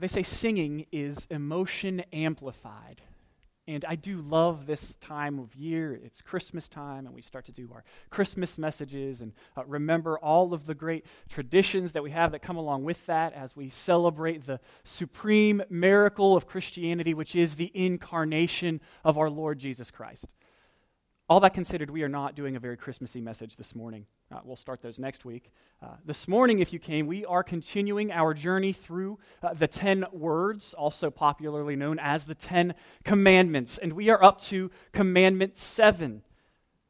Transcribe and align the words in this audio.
They 0.00 0.08
say 0.08 0.22
singing 0.22 0.86
is 0.90 1.26
emotion 1.30 2.00
amplified. 2.12 3.02
And 3.68 3.84
I 3.84 3.94
do 3.94 4.20
love 4.22 4.66
this 4.66 4.96
time 4.96 5.38
of 5.38 5.54
year. 5.54 6.00
It's 6.02 6.22
Christmas 6.22 6.68
time, 6.68 7.06
and 7.06 7.14
we 7.14 7.22
start 7.22 7.44
to 7.44 7.52
do 7.52 7.68
our 7.72 7.84
Christmas 8.08 8.58
messages 8.58 9.20
and 9.20 9.32
uh, 9.56 9.64
remember 9.64 10.18
all 10.18 10.54
of 10.54 10.66
the 10.66 10.74
great 10.74 11.06
traditions 11.28 11.92
that 11.92 12.02
we 12.02 12.10
have 12.10 12.32
that 12.32 12.42
come 12.42 12.56
along 12.56 12.82
with 12.82 13.04
that 13.06 13.32
as 13.34 13.54
we 13.54 13.68
celebrate 13.68 14.44
the 14.44 14.58
supreme 14.82 15.62
miracle 15.68 16.36
of 16.36 16.46
Christianity, 16.46 17.14
which 17.14 17.36
is 17.36 17.54
the 17.54 17.70
incarnation 17.74 18.80
of 19.04 19.18
our 19.18 19.30
Lord 19.30 19.58
Jesus 19.58 19.90
Christ. 19.90 20.26
All 21.30 21.38
that 21.38 21.54
considered, 21.54 21.90
we 21.90 22.02
are 22.02 22.08
not 22.08 22.34
doing 22.34 22.56
a 22.56 22.58
very 22.58 22.76
Christmassy 22.76 23.20
message 23.20 23.54
this 23.54 23.72
morning. 23.72 24.04
Uh, 24.34 24.40
we'll 24.42 24.56
start 24.56 24.82
those 24.82 24.98
next 24.98 25.24
week. 25.24 25.52
Uh, 25.80 25.90
this 26.04 26.26
morning, 26.26 26.58
if 26.58 26.72
you 26.72 26.80
came, 26.80 27.06
we 27.06 27.24
are 27.24 27.44
continuing 27.44 28.10
our 28.10 28.34
journey 28.34 28.72
through 28.72 29.16
uh, 29.40 29.54
the 29.54 29.68
Ten 29.68 30.06
Words, 30.10 30.74
also 30.74 31.08
popularly 31.08 31.76
known 31.76 32.00
as 32.00 32.24
the 32.24 32.34
Ten 32.34 32.74
Commandments. 33.04 33.78
And 33.78 33.92
we 33.92 34.10
are 34.10 34.20
up 34.20 34.42
to 34.46 34.72
Commandment 34.90 35.56
7. 35.56 36.22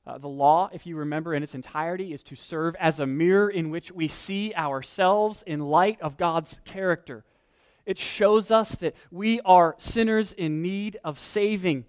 Uh, 0.06 0.16
the 0.16 0.26
law, 0.26 0.70
if 0.72 0.86
you 0.86 0.96
remember 0.96 1.34
in 1.34 1.42
its 1.42 1.54
entirety, 1.54 2.14
is 2.14 2.22
to 2.22 2.34
serve 2.34 2.74
as 2.80 2.98
a 2.98 3.06
mirror 3.06 3.50
in 3.50 3.68
which 3.68 3.92
we 3.92 4.08
see 4.08 4.54
ourselves 4.54 5.44
in 5.46 5.60
light 5.60 6.00
of 6.00 6.16
God's 6.16 6.58
character. 6.64 7.26
It 7.84 7.98
shows 7.98 8.50
us 8.50 8.74
that 8.76 8.94
we 9.10 9.40
are 9.42 9.74
sinners 9.76 10.32
in 10.32 10.62
need 10.62 10.98
of 11.04 11.18
saving 11.18 11.84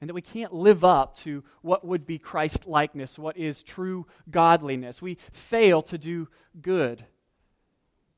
and 0.00 0.08
that 0.08 0.14
we 0.14 0.22
can't 0.22 0.54
live 0.54 0.82
up 0.82 1.16
to 1.18 1.44
what 1.60 1.84
would 1.84 2.06
be 2.06 2.18
Christ 2.18 2.66
likeness, 2.66 3.18
what 3.18 3.36
is 3.36 3.62
true 3.62 4.06
godliness. 4.30 5.02
We 5.02 5.18
fail 5.32 5.82
to 5.82 5.98
do 5.98 6.28
good. 6.60 7.04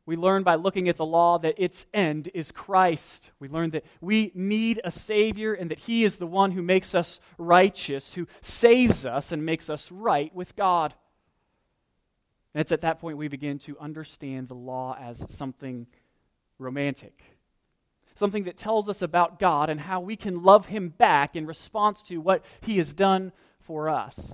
We 0.04 0.16
learn 0.16 0.42
by 0.42 0.56
looking 0.56 0.88
at 0.88 0.96
the 0.96 1.06
law 1.06 1.38
that 1.38 1.54
its 1.58 1.86
end 1.94 2.28
is 2.34 2.50
Christ. 2.50 3.30
We 3.38 3.48
learn 3.48 3.70
that 3.70 3.84
we 4.00 4.32
need 4.34 4.80
a 4.84 4.90
Savior 4.90 5.54
and 5.54 5.70
that 5.70 5.78
He 5.80 6.04
is 6.04 6.16
the 6.16 6.26
one 6.26 6.52
who 6.52 6.62
makes 6.62 6.94
us 6.94 7.20
righteous, 7.38 8.14
who 8.14 8.26
saves 8.40 9.06
us 9.06 9.32
and 9.32 9.46
makes 9.46 9.70
us 9.70 9.90
right 9.92 10.34
with 10.34 10.56
God. 10.56 10.94
And 12.54 12.60
it's 12.60 12.72
at 12.72 12.80
that 12.82 12.98
point 12.98 13.16
we 13.16 13.28
begin 13.28 13.58
to 13.60 13.78
understand 13.78 14.48
the 14.48 14.54
law 14.54 14.96
as 15.00 15.24
something 15.30 15.86
romantic 16.58 17.22
something 18.14 18.44
that 18.44 18.56
tells 18.56 18.88
us 18.88 19.02
about 19.02 19.38
God 19.38 19.70
and 19.70 19.80
how 19.80 20.00
we 20.00 20.16
can 20.16 20.42
love 20.42 20.66
Him 20.66 20.88
back 20.88 21.36
in 21.36 21.46
response 21.46 22.02
to 22.04 22.18
what 22.18 22.44
He 22.60 22.78
has 22.78 22.92
done 22.92 23.32
for 23.60 23.88
us. 23.88 24.32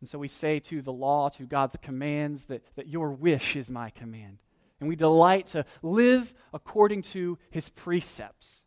And 0.00 0.08
so 0.08 0.18
we 0.18 0.28
say 0.28 0.60
to 0.60 0.82
the 0.82 0.92
law, 0.92 1.28
to 1.30 1.44
God's 1.44 1.76
commands, 1.80 2.46
that, 2.46 2.62
that 2.76 2.88
your 2.88 3.10
wish 3.10 3.56
is 3.56 3.68
my 3.68 3.90
command. 3.90 4.38
And 4.80 4.88
we 4.88 4.96
delight 4.96 5.46
to 5.48 5.64
live 5.82 6.32
according 6.52 7.02
to 7.02 7.38
His 7.50 7.68
precepts. 7.68 8.62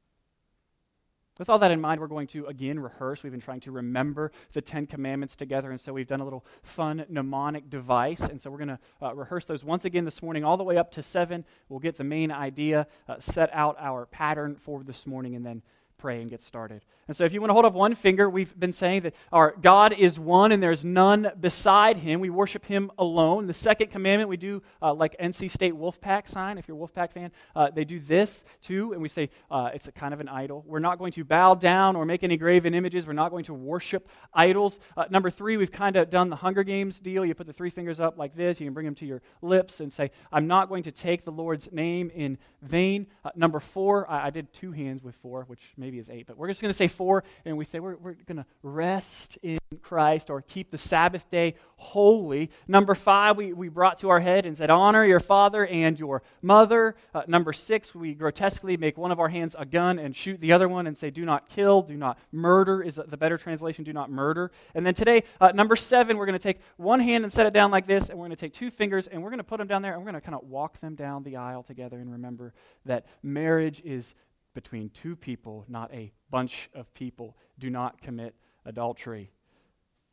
With 1.41 1.49
all 1.49 1.57
that 1.57 1.71
in 1.71 1.81
mind, 1.81 1.99
we're 1.99 2.05
going 2.05 2.27
to 2.27 2.45
again 2.45 2.79
rehearse. 2.79 3.23
We've 3.23 3.31
been 3.31 3.41
trying 3.41 3.61
to 3.61 3.71
remember 3.71 4.31
the 4.53 4.61
Ten 4.61 4.85
Commandments 4.85 5.35
together, 5.35 5.71
and 5.71 5.81
so 5.81 5.91
we've 5.91 6.05
done 6.05 6.21
a 6.21 6.23
little 6.23 6.45
fun 6.61 7.03
mnemonic 7.09 7.67
device. 7.67 8.19
And 8.19 8.39
so 8.39 8.51
we're 8.51 8.59
going 8.59 8.67
to 8.67 8.79
uh, 9.01 9.15
rehearse 9.15 9.45
those 9.45 9.63
once 9.63 9.83
again 9.83 10.05
this 10.05 10.21
morning, 10.21 10.43
all 10.43 10.55
the 10.55 10.63
way 10.63 10.77
up 10.77 10.91
to 10.91 11.01
seven. 11.01 11.43
We'll 11.67 11.79
get 11.79 11.97
the 11.97 12.03
main 12.03 12.31
idea, 12.31 12.85
uh, 13.09 13.15
set 13.19 13.49
out 13.53 13.75
our 13.79 14.05
pattern 14.05 14.55
for 14.55 14.83
this 14.83 15.07
morning, 15.07 15.33
and 15.33 15.43
then 15.43 15.63
pray 16.01 16.19
and 16.19 16.29
get 16.29 16.41
started. 16.41 16.83
And 17.07 17.15
so, 17.15 17.25
if 17.25 17.33
you 17.33 17.41
want 17.41 17.49
to 17.49 17.53
hold 17.53 17.65
up 17.65 17.73
one 17.73 17.93
finger, 17.93 18.29
we've 18.29 18.57
been 18.59 18.73
saying 18.73 19.01
that 19.01 19.13
our 19.31 19.53
God 19.61 19.93
is 19.93 20.17
one 20.17 20.51
and 20.51 20.63
there's 20.63 20.83
none 20.83 21.31
beside 21.39 21.97
him. 21.97 22.19
We 22.21 22.29
worship 22.29 22.65
him 22.65 22.89
alone. 22.97 23.47
The 23.47 23.53
second 23.53 23.91
commandment, 23.91 24.29
we 24.29 24.37
do 24.37 24.63
uh, 24.81 24.93
like 24.93 25.15
NC 25.19 25.51
State 25.51 25.73
Wolfpack 25.73 26.27
sign. 26.27 26.57
If 26.57 26.67
you're 26.67 26.77
a 26.77 26.79
Wolfpack 26.79 27.11
fan, 27.11 27.31
uh, 27.55 27.69
they 27.69 27.85
do 27.85 27.99
this 27.99 28.43
too. 28.61 28.93
And 28.93 29.01
we 29.01 29.09
say 29.09 29.29
uh, 29.51 29.71
it's 29.73 29.87
a 29.87 29.91
kind 29.91 30.13
of 30.13 30.19
an 30.21 30.29
idol. 30.29 30.63
We're 30.65 30.79
not 30.79 30.99
going 30.99 31.11
to 31.13 31.23
bow 31.23 31.55
down 31.55 31.95
or 31.95 32.05
make 32.05 32.23
any 32.23 32.37
graven 32.37 32.73
images. 32.73 33.05
We're 33.05 33.13
not 33.13 33.29
going 33.29 33.45
to 33.45 33.53
worship 33.53 34.07
idols. 34.33 34.79
Uh, 34.95 35.05
number 35.09 35.29
three, 35.29 35.57
we've 35.57 35.71
kind 35.71 35.97
of 35.97 36.09
done 36.09 36.29
the 36.29 36.37
Hunger 36.37 36.63
Games 36.63 36.99
deal. 36.99 37.25
You 37.25 37.35
put 37.35 37.47
the 37.47 37.53
three 37.53 37.69
fingers 37.69 37.99
up 37.99 38.17
like 38.17 38.35
this. 38.35 38.59
You 38.59 38.65
can 38.67 38.73
bring 38.73 38.85
them 38.85 38.95
to 38.95 39.05
your 39.05 39.21
lips 39.41 39.81
and 39.81 39.91
say, 39.91 40.11
I'm 40.31 40.47
not 40.47 40.69
going 40.69 40.83
to 40.83 40.91
take 40.91 41.25
the 41.25 41.31
Lord's 41.31 41.71
name 41.71 42.09
in 42.15 42.37
vain. 42.61 43.07
Uh, 43.25 43.31
number 43.35 43.59
four, 43.59 44.09
I, 44.09 44.27
I 44.27 44.29
did 44.29 44.53
two 44.53 44.71
hands 44.71 45.03
with 45.03 45.15
four, 45.15 45.43
which 45.43 45.61
maybe 45.75 45.90
is 45.99 46.09
eight, 46.09 46.27
but 46.27 46.37
we're 46.37 46.47
just 46.47 46.61
going 46.61 46.71
to 46.71 46.77
say 46.77 46.87
four, 46.87 47.23
and 47.45 47.57
we 47.57 47.65
say 47.65 47.79
we're, 47.79 47.95
we're 47.97 48.15
going 48.25 48.37
to 48.37 48.45
rest 48.63 49.37
in 49.41 49.57
Christ 49.81 50.29
or 50.29 50.41
keep 50.41 50.71
the 50.71 50.77
Sabbath 50.77 51.29
day 51.31 51.55
holy. 51.77 52.51
Number 52.67 52.93
five, 52.93 53.37
we, 53.37 53.53
we 53.53 53.69
brought 53.69 53.97
to 53.99 54.09
our 54.09 54.19
head 54.19 54.45
and 54.45 54.55
said, 54.55 54.69
honor 54.69 55.05
your 55.05 55.19
father 55.19 55.65
and 55.65 55.97
your 55.97 56.21
mother. 56.41 56.95
Uh, 57.13 57.23
number 57.27 57.53
six, 57.53 57.95
we 57.95 58.13
grotesquely 58.13 58.77
make 58.77 58.97
one 58.97 59.11
of 59.11 59.19
our 59.19 59.29
hands 59.29 59.55
a 59.57 59.65
gun 59.65 59.97
and 59.97 60.15
shoot 60.15 60.39
the 60.39 60.51
other 60.51 60.69
one 60.69 60.87
and 60.87 60.97
say, 60.97 61.09
do 61.09 61.25
not 61.25 61.49
kill, 61.49 61.81
do 61.81 61.97
not 61.97 62.19
murder, 62.31 62.83
is 62.83 62.99
the 63.07 63.17
better 63.17 63.37
translation, 63.37 63.83
do 63.83 63.93
not 63.93 64.11
murder. 64.11 64.51
And 64.75 64.85
then 64.85 64.93
today, 64.93 65.23
uh, 65.39 65.51
number 65.53 65.75
seven, 65.75 66.17
we're 66.17 66.25
going 66.25 66.37
to 66.37 66.43
take 66.43 66.59
one 66.77 66.99
hand 66.99 67.23
and 67.23 67.31
set 67.31 67.45
it 67.45 67.53
down 67.53 67.71
like 67.71 67.87
this, 67.87 68.09
and 68.09 68.17
we're 68.17 68.27
going 68.27 68.35
to 68.35 68.41
take 68.41 68.53
two 68.53 68.69
fingers 68.71 69.07
and 69.07 69.23
we're 69.23 69.29
going 69.29 69.39
to 69.39 69.43
put 69.43 69.57
them 69.57 69.67
down 69.67 69.81
there, 69.81 69.93
and 69.93 70.01
we're 70.01 70.11
going 70.11 70.21
to 70.21 70.25
kind 70.25 70.35
of 70.35 70.47
walk 70.47 70.79
them 70.79 70.95
down 70.95 71.23
the 71.23 71.37
aisle 71.37 71.63
together 71.63 71.97
and 71.97 72.11
remember 72.11 72.53
that 72.85 73.05
marriage 73.23 73.81
is 73.83 74.13
between 74.53 74.89
two 74.89 75.15
people, 75.15 75.65
not 75.67 75.93
a 75.93 76.11
bunch 76.29 76.69
of 76.73 76.93
people. 76.93 77.37
Do 77.59 77.69
not 77.69 78.01
commit 78.01 78.35
adultery. 78.65 79.31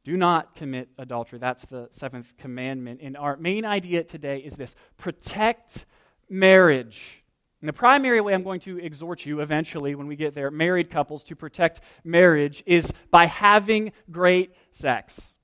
Do 0.05 0.17
not 0.17 0.55
commit 0.55 0.89
adultery. 0.99 1.39
That's 1.39 1.67
the 1.67 1.89
seventh 1.91 2.37
commandment. 2.39 3.01
And 3.03 3.17
our 3.17 3.37
main 3.37 3.65
idea 3.65 4.05
today 4.05 4.39
is 4.39 4.57
this 4.57 4.75
protect 4.97 5.87
marriage. 6.31 7.25
And 7.61 7.69
the 7.69 7.73
primary 7.73 8.21
way 8.21 8.35
I'm 8.35 8.45
going 8.45 8.61
to 8.61 8.79
exhort 8.79 9.27
you 9.27 9.41
eventually, 9.41 9.95
when 9.95 10.07
we 10.07 10.17
get 10.17 10.35
there, 10.35 10.51
married 10.51 10.91
couples, 10.91 11.25
to 11.25 11.37
protect 11.37 11.81
marriage 12.05 12.63
is 12.67 12.93
by 13.11 13.27
having 13.27 13.93
great 14.11 14.55
sex. 14.71 15.35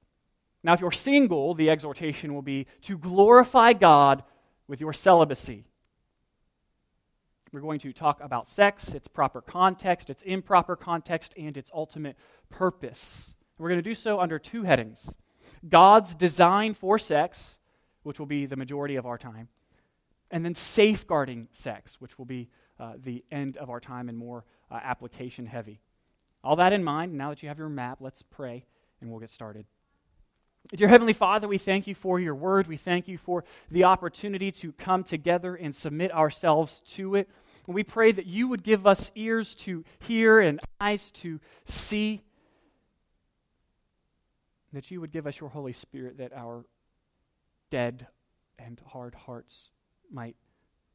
Now, 0.62 0.72
if 0.72 0.80
you're 0.80 0.92
single, 0.92 1.54
the 1.54 1.70
exhortation 1.70 2.32
will 2.32 2.42
be 2.42 2.66
to 2.82 2.96
glorify 2.96 3.72
God 3.74 4.22
with 4.66 4.80
your 4.80 4.92
celibacy. 4.92 5.66
We're 7.54 7.60
going 7.60 7.78
to 7.78 7.92
talk 7.92 8.20
about 8.20 8.48
sex, 8.48 8.94
its 8.94 9.06
proper 9.06 9.40
context, 9.40 10.10
its 10.10 10.22
improper 10.22 10.74
context, 10.74 11.32
and 11.36 11.56
its 11.56 11.70
ultimate 11.72 12.16
purpose. 12.50 13.32
We're 13.58 13.68
going 13.68 13.78
to 13.78 13.88
do 13.88 13.94
so 13.94 14.18
under 14.18 14.40
two 14.40 14.64
headings 14.64 15.08
God's 15.68 16.16
design 16.16 16.74
for 16.74 16.98
sex, 16.98 17.60
which 18.02 18.18
will 18.18 18.26
be 18.26 18.46
the 18.46 18.56
majority 18.56 18.96
of 18.96 19.06
our 19.06 19.18
time, 19.18 19.46
and 20.32 20.44
then 20.44 20.56
safeguarding 20.56 21.46
sex, 21.52 22.00
which 22.00 22.18
will 22.18 22.24
be 22.24 22.48
uh, 22.80 22.94
the 23.00 23.24
end 23.30 23.56
of 23.56 23.70
our 23.70 23.78
time 23.78 24.08
and 24.08 24.18
more 24.18 24.44
uh, 24.68 24.80
application 24.82 25.46
heavy. 25.46 25.80
All 26.42 26.56
that 26.56 26.72
in 26.72 26.82
mind, 26.82 27.14
now 27.14 27.30
that 27.30 27.40
you 27.40 27.48
have 27.48 27.58
your 27.58 27.68
map, 27.68 27.98
let's 28.00 28.20
pray 28.20 28.66
and 29.00 29.08
we'll 29.08 29.20
get 29.20 29.30
started. 29.30 29.64
Dear 30.72 30.88
Heavenly 30.88 31.12
Father, 31.12 31.46
we 31.46 31.58
thank 31.58 31.86
you 31.86 31.94
for 31.94 32.18
your 32.18 32.34
word. 32.34 32.66
We 32.66 32.78
thank 32.78 33.06
you 33.06 33.18
for 33.18 33.44
the 33.70 33.84
opportunity 33.84 34.50
to 34.52 34.72
come 34.72 35.04
together 35.04 35.54
and 35.54 35.74
submit 35.74 36.10
ourselves 36.12 36.80
to 36.92 37.16
it. 37.16 37.28
And 37.66 37.74
we 37.74 37.82
pray 37.84 38.12
that 38.12 38.26
you 38.26 38.48
would 38.48 38.62
give 38.62 38.86
us 38.86 39.10
ears 39.14 39.54
to 39.56 39.84
hear 40.00 40.40
and 40.40 40.60
eyes 40.80 41.10
to 41.12 41.38
see. 41.66 42.22
That 44.72 44.90
you 44.90 45.02
would 45.02 45.12
give 45.12 45.26
us 45.26 45.38
your 45.38 45.50
Holy 45.50 45.74
Spirit 45.74 46.18
that 46.18 46.32
our 46.32 46.64
dead 47.70 48.06
and 48.58 48.80
hard 48.86 49.14
hearts 49.14 49.70
might 50.10 50.36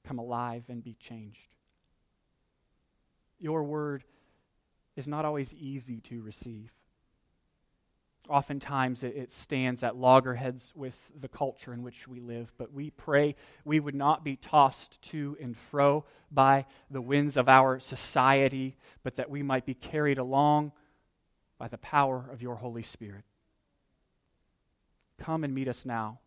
come 0.03 0.18
alive 0.18 0.63
and 0.68 0.84
be 0.84 0.96
changed. 1.00 1.56
Your 3.38 3.63
word 3.63 4.03
is 4.96 5.07
not 5.07 5.25
always 5.25 5.53
easy 5.53 6.01
to 6.01 6.22
receive. 6.22 6.72
Oftentimes 8.29 9.03
it, 9.03 9.16
it, 9.16 9.31
stands 9.31 9.81
at 9.81 9.95
loggerheads 9.95 10.72
with 10.75 10.95
the 11.19 11.28
culture 11.28 11.73
in 11.73 11.81
which 11.84 12.07
we 12.07 12.19
live, 12.19 12.51
but 12.57 12.72
we 12.72 12.91
pray 12.91 13.35
we 13.66 13.79
would 13.79 13.95
not 13.95 14.23
be 14.23 14.35
tossed 14.35 15.01
to 15.01 15.35
and 15.41 15.57
fro 15.57 16.06
by 16.31 16.66
the 16.91 17.01
winds 17.01 17.38
of 17.38 17.50
our 17.50 17.80
society, 17.80 18.77
but 19.03 19.15
that 19.15 19.30
we 19.30 19.42
might 19.42 19.65
be 19.65 19.74
carried 19.74 20.19
along 20.19 20.71
by 21.57 21.68
the 21.68 21.77
power 21.80 22.30
of 22.31 22.42
your 22.42 22.56
Holy 22.56 22.83
Spirit. 22.83 23.24
Come 25.18 25.44
and 25.44 25.53
meet 25.53 25.68
us 25.68 25.86
now. 25.86 26.19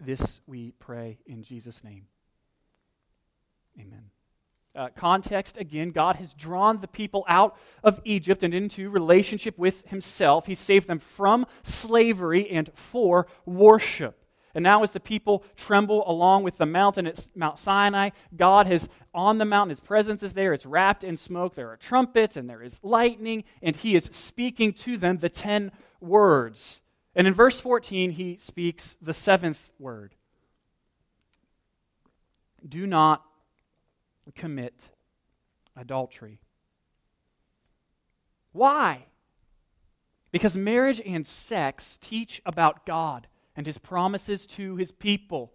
This 0.00 0.40
we 0.46 0.72
pray 0.78 1.18
in 1.26 1.42
Jesus' 1.42 1.84
name. 1.84 2.06
Amen 3.78 4.15
uh, 4.76 4.88
context, 4.94 5.56
again, 5.56 5.90
God 5.90 6.16
has 6.16 6.34
drawn 6.34 6.80
the 6.80 6.88
people 6.88 7.24
out 7.28 7.56
of 7.82 8.00
Egypt 8.04 8.42
and 8.42 8.52
into 8.52 8.90
relationship 8.90 9.58
with 9.58 9.86
Himself. 9.88 10.46
He 10.46 10.54
saved 10.54 10.86
them 10.86 10.98
from 10.98 11.46
slavery 11.62 12.48
and 12.50 12.70
for 12.74 13.26
worship. 13.44 14.22
And 14.54 14.62
now, 14.62 14.82
as 14.82 14.92
the 14.92 15.00
people 15.00 15.44
tremble 15.54 16.02
along 16.08 16.42
with 16.42 16.56
the 16.56 16.64
mountain 16.64 17.06
at 17.06 17.28
Mount 17.34 17.58
Sinai, 17.58 18.10
God 18.34 18.66
has 18.66 18.88
on 19.12 19.38
the 19.38 19.44
mountain, 19.44 19.70
His 19.70 19.80
presence 19.80 20.22
is 20.22 20.32
there. 20.32 20.54
It's 20.54 20.64
wrapped 20.64 21.04
in 21.04 21.16
smoke. 21.16 21.54
There 21.54 21.70
are 21.70 21.76
trumpets 21.76 22.36
and 22.36 22.48
there 22.48 22.62
is 22.62 22.80
lightning, 22.82 23.44
and 23.62 23.76
He 23.76 23.94
is 23.94 24.04
speaking 24.04 24.72
to 24.74 24.96
them 24.96 25.18
the 25.18 25.28
ten 25.28 25.72
words. 26.00 26.80
And 27.14 27.26
in 27.26 27.34
verse 27.34 27.60
14, 27.60 28.12
He 28.12 28.38
speaks 28.38 28.96
the 29.00 29.14
seventh 29.14 29.70
word 29.78 30.14
Do 32.66 32.86
not 32.86 33.22
commit 34.34 34.88
adultery. 35.76 36.40
Why? 38.52 39.06
Because 40.32 40.56
marriage 40.56 41.00
and 41.04 41.26
sex 41.26 41.98
teach 42.00 42.42
about 42.44 42.86
God 42.86 43.26
and 43.54 43.66
his 43.66 43.78
promises 43.78 44.46
to 44.48 44.76
his 44.76 44.92
people. 44.92 45.52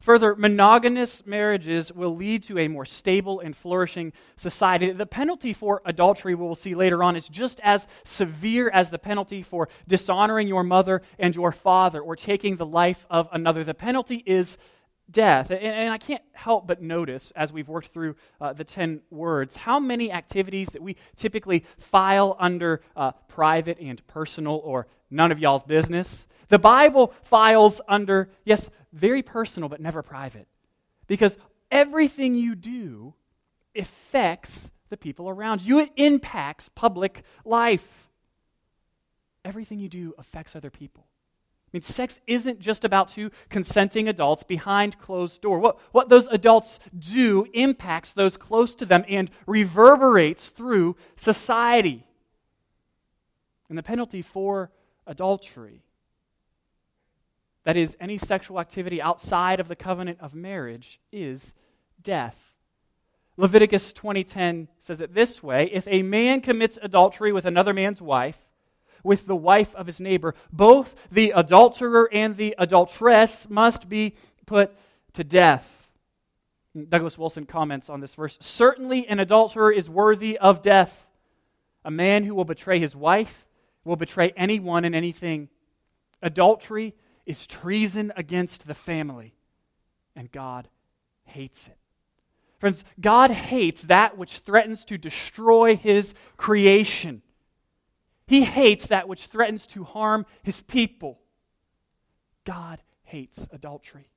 Further, 0.00 0.34
monogamous 0.34 1.24
marriages 1.24 1.92
will 1.92 2.16
lead 2.16 2.42
to 2.44 2.58
a 2.58 2.66
more 2.66 2.84
stable 2.84 3.38
and 3.38 3.56
flourishing 3.56 4.12
society. 4.36 4.90
The 4.90 5.06
penalty 5.06 5.52
for 5.52 5.80
adultery, 5.84 6.34
we'll 6.34 6.56
see 6.56 6.74
later 6.74 7.04
on, 7.04 7.14
is 7.14 7.28
just 7.28 7.60
as 7.62 7.86
severe 8.04 8.68
as 8.68 8.90
the 8.90 8.98
penalty 8.98 9.42
for 9.44 9.68
dishonoring 9.86 10.48
your 10.48 10.64
mother 10.64 11.02
and 11.20 11.36
your 11.36 11.52
father 11.52 12.00
or 12.00 12.16
taking 12.16 12.56
the 12.56 12.66
life 12.66 13.06
of 13.08 13.28
another. 13.30 13.62
The 13.62 13.74
penalty 13.74 14.24
is 14.26 14.58
death. 15.10 15.50
And, 15.50 15.60
and, 15.60 15.92
I 15.92 15.98
can't 15.98 16.22
help 16.32 16.66
but 16.66 16.80
notice, 16.80 17.32
as 17.36 17.52
we've 17.52 17.68
worked 17.68 17.92
through 17.92 18.16
uh, 18.40 18.52
the 18.52 18.64
10 18.64 19.02
words, 19.10 19.56
how 19.56 19.78
many 19.78 20.10
activities 20.10 20.68
that 20.68 20.82
we 20.82 20.96
typically 21.16 21.64
file 21.78 22.36
under 22.38 22.82
uh, 22.96 23.12
private 23.28 23.78
and 23.80 24.04
personal 24.06 24.60
or 24.64 24.86
none 25.10 25.32
of 25.32 25.38
y'all's 25.38 25.62
business 25.62 26.26
the 26.52 26.58
Bible 26.58 27.14
files 27.22 27.80
under, 27.88 28.28
yes, 28.44 28.68
very 28.92 29.22
personal, 29.22 29.70
but 29.70 29.80
never 29.80 30.02
private. 30.02 30.46
Because 31.06 31.34
everything 31.70 32.34
you 32.34 32.54
do 32.54 33.14
affects 33.74 34.70
the 34.90 34.98
people 34.98 35.30
around 35.30 35.62
you, 35.62 35.78
it 35.78 35.88
impacts 35.96 36.68
public 36.68 37.22
life. 37.46 38.10
Everything 39.46 39.78
you 39.78 39.88
do 39.88 40.12
affects 40.18 40.54
other 40.54 40.68
people. 40.68 41.06
I 41.72 41.78
mean, 41.78 41.82
sex 41.82 42.20
isn't 42.26 42.60
just 42.60 42.84
about 42.84 43.08
two 43.08 43.30
consenting 43.48 44.08
adults 44.08 44.42
behind 44.42 44.98
closed 44.98 45.40
door. 45.40 45.58
What, 45.58 45.78
what 45.92 46.10
those 46.10 46.26
adults 46.26 46.78
do 46.98 47.46
impacts 47.54 48.12
those 48.12 48.36
close 48.36 48.74
to 48.74 48.84
them 48.84 49.04
and 49.08 49.30
reverberates 49.46 50.50
through 50.50 50.96
society. 51.16 52.06
And 53.70 53.78
the 53.78 53.82
penalty 53.82 54.20
for 54.20 54.70
adultery 55.06 55.82
that 57.64 57.76
is, 57.76 57.96
any 58.00 58.18
sexual 58.18 58.58
activity 58.58 59.00
outside 59.00 59.60
of 59.60 59.68
the 59.68 59.76
covenant 59.76 60.18
of 60.20 60.34
marriage, 60.34 61.00
is 61.12 61.54
death. 62.02 62.36
Leviticus 63.36 63.92
20:10 63.92 64.68
says 64.78 65.00
it 65.00 65.14
this 65.14 65.42
way, 65.42 65.70
if 65.72 65.86
a 65.88 66.02
man 66.02 66.40
commits 66.40 66.78
adultery 66.82 67.32
with 67.32 67.44
another 67.44 67.72
man's 67.72 68.02
wife, 68.02 68.38
with 69.02 69.26
the 69.26 69.36
wife 69.36 69.74
of 69.74 69.86
his 69.86 70.00
neighbor, 70.00 70.34
both 70.52 70.94
the 71.10 71.32
adulterer 71.34 72.08
and 72.12 72.36
the 72.36 72.54
adulteress 72.58 73.48
must 73.48 73.88
be 73.88 74.14
put 74.46 74.76
to 75.14 75.24
death. 75.24 75.90
Douglas 76.88 77.18
Wilson 77.18 77.44
comments 77.44 77.90
on 77.90 78.00
this 78.00 78.14
verse 78.14 78.38
Certainly, 78.40 79.06
an 79.08 79.18
adulterer 79.18 79.70
is 79.70 79.90
worthy 79.90 80.38
of 80.38 80.62
death. 80.62 81.06
A 81.84 81.90
man 81.90 82.24
who 82.24 82.34
will 82.34 82.44
betray 82.44 82.78
his 82.78 82.94
wife 82.94 83.46
will 83.84 83.96
betray 83.96 84.32
anyone 84.36 84.84
and 84.84 84.94
anything. 84.94 85.48
Adultery 86.22 86.94
is 87.26 87.46
treason 87.46 88.12
against 88.16 88.66
the 88.66 88.74
family, 88.74 89.34
and 90.14 90.30
God 90.30 90.68
hates 91.24 91.66
it. 91.66 91.76
Friends, 92.58 92.84
God 93.00 93.30
hates 93.30 93.82
that 93.82 94.16
which 94.16 94.38
threatens 94.38 94.84
to 94.84 94.96
destroy 94.96 95.74
his 95.74 96.14
creation. 96.36 97.22
He 98.26 98.44
hates 98.44 98.86
that 98.86 99.08
which 99.08 99.26
threatens 99.26 99.66
to 99.68 99.84
harm 99.84 100.26
his 100.42 100.60
people. 100.60 101.20
God 102.44 102.80
hates 103.04 103.48
adultery. 103.52 104.08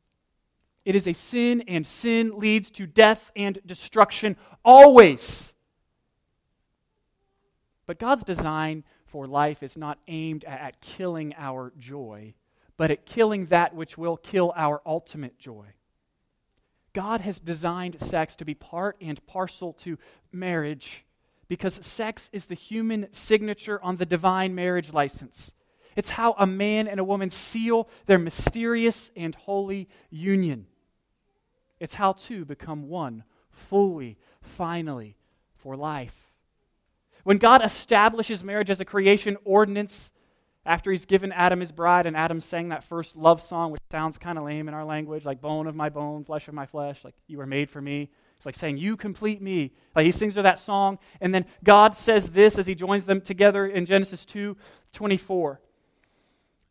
It 0.86 0.96
is 0.96 1.08
a 1.08 1.14
sin, 1.14 1.64
and 1.68 1.86
sin 1.86 2.38
leads 2.38 2.70
to 2.72 2.86
death 2.86 3.32
and 3.36 3.60
destruction 3.66 4.38
always. 4.64 5.54
But 7.88 8.00
God's 8.00 8.24
design 8.24 8.84
for 9.06 9.28
life 9.28 9.64
is 9.64 9.78
not 9.78 10.00
aimed 10.08 10.44
at 10.44 10.82
killing 10.82 11.34
our 11.38 11.74
joy, 11.78 12.36
but 12.78 12.92
at 12.92 13.06
killing 13.06 13.46
that 13.46 13.74
which 13.74 13.98
will 13.98 14.18
kill 14.18 14.54
our 14.56 14.82
ultimate 14.86 15.40
joy. 15.40 15.66
God 16.94 17.22
has 17.22 17.40
designed 17.40 18.02
sex 18.02 18.36
to 18.38 18.46
be 18.46 18.54
part 18.54 18.98
and 19.02 19.26
parcel 19.28 19.74
to 19.84 19.98
marriage 20.32 21.05
because 21.48 21.86
sex 21.86 22.30
is 22.34 22.46
the 22.46 22.56
human 22.56 23.08
signature 23.12 23.80
on 23.84 23.98
the 23.98 24.06
divine 24.06 24.56
marriage 24.56 24.92
license. 24.94 25.54
It's 25.96 26.12
how 26.12 26.36
a 26.38 26.46
man 26.48 26.88
and 26.88 27.00
a 27.00 27.04
woman 27.04 27.30
seal 27.30 27.88
their 28.06 28.20
mysterious 28.20 29.12
and 29.16 29.34
holy 29.36 29.88
union. 30.10 30.68
It's 31.80 31.94
how 31.94 32.14
two 32.14 32.46
become 32.46 32.90
one, 32.90 33.24
fully, 33.50 34.18
finally, 34.42 35.16
for 35.56 35.76
life. 35.76 36.16
When 37.24 37.38
God 37.38 37.64
establishes 37.64 38.44
marriage 38.44 38.70
as 38.70 38.82
a 38.82 38.86
creation 38.86 39.38
ordinance, 39.46 40.12
after 40.66 40.92
he's 40.92 41.06
given 41.06 41.32
Adam 41.32 41.60
his 41.60 41.72
bride, 41.72 42.06
and 42.06 42.18
Adam 42.18 42.42
sang 42.42 42.70
that 42.70 42.84
first 42.84 43.16
love 43.16 43.42
song, 43.42 43.72
which 43.72 43.82
sounds 43.92 44.18
kind 44.18 44.38
of 44.38 44.46
lame 44.46 44.68
in 44.68 44.74
our 44.74 44.86
language, 44.86 45.26
like 45.26 45.42
bone 45.42 45.68
of 45.68 45.76
my 45.76 45.90
bone, 45.90 46.24
flesh 46.24 46.48
of 46.48 46.54
my 46.54 46.66
flesh, 46.66 47.04
like 47.04 47.14
you 47.28 47.38
were 47.38 47.46
made 47.46 47.70
for 47.70 47.82
me. 47.82 48.10
It's 48.38 48.46
like 48.46 48.56
saying, 48.56 48.78
You 48.78 48.98
complete 48.98 49.42
me. 49.42 49.72
Like 49.96 50.06
he 50.06 50.12
sings 50.12 50.36
her 50.36 50.42
that 50.42 50.60
song, 50.60 51.00
and 51.22 51.34
then 51.34 51.46
God 51.64 51.96
says 51.96 52.32
this 52.32 52.58
as 52.58 52.68
he 52.68 52.76
joins 52.76 53.06
them 53.06 53.22
together 53.22 53.66
in 53.66 53.86
Genesis 53.86 54.26
2 54.26 54.58
24. 54.94 55.62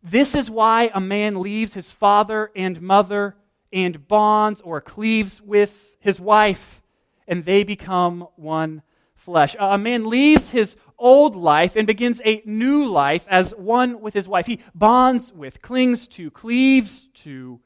This 0.03 0.35
is 0.35 0.51
why 0.51 0.91
a 0.93 1.01
man 1.01 1.41
leaves 1.41 1.75
his 1.75 1.91
father 1.91 2.51
and 2.55 2.81
mother 2.83 3.37
and 3.73 4.07
bonds 4.07 4.61
or 4.61 4.81
cleaves 4.81 5.41
with 5.41 5.97
his 5.99 6.21
wife, 6.21 6.83
and 7.27 7.45
they 7.45 7.65
become 7.65 8.29
one 8.37 8.83
flesh. 9.15 9.57
A 9.59 9.79
man 9.79 10.05
leaves 10.05 10.51
his 10.51 10.77
old 10.99 11.35
life 11.35 11.75
and 11.75 11.87
begins 11.87 12.21
a 12.25 12.43
new 12.45 12.85
life 12.85 13.27
as 13.29 13.53
one 13.55 14.01
with 14.01 14.13
his 14.15 14.29
wife. 14.29 14.47
He 14.47 14.61
bonds 14.75 15.33
with, 15.33 15.63
clings 15.63 16.07
to, 16.09 16.31
cleaves 16.31 17.09
to 17.15 17.61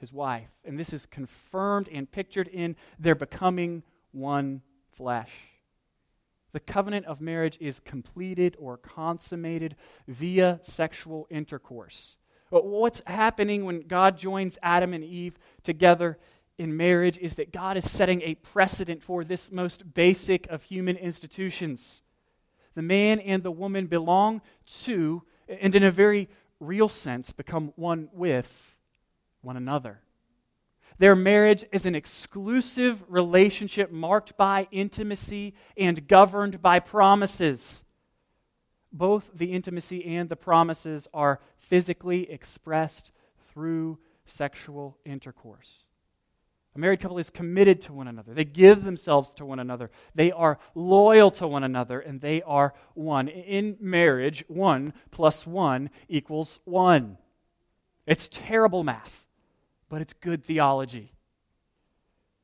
his 0.00 0.12
wife. 0.12 0.48
And 0.64 0.78
this 0.78 0.92
is 0.92 1.06
confirmed 1.06 1.88
and 1.92 2.10
pictured 2.10 2.48
in 2.48 2.76
their 2.98 3.14
becoming 3.14 3.82
one 4.12 4.62
flesh. 4.96 5.30
The 6.52 6.60
covenant 6.60 7.06
of 7.06 7.20
marriage 7.20 7.58
is 7.60 7.78
completed 7.80 8.56
or 8.58 8.76
consummated 8.76 9.76
via 10.08 10.58
sexual 10.62 11.28
intercourse. 11.30 12.16
But 12.50 12.66
what's 12.66 13.02
happening 13.06 13.64
when 13.64 13.86
God 13.86 14.18
joins 14.18 14.58
Adam 14.60 14.92
and 14.92 15.04
Eve 15.04 15.38
together 15.62 16.18
in 16.58 16.76
marriage 16.76 17.16
is 17.18 17.36
that 17.36 17.52
God 17.52 17.76
is 17.76 17.88
setting 17.88 18.22
a 18.22 18.34
precedent 18.34 19.02
for 19.02 19.22
this 19.22 19.52
most 19.52 19.94
basic 19.94 20.48
of 20.48 20.64
human 20.64 20.96
institutions 20.96 22.02
the 22.74 22.82
man 22.82 23.20
and 23.20 23.42
the 23.42 23.50
woman 23.50 23.86
belong 23.86 24.40
to, 24.84 25.22
and 25.48 25.74
in 25.74 25.82
a 25.82 25.90
very 25.90 26.28
real 26.60 26.88
sense, 26.88 27.32
become 27.32 27.72
one 27.76 28.08
with 28.12 28.69
one 29.42 29.56
another. 29.56 30.00
Their 30.98 31.16
marriage 31.16 31.64
is 31.72 31.86
an 31.86 31.94
exclusive 31.94 33.02
relationship 33.08 33.90
marked 33.90 34.36
by 34.36 34.68
intimacy 34.70 35.54
and 35.76 36.06
governed 36.06 36.60
by 36.60 36.78
promises. 36.78 37.84
Both 38.92 39.30
the 39.34 39.52
intimacy 39.52 40.04
and 40.04 40.28
the 40.28 40.36
promises 40.36 41.08
are 41.14 41.40
physically 41.58 42.30
expressed 42.30 43.12
through 43.52 43.98
sexual 44.26 44.98
intercourse. 45.04 45.84
A 46.76 46.78
married 46.78 47.00
couple 47.00 47.18
is 47.18 47.30
committed 47.30 47.80
to 47.82 47.92
one 47.92 48.06
another. 48.06 48.32
They 48.32 48.44
give 48.44 48.84
themselves 48.84 49.34
to 49.34 49.44
one 49.44 49.58
another. 49.58 49.90
They 50.14 50.30
are 50.30 50.58
loyal 50.74 51.30
to 51.32 51.48
one 51.48 51.64
another, 51.64 51.98
and 51.98 52.20
they 52.20 52.42
are 52.42 52.74
one. 52.94 53.26
In 53.26 53.76
marriage, 53.80 54.44
one 54.46 54.92
plus 55.10 55.46
one 55.46 55.90
equals 56.08 56.60
one. 56.64 57.18
It's 58.06 58.28
terrible 58.30 58.84
math, 58.84 59.24
but 59.90 60.00
it's 60.00 60.14
good 60.14 60.42
theology. 60.42 61.12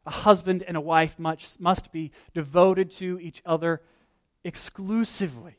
A 0.05 0.11
husband 0.11 0.63
and 0.69 0.77
a 0.77 0.81
wife 0.81 1.19
must, 1.19 1.59
must 1.59 1.91
be 1.91 2.13
devoted 2.35 2.91
to 2.93 3.19
each 3.21 3.41
other 3.47 3.81
exclusively. 4.45 5.57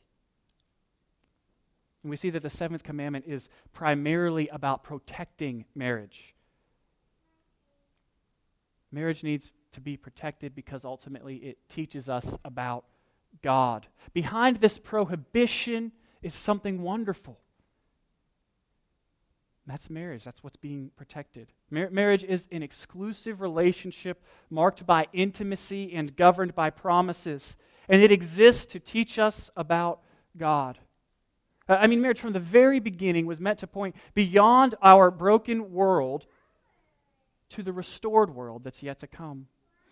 And 2.02 2.10
we 2.10 2.16
see 2.16 2.30
that 2.30 2.42
the 2.42 2.50
seventh 2.50 2.84
commandment 2.84 3.24
is 3.26 3.48
primarily 3.72 4.48
about 4.48 4.84
protecting 4.84 5.64
marriage. 5.74 6.34
Marriage 8.92 9.24
needs 9.24 9.52
to 9.72 9.80
be 9.80 9.96
protected 9.96 10.54
because 10.54 10.84
ultimately 10.84 11.36
it 11.36 11.58
teaches 11.68 12.08
us 12.08 12.38
about 12.44 12.84
God. 13.42 13.86
Behind 14.12 14.58
this 14.58 14.78
prohibition 14.78 15.92
is 16.22 16.34
something 16.34 16.82
wonderful. 16.82 17.40
That's 19.68 19.90
marriage. 19.90 20.24
That's 20.24 20.42
what's 20.42 20.56
being 20.56 20.90
protected. 20.96 21.52
Mar- 21.70 21.90
marriage 21.90 22.24
is 22.24 22.48
an 22.50 22.62
exclusive 22.62 23.42
relationship 23.42 24.24
marked 24.48 24.86
by 24.86 25.08
intimacy 25.12 25.92
and 25.92 26.16
governed 26.16 26.54
by 26.54 26.70
promises. 26.70 27.54
And 27.86 28.00
it 28.00 28.10
exists 28.10 28.64
to 28.72 28.80
teach 28.80 29.18
us 29.18 29.50
about 29.56 30.00
God. 30.38 30.78
I 31.68 31.86
mean, 31.86 32.00
marriage 32.00 32.20
from 32.20 32.32
the 32.32 32.40
very 32.40 32.80
beginning 32.80 33.26
was 33.26 33.40
meant 33.40 33.58
to 33.58 33.66
point 33.66 33.94
beyond 34.14 34.74
our 34.80 35.10
broken 35.10 35.70
world 35.70 36.24
to 37.50 37.62
the 37.62 37.72
restored 37.72 38.34
world 38.34 38.64
that's 38.64 38.82
yet 38.82 38.98
to 39.00 39.06
come. 39.06 39.48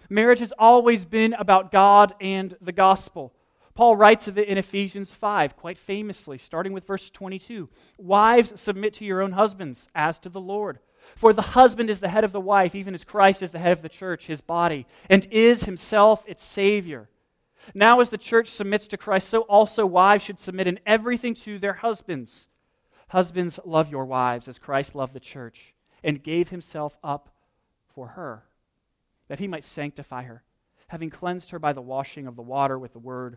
Marriage 0.08 0.38
has 0.38 0.52
always 0.58 1.04
been 1.04 1.34
about 1.34 1.70
God 1.70 2.14
and 2.18 2.56
the 2.62 2.72
gospel. 2.72 3.34
Paul 3.76 3.94
writes 3.94 4.26
of 4.26 4.38
it 4.38 4.48
in 4.48 4.56
Ephesians 4.56 5.12
5, 5.12 5.54
quite 5.54 5.76
famously, 5.76 6.38
starting 6.38 6.72
with 6.72 6.86
verse 6.86 7.10
22. 7.10 7.68
Wives, 7.98 8.58
submit 8.58 8.94
to 8.94 9.04
your 9.04 9.20
own 9.20 9.32
husbands 9.32 9.86
as 9.94 10.18
to 10.20 10.30
the 10.30 10.40
Lord. 10.40 10.78
For 11.14 11.34
the 11.34 11.42
husband 11.42 11.90
is 11.90 12.00
the 12.00 12.08
head 12.08 12.24
of 12.24 12.32
the 12.32 12.40
wife, 12.40 12.74
even 12.74 12.94
as 12.94 13.04
Christ 13.04 13.42
is 13.42 13.50
the 13.50 13.58
head 13.58 13.72
of 13.72 13.82
the 13.82 13.90
church, 13.90 14.26
his 14.26 14.40
body, 14.40 14.86
and 15.10 15.26
is 15.30 15.64
himself 15.64 16.24
its 16.26 16.42
Savior. 16.42 17.10
Now, 17.74 18.00
as 18.00 18.08
the 18.08 18.16
church 18.16 18.48
submits 18.50 18.88
to 18.88 18.96
Christ, 18.96 19.28
so 19.28 19.42
also 19.42 19.84
wives 19.84 20.24
should 20.24 20.40
submit 20.40 20.66
in 20.66 20.80
everything 20.86 21.34
to 21.34 21.58
their 21.58 21.74
husbands. 21.74 22.48
Husbands, 23.08 23.60
love 23.64 23.90
your 23.90 24.06
wives 24.06 24.48
as 24.48 24.58
Christ 24.58 24.94
loved 24.94 25.12
the 25.12 25.20
church 25.20 25.74
and 26.02 26.24
gave 26.24 26.48
himself 26.48 26.96
up 27.04 27.28
for 27.94 28.08
her, 28.08 28.44
that 29.28 29.38
he 29.38 29.46
might 29.46 29.64
sanctify 29.64 30.22
her, 30.22 30.44
having 30.88 31.10
cleansed 31.10 31.50
her 31.50 31.58
by 31.58 31.74
the 31.74 31.82
washing 31.82 32.26
of 32.26 32.36
the 32.36 32.42
water 32.42 32.78
with 32.78 32.94
the 32.94 32.98
word, 32.98 33.36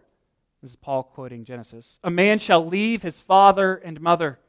this 0.61 0.71
is 0.71 0.77
Paul 0.77 1.03
quoting 1.03 1.43
Genesis, 1.43 1.99
a 2.03 2.11
man 2.11 2.39
shall 2.39 2.65
leave 2.65 3.01
his 3.01 3.19
father 3.19 3.75
and 3.75 3.99
mother 3.99 4.39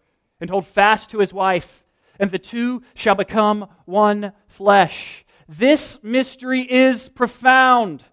and 0.41 0.51
hold 0.51 0.67
fast 0.67 1.11
to 1.11 1.19
his 1.19 1.33
wife 1.33 1.83
and 2.19 2.31
the 2.31 2.39
two 2.39 2.83
shall 2.95 3.15
become 3.15 3.69
one 3.85 4.33
flesh. 4.47 5.25
This 5.49 5.99
mystery 6.03 6.63
is 6.71 7.09
profound. 7.09 8.05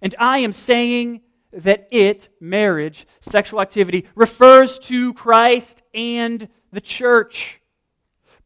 And 0.00 0.14
I 0.18 0.38
am 0.38 0.52
saying 0.52 1.20
that 1.52 1.86
it, 1.90 2.28
marriage, 2.40 3.06
sexual 3.20 3.60
activity, 3.60 4.06
refers 4.14 4.78
to 4.80 5.14
Christ 5.14 5.82
and 5.94 6.48
the 6.72 6.80
church. 6.80 7.60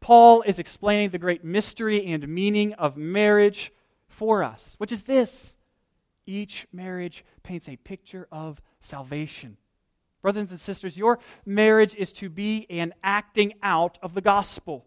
Paul 0.00 0.42
is 0.42 0.58
explaining 0.58 1.10
the 1.10 1.18
great 1.18 1.44
mystery 1.44 2.04
and 2.06 2.28
meaning 2.28 2.74
of 2.74 2.96
marriage 2.96 3.72
for 4.08 4.42
us, 4.42 4.74
which 4.78 4.92
is 4.92 5.04
this 5.04 5.56
each 6.26 6.66
marriage 6.72 7.24
paints 7.42 7.68
a 7.68 7.76
picture 7.76 8.26
of 8.32 8.60
salvation. 8.86 9.56
Brothers 10.22 10.50
and 10.50 10.60
sisters, 10.60 10.96
your 10.96 11.18
marriage 11.44 11.94
is 11.94 12.12
to 12.14 12.28
be 12.28 12.66
an 12.70 12.94
acting 13.02 13.54
out 13.62 13.98
of 14.02 14.14
the 14.14 14.20
gospel. 14.20 14.84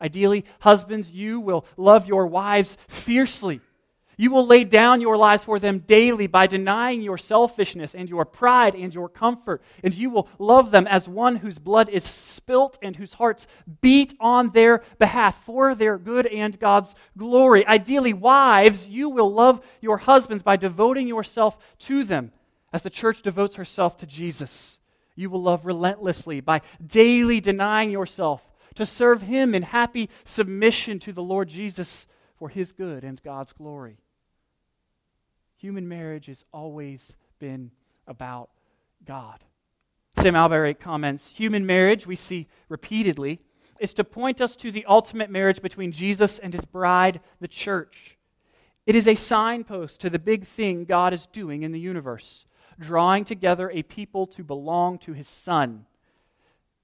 Ideally, 0.00 0.44
husbands, 0.60 1.10
you 1.10 1.40
will 1.40 1.66
love 1.76 2.06
your 2.06 2.26
wives 2.26 2.76
fiercely. 2.88 3.60
You 4.16 4.30
will 4.30 4.46
lay 4.46 4.64
down 4.64 5.00
your 5.00 5.16
lives 5.16 5.44
for 5.44 5.58
them 5.58 5.78
daily 5.80 6.26
by 6.26 6.46
denying 6.46 7.00
your 7.00 7.16
selfishness 7.16 7.94
and 7.94 8.08
your 8.08 8.26
pride 8.26 8.74
and 8.74 8.94
your 8.94 9.08
comfort. 9.08 9.62
And 9.82 9.94
you 9.94 10.10
will 10.10 10.28
love 10.38 10.70
them 10.70 10.86
as 10.86 11.08
one 11.08 11.36
whose 11.36 11.58
blood 11.58 11.88
is 11.88 12.04
spilt 12.04 12.78
and 12.82 12.96
whose 12.96 13.14
hearts 13.14 13.46
beat 13.80 14.14
on 14.20 14.50
their 14.50 14.82
behalf 14.98 15.42
for 15.44 15.74
their 15.74 15.96
good 15.96 16.26
and 16.26 16.58
God's 16.58 16.94
glory. 17.16 17.66
Ideally, 17.66 18.12
wives, 18.12 18.88
you 18.88 19.08
will 19.08 19.32
love 19.32 19.64
your 19.80 19.96
husbands 19.96 20.42
by 20.42 20.56
devoting 20.56 21.08
yourself 21.08 21.56
to 21.80 22.04
them 22.04 22.32
as 22.72 22.82
the 22.82 22.90
church 22.90 23.22
devotes 23.22 23.56
herself 23.56 23.96
to 23.98 24.06
Jesus. 24.06 24.78
You 25.16 25.30
will 25.30 25.42
love 25.42 25.66
relentlessly 25.66 26.40
by 26.40 26.62
daily 26.84 27.40
denying 27.40 27.90
yourself 27.90 28.42
to 28.74 28.86
serve 28.86 29.22
Him 29.22 29.54
in 29.54 29.62
happy 29.62 30.08
submission 30.24 30.98
to 31.00 31.12
the 31.12 31.22
Lord 31.22 31.48
Jesus 31.48 32.06
for 32.36 32.48
His 32.48 32.72
good 32.72 33.04
and 33.04 33.22
God's 33.22 33.52
glory. 33.52 33.98
Human 35.56 35.88
marriage 35.88 36.26
has 36.26 36.44
always 36.52 37.12
been 37.38 37.70
about 38.06 38.50
God. 39.04 39.44
Sam 40.18 40.34
Allberry 40.34 40.74
comments 40.74 41.32
Human 41.32 41.66
marriage, 41.66 42.06
we 42.06 42.16
see 42.16 42.48
repeatedly, 42.68 43.40
is 43.78 43.94
to 43.94 44.04
point 44.04 44.40
us 44.40 44.56
to 44.56 44.70
the 44.70 44.84
ultimate 44.86 45.30
marriage 45.30 45.62
between 45.62 45.92
Jesus 45.92 46.38
and 46.38 46.52
His 46.52 46.64
bride, 46.64 47.20
the 47.40 47.48
church. 47.48 48.18
It 48.86 48.94
is 48.94 49.06
a 49.06 49.14
signpost 49.14 50.00
to 50.00 50.10
the 50.10 50.18
big 50.18 50.46
thing 50.46 50.84
God 50.84 51.12
is 51.12 51.26
doing 51.26 51.62
in 51.62 51.72
the 51.72 51.80
universe, 51.80 52.46
drawing 52.80 53.24
together 53.24 53.70
a 53.70 53.82
people 53.82 54.26
to 54.26 54.42
belong 54.42 54.98
to 54.98 55.12
His 55.12 55.28
Son 55.28 55.86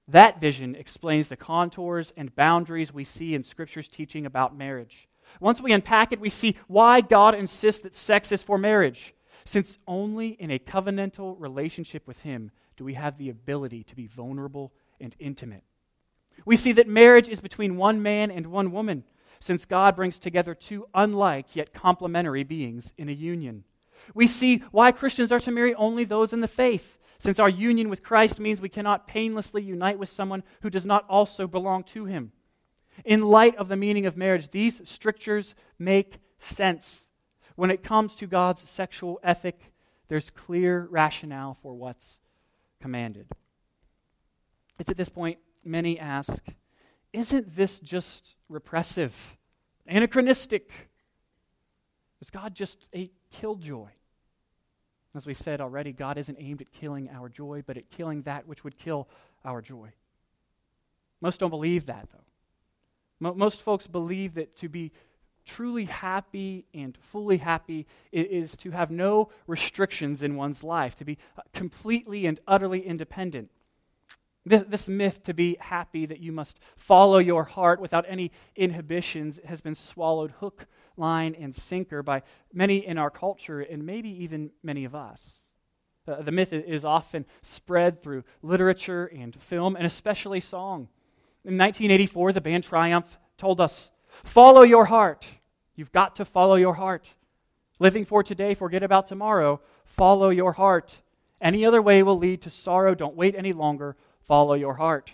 that 0.07 0.39
vision 0.39 0.75
explains 0.75 1.27
the 1.27 1.35
contours 1.35 2.13
and 2.15 2.33
boundaries 2.35 2.93
we 2.93 3.03
see 3.03 3.35
in 3.35 3.43
Scripture's 3.43 3.89
teaching 3.89 4.25
about 4.25 4.57
marriage. 4.57 5.07
Once 5.41 5.59
we 5.59 5.73
unpack 5.73 6.13
it, 6.13 6.21
we 6.21 6.29
see 6.29 6.55
why 6.67 7.01
God 7.01 7.35
insists 7.35 7.81
that 7.81 7.95
sex 7.95 8.31
is 8.31 8.41
for 8.41 8.57
marriage, 8.57 9.13
since 9.43 9.77
only 9.85 10.29
in 10.29 10.49
a 10.49 10.59
covenantal 10.59 11.35
relationship 11.37 12.07
with 12.07 12.21
Him 12.21 12.51
do 12.77 12.85
we 12.85 12.93
have 12.93 13.17
the 13.17 13.29
ability 13.29 13.83
to 13.83 13.95
be 13.95 14.07
vulnerable 14.07 14.71
and 15.01 15.15
intimate. 15.19 15.63
We 16.45 16.55
see 16.55 16.71
that 16.73 16.87
marriage 16.87 17.27
is 17.27 17.41
between 17.41 17.75
one 17.75 18.01
man 18.01 18.31
and 18.31 18.47
one 18.47 18.71
woman, 18.71 19.03
since 19.41 19.65
God 19.65 19.95
brings 19.95 20.19
together 20.19 20.55
two 20.55 20.87
unlike 20.93 21.55
yet 21.55 21.73
complementary 21.73 22.43
beings 22.43 22.93
in 22.97 23.09
a 23.09 23.13
union. 23.13 23.65
We 24.13 24.27
see 24.27 24.63
why 24.71 24.91
Christians 24.91 25.31
are 25.31 25.39
to 25.39 25.51
marry 25.51 25.73
only 25.75 26.03
those 26.03 26.33
in 26.33 26.41
the 26.41 26.47
faith, 26.47 26.97
since 27.19 27.39
our 27.39 27.49
union 27.49 27.89
with 27.89 28.03
Christ 28.03 28.39
means 28.39 28.61
we 28.61 28.69
cannot 28.69 29.07
painlessly 29.07 29.61
unite 29.61 29.99
with 29.99 30.09
someone 30.09 30.43
who 30.61 30.69
does 30.69 30.85
not 30.85 31.05
also 31.09 31.47
belong 31.47 31.83
to 31.85 32.05
him. 32.05 32.31
In 33.05 33.21
light 33.21 33.55
of 33.57 33.67
the 33.67 33.75
meaning 33.75 34.05
of 34.05 34.17
marriage, 34.17 34.51
these 34.51 34.81
strictures 34.89 35.55
make 35.77 36.19
sense. 36.39 37.09
When 37.55 37.71
it 37.71 37.83
comes 37.83 38.15
to 38.15 38.27
God's 38.27 38.69
sexual 38.69 39.19
ethic, 39.23 39.71
there's 40.07 40.29
clear 40.29 40.87
rationale 40.89 41.55
for 41.55 41.73
what's 41.73 42.19
commanded. 42.81 43.27
It's 44.79 44.89
at 44.89 44.97
this 44.97 45.09
point 45.09 45.39
many 45.63 45.99
ask 45.99 46.43
Isn't 47.13 47.55
this 47.55 47.79
just 47.79 48.35
repressive, 48.47 49.37
anachronistic? 49.87 50.71
Is 52.21 52.29
God 52.29 52.55
just 52.55 52.85
a 52.95 53.11
killjoy? 53.31 53.89
As 55.15 55.25
we've 55.25 55.39
said 55.39 55.61
already, 55.61 55.93
God 55.93 56.17
isn't 56.17 56.37
aimed 56.39 56.61
at 56.61 56.71
killing 56.71 57.09
our 57.09 57.27
joy, 57.27 57.63
but 57.65 57.77
at 57.77 57.89
killing 57.89 58.21
that 58.23 58.47
which 58.47 58.63
would 58.63 58.77
kill 58.77 59.07
our 59.43 59.61
joy. 59.61 59.91
Most 61.21 61.39
don't 61.39 61.49
believe 61.49 61.85
that, 61.85 62.07
though. 62.11 63.33
Most 63.33 63.61
folks 63.61 63.87
believe 63.87 64.35
that 64.35 64.55
to 64.57 64.69
be 64.69 64.91
truly 65.47 65.85
happy 65.85 66.65
and 66.73 66.95
fully 67.11 67.37
happy 67.37 67.87
is 68.11 68.55
to 68.57 68.71
have 68.71 68.91
no 68.91 69.29
restrictions 69.47 70.21
in 70.21 70.35
one's 70.35 70.63
life, 70.63 70.93
to 70.95 71.05
be 71.05 71.17
uh, 71.37 71.41
completely 71.53 72.25
and 72.25 72.39
utterly 72.47 72.85
independent. 72.85 73.49
This, 74.45 74.63
this, 74.67 74.87
myth 74.87 75.23
to 75.23 75.33
be 75.33 75.57
happy 75.59 76.05
that 76.05 76.19
you 76.19 76.31
must 76.31 76.59
follow 76.75 77.17
your 77.17 77.43
heart 77.43 77.81
without 77.81 78.05
any 78.07 78.31
inhibitions 78.55 79.39
has 79.45 79.61
been 79.61 79.75
swallowed 79.75 80.31
hook, 80.39 80.67
line, 80.97 81.35
and 81.39 81.55
sinker 81.55 82.03
by 82.03 82.23
many 82.53 82.85
in 82.85 82.97
our 82.97 83.09
culture 83.09 83.61
and 83.61 83.85
maybe 83.85 84.09
even 84.23 84.51
many 84.63 84.85
of 84.85 84.95
us. 84.95 85.31
Uh, 86.07 86.21
the 86.21 86.31
myth 86.31 86.53
is 86.53 86.85
often 86.85 87.25
spread 87.41 88.01
through 88.01 88.23
literature 88.41 89.05
and 89.05 89.35
film, 89.41 89.75
and 89.75 89.85
especially 89.85 90.39
song. 90.39 90.87
In 91.43 91.57
1984, 91.57 92.33
the 92.33 92.41
band 92.41 92.63
Triumph 92.63 93.17
told 93.37 93.59
us 93.59 93.89
follow 94.23 94.61
your 94.61 94.85
heart. 94.85 95.27
You've 95.75 95.91
got 95.91 96.15
to 96.15 96.25
follow 96.25 96.55
your 96.55 96.75
heart. 96.75 97.13
Living 97.79 98.05
for 98.05 98.23
today, 98.23 98.53
forget 98.53 98.83
about 98.83 99.07
tomorrow. 99.07 99.61
Follow 99.85 100.29
your 100.29 100.53
heart. 100.53 100.97
Any 101.39 101.65
other 101.65 101.81
way 101.81 102.01
will 102.01 102.17
lead 102.17 102.41
to 102.43 102.49
sorrow. 102.49 102.95
Don't 102.95 103.15
wait 103.15 103.35
any 103.35 103.53
longer. 103.53 103.95
Follow 104.21 104.55
your 104.55 104.75
heart. 104.75 105.11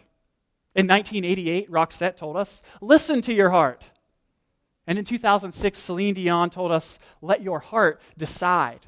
In 0.75 0.87
1988, 0.87 1.69
Roxette 1.69 2.17
told 2.17 2.37
us 2.37 2.61
listen 2.81 3.21
to 3.23 3.33
your 3.33 3.49
heart. 3.49 3.83
And 4.85 4.99
in 4.99 5.05
2006, 5.05 5.79
Celine 5.79 6.13
Dion 6.13 6.49
told 6.49 6.71
us, 6.71 6.99
let 7.21 7.41
your 7.41 7.59
heart 7.59 8.01
decide. 8.17 8.81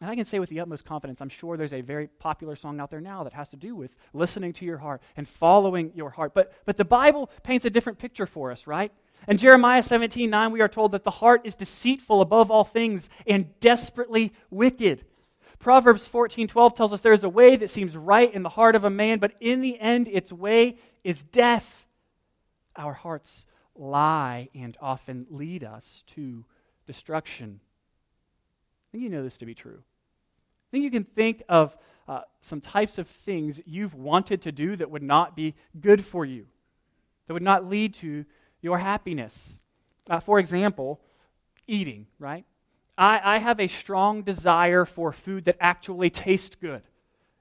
And 0.00 0.08
I 0.08 0.14
can 0.14 0.24
say 0.24 0.38
with 0.38 0.48
the 0.48 0.60
utmost 0.60 0.84
confidence, 0.84 1.20
I'm 1.20 1.28
sure 1.28 1.56
there's 1.56 1.72
a 1.72 1.80
very 1.80 2.06
popular 2.06 2.54
song 2.54 2.80
out 2.80 2.90
there 2.90 3.00
now 3.00 3.24
that 3.24 3.32
has 3.32 3.48
to 3.50 3.56
do 3.56 3.74
with 3.74 3.94
listening 4.12 4.52
to 4.54 4.64
your 4.64 4.78
heart 4.78 5.02
and 5.16 5.28
following 5.28 5.92
your 5.94 6.10
heart. 6.10 6.34
But, 6.34 6.52
but 6.64 6.76
the 6.76 6.84
Bible 6.84 7.30
paints 7.42 7.64
a 7.64 7.70
different 7.70 7.98
picture 7.98 8.26
for 8.26 8.52
us, 8.52 8.66
right? 8.66 8.92
In 9.26 9.36
Jeremiah 9.36 9.82
17 9.82 10.30
9, 10.30 10.52
we 10.52 10.60
are 10.60 10.68
told 10.68 10.92
that 10.92 11.02
the 11.02 11.10
heart 11.10 11.42
is 11.44 11.56
deceitful 11.56 12.20
above 12.20 12.50
all 12.50 12.62
things 12.62 13.08
and 13.26 13.58
desperately 13.58 14.32
wicked. 14.50 15.04
Proverbs 15.58 16.06
14 16.06 16.46
12 16.46 16.74
tells 16.74 16.92
us 16.92 17.00
there 17.00 17.12
is 17.12 17.24
a 17.24 17.28
way 17.28 17.56
that 17.56 17.68
seems 17.68 17.96
right 17.96 18.32
in 18.32 18.44
the 18.44 18.48
heart 18.48 18.76
of 18.76 18.84
a 18.84 18.90
man, 18.90 19.18
but 19.18 19.32
in 19.40 19.60
the 19.60 19.80
end, 19.80 20.06
its 20.06 20.32
way 20.32 20.76
is 21.02 21.24
death. 21.24 21.86
Our 22.76 22.92
hearts 22.92 23.44
lie 23.78 24.48
and 24.54 24.76
often 24.80 25.26
lead 25.30 25.64
us 25.64 26.02
to 26.14 26.44
destruction. 26.86 27.60
I 28.88 28.92
think 28.92 29.04
you 29.04 29.10
know 29.10 29.22
this 29.22 29.38
to 29.38 29.46
be 29.46 29.54
true. 29.54 29.78
I 29.78 30.68
think 30.70 30.84
you 30.84 30.90
can 30.90 31.04
think 31.04 31.42
of 31.48 31.76
uh, 32.08 32.22
some 32.40 32.60
types 32.60 32.98
of 32.98 33.06
things 33.06 33.60
you've 33.66 33.94
wanted 33.94 34.42
to 34.42 34.52
do 34.52 34.76
that 34.76 34.90
would 34.90 35.02
not 35.02 35.36
be 35.36 35.54
good 35.80 36.04
for 36.04 36.24
you, 36.24 36.46
that 37.26 37.34
would 37.34 37.42
not 37.42 37.66
lead 37.68 37.94
to 37.94 38.24
your 38.60 38.78
happiness. 38.78 39.58
Uh, 40.08 40.20
for 40.20 40.38
example, 40.38 41.00
eating, 41.66 42.06
right? 42.18 42.44
I, 42.96 43.20
I 43.36 43.38
have 43.38 43.60
a 43.60 43.68
strong 43.68 44.22
desire 44.22 44.84
for 44.84 45.12
food 45.12 45.44
that 45.44 45.56
actually 45.60 46.10
tastes 46.10 46.56
good. 46.56 46.82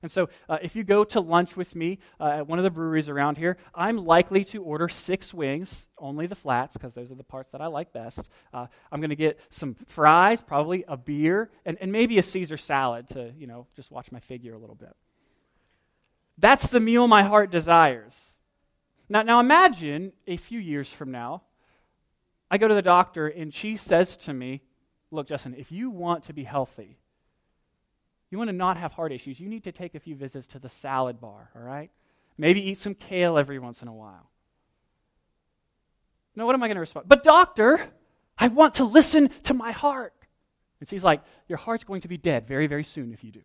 And 0.03 0.11
so, 0.11 0.29
uh, 0.47 0.59
if 0.61 0.75
you 0.75 0.83
go 0.83 1.03
to 1.05 1.19
lunch 1.19 1.57
with 1.57 1.75
me 1.75 1.97
uh, 2.19 2.25
at 2.25 2.47
one 2.47 2.59
of 2.59 2.63
the 2.63 2.69
breweries 2.69 3.09
around 3.09 3.37
here, 3.37 3.57
I'm 3.73 3.97
likely 3.97 4.43
to 4.45 4.61
order 4.61 4.87
six 4.87 5.33
wings, 5.33 5.87
only 5.97 6.27
the 6.27 6.35
flats, 6.35 6.77
because 6.77 6.93
those 6.93 7.09
are 7.09 7.15
the 7.15 7.23
parts 7.23 7.51
that 7.51 7.61
I 7.61 7.67
like 7.67 7.93
best. 7.93 8.29
Uh, 8.53 8.67
I'm 8.91 9.01
going 9.01 9.09
to 9.09 9.15
get 9.15 9.39
some 9.49 9.75
fries, 9.87 10.39
probably 10.39 10.85
a 10.87 10.97
beer, 10.97 11.49
and, 11.65 11.79
and 11.81 11.91
maybe 11.91 12.19
a 12.19 12.23
Caesar 12.23 12.57
salad 12.57 13.07
to, 13.09 13.33
you 13.39 13.47
know, 13.47 13.65
just 13.75 13.89
watch 13.89 14.11
my 14.11 14.19
figure 14.19 14.53
a 14.53 14.59
little 14.59 14.75
bit. 14.75 14.95
That's 16.37 16.67
the 16.67 16.79
meal 16.79 17.07
my 17.07 17.23
heart 17.23 17.49
desires. 17.49 18.15
Now, 19.09 19.23
now 19.23 19.39
imagine 19.39 20.13
a 20.27 20.37
few 20.37 20.59
years 20.59 20.87
from 20.87 21.09
now, 21.09 21.41
I 22.51 22.59
go 22.59 22.67
to 22.67 22.75
the 22.75 22.83
doctor 22.83 23.27
and 23.27 23.51
she 23.53 23.77
says 23.77 24.15
to 24.17 24.33
me, 24.33 24.61
Look, 25.09 25.27
Justin, 25.27 25.55
if 25.57 25.71
you 25.71 25.89
want 25.89 26.25
to 26.25 26.33
be 26.33 26.43
healthy, 26.43 26.97
you 28.29 28.37
want 28.37 28.49
to 28.49 28.55
not 28.55 28.77
have 28.77 28.91
heart 28.93 29.11
issues, 29.11 29.39
you 29.39 29.47
need 29.47 29.63
to 29.63 29.71
take 29.71 29.95
a 29.95 29.99
few 29.99 30.15
visits 30.15 30.47
to 30.49 30.59
the 30.59 30.69
salad 30.69 31.19
bar, 31.21 31.49
all 31.55 31.61
right? 31.61 31.89
Maybe 32.37 32.61
eat 32.61 32.77
some 32.77 32.93
kale 32.93 33.37
every 33.37 33.59
once 33.59 33.81
in 33.81 33.87
a 33.87 33.93
while. 33.93 34.29
No, 36.35 36.45
what 36.45 36.53
am 36.53 36.61
I 36.61 36.67
going 36.67 36.75
to 36.75 36.81
respond? 36.81 37.07
But, 37.09 37.23
doctor, 37.23 37.89
I 38.37 38.47
want 38.47 38.75
to 38.75 38.83
listen 38.83 39.29
to 39.43 39.53
my 39.53 39.71
heart. 39.71 40.13
And 40.79 40.87
she's 40.87 41.03
like, 41.03 41.21
Your 41.47 41.57
heart's 41.57 41.83
going 41.83 42.01
to 42.01 42.07
be 42.07 42.17
dead 42.17 42.47
very, 42.47 42.67
very 42.67 42.83
soon 42.83 43.11
if 43.11 43.23
you 43.23 43.31
do. 43.31 43.41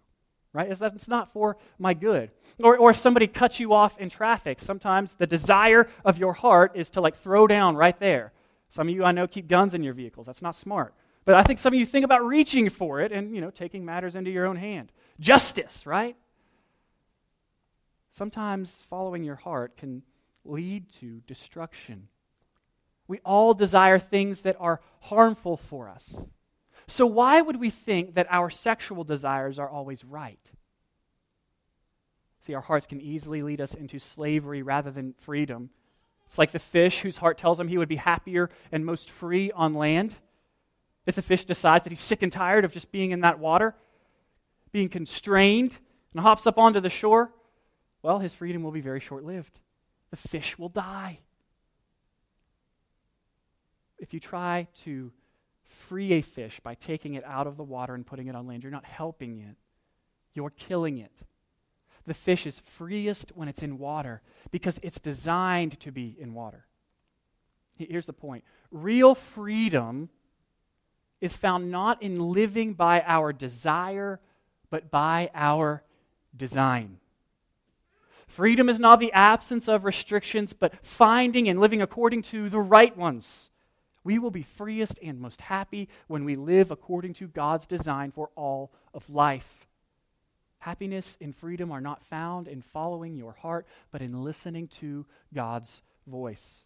Right? 0.53 0.71
It's, 0.71 1.09
not 1.09 1.33
for 1.33 1.57
my 1.79 1.95
good. 1.95 2.31
Or, 2.59 2.77
or 2.77 2.91
if 2.91 2.99
somebody 2.99 3.27
cuts 3.27 3.59
you 3.59 3.73
off 3.73 3.97
in 3.99 4.11
traffic, 4.11 4.61
sometimes 4.61 5.15
the 5.15 5.27
desire 5.27 5.89
of 6.05 6.19
your 6.19 6.35
heart 6.35 6.73
is 6.75 6.91
to 6.91 7.01
like 7.01 7.17
throw 7.17 7.47
down 7.47 7.75
right 7.75 7.99
there. 7.99 8.33
Some 8.69 8.89
of 8.89 8.95
you 8.95 9.03
I 9.03 9.12
know 9.12 9.27
keep 9.27 9.49
guns 9.49 9.73
in 9.73 9.83
your 9.83 9.95
vehicles. 9.95 10.27
That's 10.27 10.43
not 10.43 10.55
smart. 10.55 10.93
But 11.25 11.37
I 11.37 11.43
think 11.43 11.59
some 11.59 11.73
of 11.73 11.79
you 11.79 11.87
think 11.87 12.05
about 12.05 12.25
reaching 12.25 12.69
for 12.69 13.00
it 13.00 13.12
and, 13.12 13.35
you 13.35 13.41
know, 13.41 13.50
taking 13.50 13.85
matters 13.85 14.14
into 14.14 14.31
your 14.31 14.47
own 14.47 14.57
hand. 14.57 14.93
Justice, 15.21 15.87
right? 15.87 16.17
Sometimes 18.11 18.85
following 18.91 19.23
your 19.23 19.37
heart 19.37 19.76
can 19.76 20.02
lead 20.45 20.91
to 21.00 21.21
destruction. 21.26 22.09
We 23.07 23.21
all 23.25 23.55
desire 23.55 23.99
things 23.99 24.43
that 24.43 24.57
are 24.59 24.81
harmful 25.00 25.57
for 25.57 25.88
us. 25.88 26.17
So, 26.88 27.07
why 27.07 27.41
would 27.41 27.61
we 27.61 27.71
think 27.71 28.14
that 28.14 28.26
our 28.31 28.50
sexual 28.50 29.05
desires 29.05 29.59
are 29.59 29.69
always 29.69 30.05
right? 30.05 30.41
See, 32.45 32.55
our 32.55 32.61
hearts 32.61 32.87
can 32.87 33.00
easily 33.00 33.43
lead 33.43 33.61
us 33.61 33.75
into 33.75 33.99
slavery 33.99 34.62
rather 34.62 34.91
than 34.91 35.14
freedom. 35.21 35.71
It's 36.26 36.38
like 36.38 36.50
the 36.50 36.59
fish 36.59 37.00
whose 37.00 37.19
heart 37.19 37.38
tells 37.38 37.61
him 37.61 37.69
he 37.69 37.79
would 37.79 37.88
be 37.88 37.97
happier 37.97 38.50
and 38.73 38.85
most 38.85 39.11
free 39.11 39.50
on 39.52 39.75
land. 39.75 40.17
If 41.06 41.16
the 41.16 41.23
fish 41.23 41.44
decides 41.44 41.85
that 41.85 41.90
he's 41.90 42.00
sick 42.00 42.23
and 42.23 42.30
tired 42.30 42.64
of 42.64 42.73
just 42.73 42.92
being 42.92 43.11
in 43.11 43.21
that 43.21 43.38
water, 43.38 43.75
being 44.71 44.88
constrained, 44.88 45.78
and 46.12 46.21
hops 46.21 46.47
up 46.47 46.59
onto 46.59 46.80
the 46.80 46.90
shore, 46.90 47.32
well, 48.02 48.18
his 48.18 48.35
freedom 48.35 48.62
will 48.62 48.73
be 48.73 48.80
very 48.80 49.00
short 49.00 49.25
lived. 49.25 49.59
The 50.11 50.16
fish 50.16 50.59
will 50.59 50.68
die. 50.68 51.21
If 53.99 54.12
you 54.12 54.21
try 54.21 54.68
to 54.85 55.12
free 55.64 56.12
a 56.12 56.21
fish 56.21 56.61
by 56.61 56.75
taking 56.75 57.14
it 57.14 57.25
out 57.25 57.47
of 57.47 57.56
the 57.56 57.62
water 57.62 57.94
and 57.94 58.06
putting 58.06 58.26
it 58.26 58.37
on 58.37 58.47
land, 58.47 58.62
you're 58.62 58.73
not 58.73 58.85
helping 58.85 59.38
it, 59.38 59.56
you're 60.35 60.50
killing 60.50 60.99
it. 60.99 61.12
The 62.06 62.14
fish 62.14 62.47
is 62.47 62.61
freest 62.61 63.32
when 63.35 63.49
it's 63.49 63.62
in 63.62 63.78
water 63.78 64.23
because 64.50 64.81
it's 64.83 64.98
designed 64.98 65.79
to 65.81 65.92
be 65.92 66.16
in 66.18 66.35
water. 66.35 66.66
Here's 67.77 68.07
the 68.07 68.12
point 68.12 68.44
real 68.70 69.14
freedom 69.14 70.09
is 71.22 71.37
found 71.37 71.70
not 71.70 72.02
in 72.02 72.16
living 72.16 72.74
by 72.74 73.00
our 73.06 73.32
desire, 73.32 74.20
but 74.68 74.90
by 74.90 75.30
our 75.35 75.82
design. 76.37 76.98
Freedom 78.26 78.68
is 78.68 78.80
not 78.80 78.98
the 78.98 79.12
absence 79.12 79.68
of 79.68 79.85
restrictions, 79.85 80.52
but 80.52 80.74
finding 80.85 81.48
and 81.48 81.61
living 81.61 81.80
according 81.80 82.22
to 82.22 82.48
the 82.48 82.58
right 82.61 82.96
ones. 82.96 83.50
We 84.02 84.18
will 84.18 84.32
be 84.32 84.42
freest 84.42 84.98
and 85.00 85.20
most 85.20 85.42
happy 85.42 85.88
when 86.08 86.24
we 86.24 86.35
live 86.35 86.72
according 86.72 87.14
to 87.14 87.28
God's 87.28 87.66
design 87.66 88.11
for 88.11 88.30
all 88.35 88.72
of 88.92 89.08
life. 89.08 89.68
Happiness 90.58 91.16
and 91.20 91.37
freedom 91.37 91.70
are 91.70 91.80
not 91.80 92.02
found 92.04 92.48
in 92.48 92.62
following 92.62 93.16
your 93.16 93.32
heart, 93.32 93.66
but 93.92 94.02
in 94.02 94.24
listening 94.24 94.66
to 94.80 95.06
God's 95.32 95.82
voice. 96.06 96.62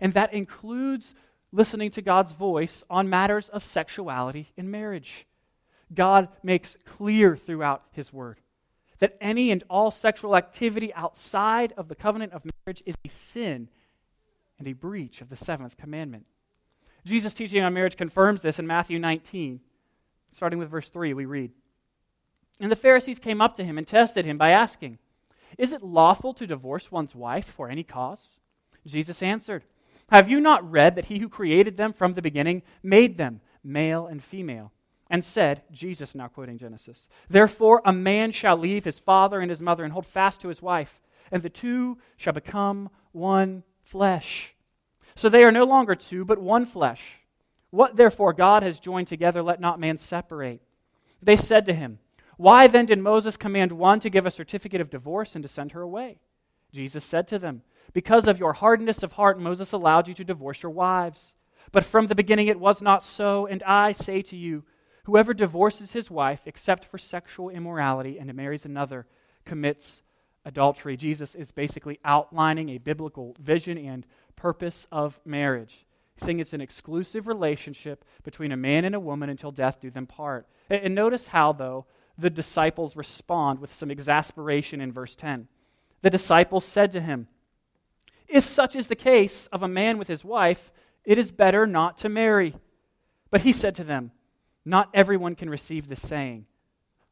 And 0.00 0.14
that 0.14 0.32
includes 0.32 1.14
listening 1.52 1.90
to 1.92 2.02
God's 2.02 2.32
voice 2.32 2.84
on 2.88 3.08
matters 3.08 3.48
of 3.48 3.64
sexuality 3.64 4.52
in 4.56 4.70
marriage. 4.70 5.26
God 5.92 6.28
makes 6.42 6.76
clear 6.84 7.36
throughout 7.36 7.82
His 7.92 8.12
Word 8.12 8.38
that 9.00 9.16
any 9.20 9.50
and 9.50 9.64
all 9.68 9.90
sexual 9.90 10.36
activity 10.36 10.94
outside 10.94 11.72
of 11.76 11.88
the 11.88 11.94
covenant 11.94 12.32
of 12.32 12.44
marriage 12.64 12.82
is 12.86 12.94
a 13.04 13.08
sin 13.08 13.68
and 14.58 14.68
a 14.68 14.74
breach 14.74 15.20
of 15.20 15.30
the 15.30 15.36
seventh 15.36 15.76
commandment. 15.76 16.26
Jesus' 17.04 17.34
teaching 17.34 17.62
on 17.62 17.74
marriage 17.74 17.96
confirms 17.96 18.42
this 18.42 18.58
in 18.58 18.66
Matthew 18.66 18.98
19. 18.98 19.60
Starting 20.32 20.58
with 20.58 20.70
verse 20.70 20.88
3, 20.90 21.14
we 21.14 21.24
read 21.24 21.50
And 22.60 22.70
the 22.70 22.76
Pharisees 22.76 23.18
came 23.18 23.40
up 23.40 23.56
to 23.56 23.64
him 23.64 23.78
and 23.78 23.86
tested 23.86 24.26
him 24.26 24.38
by 24.38 24.50
asking, 24.50 24.98
Is 25.58 25.72
it 25.72 25.82
lawful 25.82 26.34
to 26.34 26.46
divorce 26.46 26.92
one's 26.92 27.14
wife 27.14 27.46
for 27.46 27.68
any 27.68 27.82
cause? 27.82 28.36
Jesus 28.86 29.22
answered, 29.22 29.64
have 30.10 30.28
you 30.28 30.40
not 30.40 30.68
read 30.68 30.96
that 30.96 31.06
he 31.06 31.18
who 31.18 31.28
created 31.28 31.76
them 31.76 31.92
from 31.92 32.14
the 32.14 32.22
beginning 32.22 32.62
made 32.82 33.16
them 33.16 33.40
male 33.62 34.06
and 34.06 34.22
female? 34.22 34.72
And 35.12 35.24
said, 35.24 35.62
Jesus 35.72 36.14
now 36.14 36.28
quoting 36.28 36.56
Genesis, 36.56 37.08
Therefore 37.28 37.82
a 37.84 37.92
man 37.92 38.30
shall 38.30 38.56
leave 38.56 38.84
his 38.84 39.00
father 39.00 39.40
and 39.40 39.50
his 39.50 39.60
mother 39.60 39.82
and 39.82 39.92
hold 39.92 40.06
fast 40.06 40.40
to 40.42 40.48
his 40.48 40.62
wife, 40.62 41.00
and 41.32 41.42
the 41.42 41.50
two 41.50 41.98
shall 42.16 42.32
become 42.32 42.90
one 43.10 43.64
flesh. 43.82 44.54
So 45.16 45.28
they 45.28 45.42
are 45.42 45.50
no 45.50 45.64
longer 45.64 45.96
two, 45.96 46.24
but 46.24 46.38
one 46.38 46.64
flesh. 46.64 47.02
What 47.70 47.96
therefore 47.96 48.32
God 48.32 48.62
has 48.62 48.80
joined 48.80 49.08
together, 49.08 49.42
let 49.42 49.60
not 49.60 49.80
man 49.80 49.98
separate. 49.98 50.60
They 51.22 51.36
said 51.36 51.66
to 51.66 51.74
him, 51.74 51.98
Why 52.36 52.66
then 52.66 52.86
did 52.86 52.98
Moses 52.98 53.36
command 53.36 53.72
one 53.72 54.00
to 54.00 54.10
give 54.10 54.26
a 54.26 54.30
certificate 54.30 54.80
of 54.80 54.90
divorce 54.90 55.34
and 55.34 55.42
to 55.42 55.48
send 55.48 55.72
her 55.72 55.82
away? 55.82 56.18
Jesus 56.72 57.04
said 57.04 57.26
to 57.28 57.38
them, 57.38 57.62
because 57.92 58.28
of 58.28 58.38
your 58.38 58.52
hardness 58.52 59.02
of 59.02 59.12
heart, 59.12 59.40
Moses 59.40 59.72
allowed 59.72 60.08
you 60.08 60.14
to 60.14 60.24
divorce 60.24 60.62
your 60.62 60.72
wives. 60.72 61.34
But 61.72 61.84
from 61.84 62.06
the 62.06 62.14
beginning 62.14 62.48
it 62.48 62.60
was 62.60 62.80
not 62.82 63.04
so, 63.04 63.46
and 63.46 63.62
I 63.62 63.92
say 63.92 64.22
to 64.22 64.36
you, 64.36 64.64
whoever 65.04 65.34
divorces 65.34 65.92
his 65.92 66.10
wife 66.10 66.42
except 66.46 66.84
for 66.84 66.98
sexual 66.98 67.50
immorality 67.50 68.18
and 68.18 68.32
marries 68.34 68.64
another 68.64 69.06
commits 69.44 70.02
adultery. 70.44 70.96
Jesus 70.96 71.34
is 71.34 71.52
basically 71.52 71.98
outlining 72.04 72.70
a 72.70 72.78
biblical 72.78 73.36
vision 73.40 73.78
and 73.78 74.06
purpose 74.36 74.86
of 74.90 75.20
marriage. 75.24 75.86
He's 76.16 76.26
saying 76.26 76.40
it's 76.40 76.52
an 76.52 76.60
exclusive 76.60 77.26
relationship 77.26 78.04
between 78.22 78.52
a 78.52 78.56
man 78.56 78.84
and 78.84 78.94
a 78.94 79.00
woman 79.00 79.30
until 79.30 79.52
death 79.52 79.80
do 79.80 79.90
them 79.90 80.06
part. 80.06 80.46
And 80.68 80.94
notice 80.94 81.28
how, 81.28 81.52
though, 81.52 81.86
the 82.18 82.30
disciples 82.30 82.96
respond 82.96 83.60
with 83.60 83.74
some 83.74 83.90
exasperation 83.90 84.80
in 84.80 84.92
verse 84.92 85.14
10. 85.14 85.48
The 86.02 86.10
disciples 86.10 86.64
said 86.64 86.92
to 86.92 87.00
him, 87.00 87.28
if 88.30 88.44
such 88.44 88.76
is 88.76 88.86
the 88.86 88.96
case 88.96 89.46
of 89.48 89.62
a 89.62 89.68
man 89.68 89.98
with 89.98 90.08
his 90.08 90.24
wife, 90.24 90.70
it 91.04 91.18
is 91.18 91.30
better 91.30 91.66
not 91.66 91.98
to 91.98 92.08
marry. 92.08 92.54
But 93.30 93.42
he 93.42 93.52
said 93.52 93.74
to 93.76 93.84
them, 93.84 94.12
Not 94.64 94.90
everyone 94.94 95.34
can 95.34 95.50
receive 95.50 95.88
this 95.88 96.02
saying, 96.02 96.46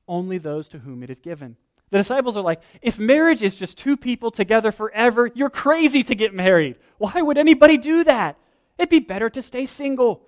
only 0.07 0.39
those 0.39 0.69
to 0.69 0.79
whom 0.79 1.03
it 1.03 1.11
is 1.11 1.21
given. 1.21 1.57
The 1.91 1.99
disciples 1.99 2.37
are 2.37 2.43
like, 2.43 2.61
If 2.83 2.99
marriage 2.99 3.43
is 3.43 3.57
just 3.57 3.79
two 3.79 3.97
people 3.97 4.31
together 4.31 4.73
forever, 4.73 5.31
you're 5.35 5.51
crazy 5.51 6.03
to 6.03 6.15
get 6.15 6.35
married. 6.35 6.77
Why 6.99 7.21
would 7.23 7.39
anybody 7.39 7.77
do 7.77 8.05
that? 8.05 8.37
It'd 8.77 8.91
be 8.91 9.01
better 9.01 9.31
to 9.31 9.43
stay 9.43 9.67
single. 9.67 10.23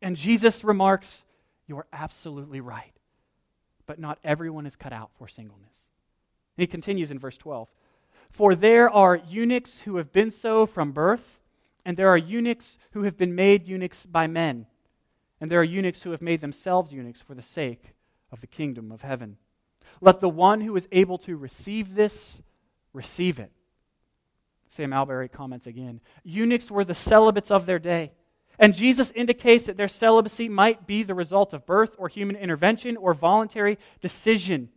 And 0.00 0.16
Jesus 0.16 0.64
remarks, 0.64 1.24
You're 1.66 1.86
absolutely 1.92 2.60
right. 2.60 2.92
But 3.86 3.98
not 3.98 4.18
everyone 4.24 4.66
is 4.66 4.76
cut 4.76 4.92
out 4.92 5.10
for 5.18 5.28
singleness. 5.28 5.82
And 6.56 6.62
he 6.62 6.66
continues 6.66 7.10
in 7.10 7.18
verse 7.18 7.36
12. 7.36 7.68
For 8.34 8.56
there 8.56 8.90
are 8.90 9.14
eunuchs 9.14 9.82
who 9.82 9.98
have 9.98 10.12
been 10.12 10.32
so 10.32 10.66
from 10.66 10.90
birth, 10.90 11.38
and 11.84 11.96
there 11.96 12.08
are 12.08 12.18
eunuchs 12.18 12.78
who 12.90 13.04
have 13.04 13.16
been 13.16 13.36
made 13.36 13.68
eunuchs 13.68 14.06
by 14.06 14.26
men, 14.26 14.66
and 15.40 15.48
there 15.48 15.60
are 15.60 15.64
eunuchs 15.64 16.02
who 16.02 16.10
have 16.10 16.20
made 16.20 16.40
themselves 16.40 16.92
eunuchs 16.92 17.22
for 17.22 17.36
the 17.36 17.42
sake 17.42 17.94
of 18.32 18.40
the 18.40 18.48
kingdom 18.48 18.90
of 18.90 19.02
heaven. 19.02 19.36
Let 20.00 20.18
the 20.18 20.28
one 20.28 20.62
who 20.62 20.74
is 20.74 20.88
able 20.90 21.16
to 21.18 21.36
receive 21.36 21.94
this 21.94 22.42
receive 22.92 23.38
it. 23.38 23.52
Sam 24.68 24.92
Allberry 24.92 25.28
comments 25.28 25.68
again 25.68 26.00
Eunuchs 26.24 26.72
were 26.72 26.84
the 26.84 26.92
celibates 26.92 27.52
of 27.52 27.66
their 27.66 27.78
day. 27.78 28.10
And 28.58 28.74
Jesus 28.74 29.12
indicates 29.12 29.66
that 29.66 29.76
their 29.76 29.86
celibacy 29.86 30.48
might 30.48 30.88
be 30.88 31.04
the 31.04 31.14
result 31.14 31.52
of 31.52 31.66
birth 31.66 31.94
or 31.98 32.08
human 32.08 32.34
intervention 32.34 32.96
or 32.96 33.14
voluntary 33.14 33.78
decision. 34.00 34.70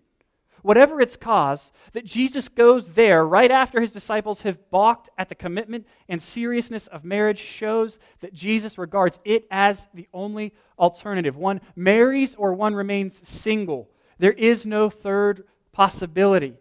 Whatever 0.62 1.00
its 1.00 1.16
cause, 1.16 1.72
that 1.94 2.06
Jesus 2.06 2.50
goes 2.50 2.94
there 2.94 3.26
right 3.26 3.52
after 3.52 3.80
his 3.80 3.92
disciples 3.92 4.42
have 4.42 4.70
balked 4.70 5.10
at 5.18 5.30
the 5.30 5.36
commitment 5.36 5.88
and 6.10 6.22
seriousness 6.22 6.88
of 6.88 7.04
marriage 7.04 7.40
shows 7.40 7.98
that 8.22 8.34
Jesus 8.34 8.78
regards 8.78 9.20
it 9.24 9.48
as 9.52 9.88
the 9.94 10.08
only 10.14 10.54
alternative. 10.78 11.38
One 11.38 11.62
marries 11.76 12.36
or 12.36 12.54
one 12.54 12.76
remains 12.76 13.28
single. 13.28 13.90
There 14.20 14.32
is 14.32 14.66
no 14.66 14.90
third 14.90 15.44
possibility 15.72 16.56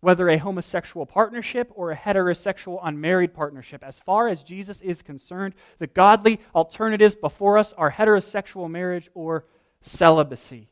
whether 0.00 0.28
a 0.28 0.38
homosexual 0.38 1.06
partnership 1.06 1.70
or 1.74 1.90
a 1.90 1.96
heterosexual 1.96 2.78
unmarried 2.82 3.34
partnership. 3.34 3.82
As 3.82 3.98
far 3.98 4.28
as 4.28 4.42
Jesus 4.42 4.80
is 4.80 5.02
concerned, 5.02 5.54
the 5.78 5.88
godly 5.88 6.40
alternatives 6.54 7.16
before 7.16 7.58
us 7.58 7.72
are 7.72 7.90
heterosexual 7.90 8.70
marriage 8.70 9.10
or 9.14 9.44
celibacy. 9.82 10.68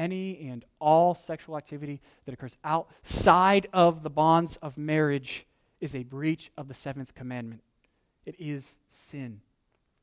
Any 0.00 0.48
and 0.48 0.64
all 0.80 1.14
sexual 1.14 1.58
activity 1.58 2.00
that 2.24 2.32
occurs 2.32 2.56
outside 2.64 3.68
of 3.72 4.02
the 4.02 4.10
bonds 4.10 4.56
of 4.62 4.78
marriage 4.78 5.46
is 5.80 5.94
a 5.94 6.04
breach 6.04 6.50
of 6.56 6.68
the 6.68 6.74
seventh 6.74 7.14
commandment. 7.14 7.62
It 8.24 8.34
is 8.38 8.76
sin. 8.88 9.40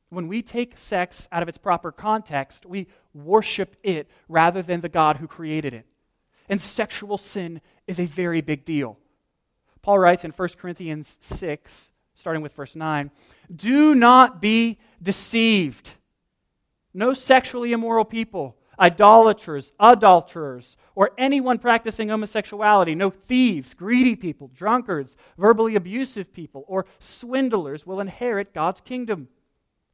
When 0.09 0.27
we 0.27 0.41
take 0.41 0.77
sex 0.77 1.27
out 1.31 1.41
of 1.41 1.49
its 1.49 1.57
proper 1.57 1.91
context, 1.91 2.65
we 2.65 2.87
worship 3.13 3.75
it 3.83 4.09
rather 4.29 4.61
than 4.61 4.81
the 4.81 4.89
God 4.89 5.17
who 5.17 5.27
created 5.27 5.73
it 5.73 5.85
and 6.49 6.61
sexual 6.61 7.17
sin 7.17 7.61
is 7.87 7.99
a 7.99 8.05
very 8.05 8.41
big 8.41 8.65
deal. 8.65 8.97
Paul 9.81 9.99
writes 9.99 10.23
in 10.23 10.31
1 10.31 10.49
Corinthians 10.57 11.17
6, 11.21 11.91
starting 12.15 12.41
with 12.41 12.53
verse 12.53 12.75
9 12.75 13.11
Do 13.53 13.95
not 13.95 14.41
be 14.41 14.79
deceived. 15.01 15.91
No 16.93 17.13
sexually 17.13 17.71
immoral 17.73 18.05
people, 18.05 18.57
idolaters, 18.79 19.71
adulterers, 19.79 20.77
or 20.95 21.11
anyone 21.17 21.59
practicing 21.59 22.09
homosexuality, 22.09 22.95
no 22.95 23.09
thieves, 23.09 23.73
greedy 23.73 24.15
people, 24.15 24.49
drunkards, 24.53 25.15
verbally 25.37 25.75
abusive 25.75 26.33
people, 26.33 26.63
or 26.67 26.85
swindlers 26.99 27.85
will 27.85 27.99
inherit 27.99 28.53
God's 28.53 28.81
kingdom. 28.81 29.27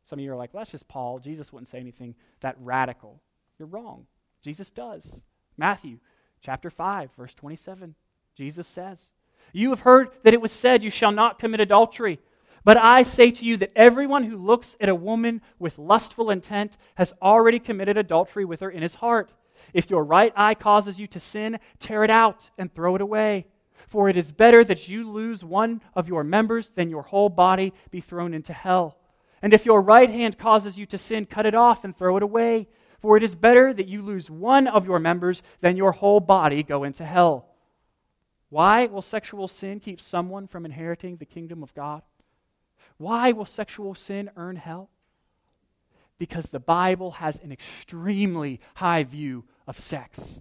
Some 0.06 0.20
of 0.20 0.26
you 0.26 0.32
are 0.32 0.38
like, 0.38 0.54
well, 0.54 0.62
that's 0.62 0.72
just 0.72 0.88
Paul. 0.88 1.20
Jesus 1.20 1.52
wouldn't 1.52 1.70
say 1.70 1.80
anything 1.80 2.16
that 2.42 2.56
radical. 2.60 3.22
You're 3.58 3.68
wrong. 3.68 4.06
Jesus 4.42 4.70
does. 4.70 5.22
Matthew 5.58 6.00
chapter 6.42 6.70
5, 6.70 7.12
verse 7.18 7.34
27. 7.34 7.96
Jesus 8.36 8.68
says, 8.68 8.98
You 9.54 9.70
have 9.70 9.82
heard 9.82 10.10
that 10.24 10.34
it 10.34 10.42
was 10.42 10.52
said, 10.52 10.84
You 10.84 10.90
shall 10.90 11.12
not 11.12 11.40
commit 11.40 11.62
adultery. 11.62 12.20
But 12.64 12.78
I 12.78 13.04
say 13.04 13.32
to 13.32 13.46
you 13.46 13.58
that 13.58 13.74
everyone 13.76 14.24
who 14.24 14.38
looks 14.38 14.76
at 14.80 14.90
a 14.90 14.96
woman 14.96 15.42
with 15.60 15.78
lustful 15.78 16.30
intent 16.30 16.78
has 16.96 17.14
already 17.22 17.60
committed 17.60 17.98
adultery 17.98 18.46
with 18.46 18.62
her 18.62 18.70
in 18.70 18.82
his 18.82 18.96
heart. 18.96 19.32
If 19.74 19.90
your 19.90 20.04
right 20.04 20.34
eye 20.36 20.56
causes 20.56 21.00
you 21.00 21.08
to 21.08 21.20
sin, 21.20 21.60
tear 21.80 22.04
it 22.04 22.10
out 22.10 22.50
and 22.58 22.74
throw 22.74 22.96
it 22.96 23.02
away. 23.02 23.48
For 23.88 24.08
it 24.08 24.16
is 24.16 24.32
better 24.32 24.64
that 24.64 24.88
you 24.88 25.10
lose 25.10 25.44
one 25.44 25.82
of 25.94 26.08
your 26.08 26.24
members 26.24 26.72
than 26.76 26.90
your 26.90 27.02
whole 27.04 27.30
body 27.30 27.74
be 27.92 28.02
thrown 28.02 28.34
into 28.34 28.54
hell. 28.54 28.98
And 29.42 29.54
if 29.54 29.66
your 29.66 29.82
right 29.82 30.10
hand 30.10 30.38
causes 30.38 30.78
you 30.78 30.86
to 30.88 30.98
sin, 30.98 31.26
cut 31.26 31.46
it 31.46 31.56
off 31.56 31.84
and 31.84 31.96
throw 31.96 32.16
it 32.16 32.24
away. 32.24 32.70
For 33.02 33.18
it 33.18 33.24
is 33.24 33.36
better 33.36 33.74
that 33.74 33.90
you 33.90 34.02
lose 34.02 34.30
one 34.30 34.68
of 34.68 34.86
your 34.86 35.00
members 35.00 35.44
than 35.60 35.76
your 35.76 35.92
whole 35.92 36.22
body 36.22 36.64
go 36.64 36.86
into 36.86 37.04
hell. 37.04 37.50
Why 38.50 38.86
will 38.86 39.02
sexual 39.02 39.50
sin 39.50 39.82
keep 39.82 40.00
someone 40.00 40.48
from 40.48 40.64
inheriting 40.64 41.18
the 41.18 41.26
kingdom 41.26 41.62
of 41.62 41.74
God? 41.74 42.04
Why 42.98 43.32
will 43.32 43.46
sexual 43.46 43.96
sin 43.96 44.30
earn 44.36 44.56
hell? 44.56 44.90
Because 46.18 46.46
the 46.48 46.60
Bible 46.60 47.12
has 47.12 47.40
an 47.40 47.52
extremely 47.52 48.60
high 48.76 49.04
view 49.04 49.46
of 49.68 49.80
sex. 49.80 50.40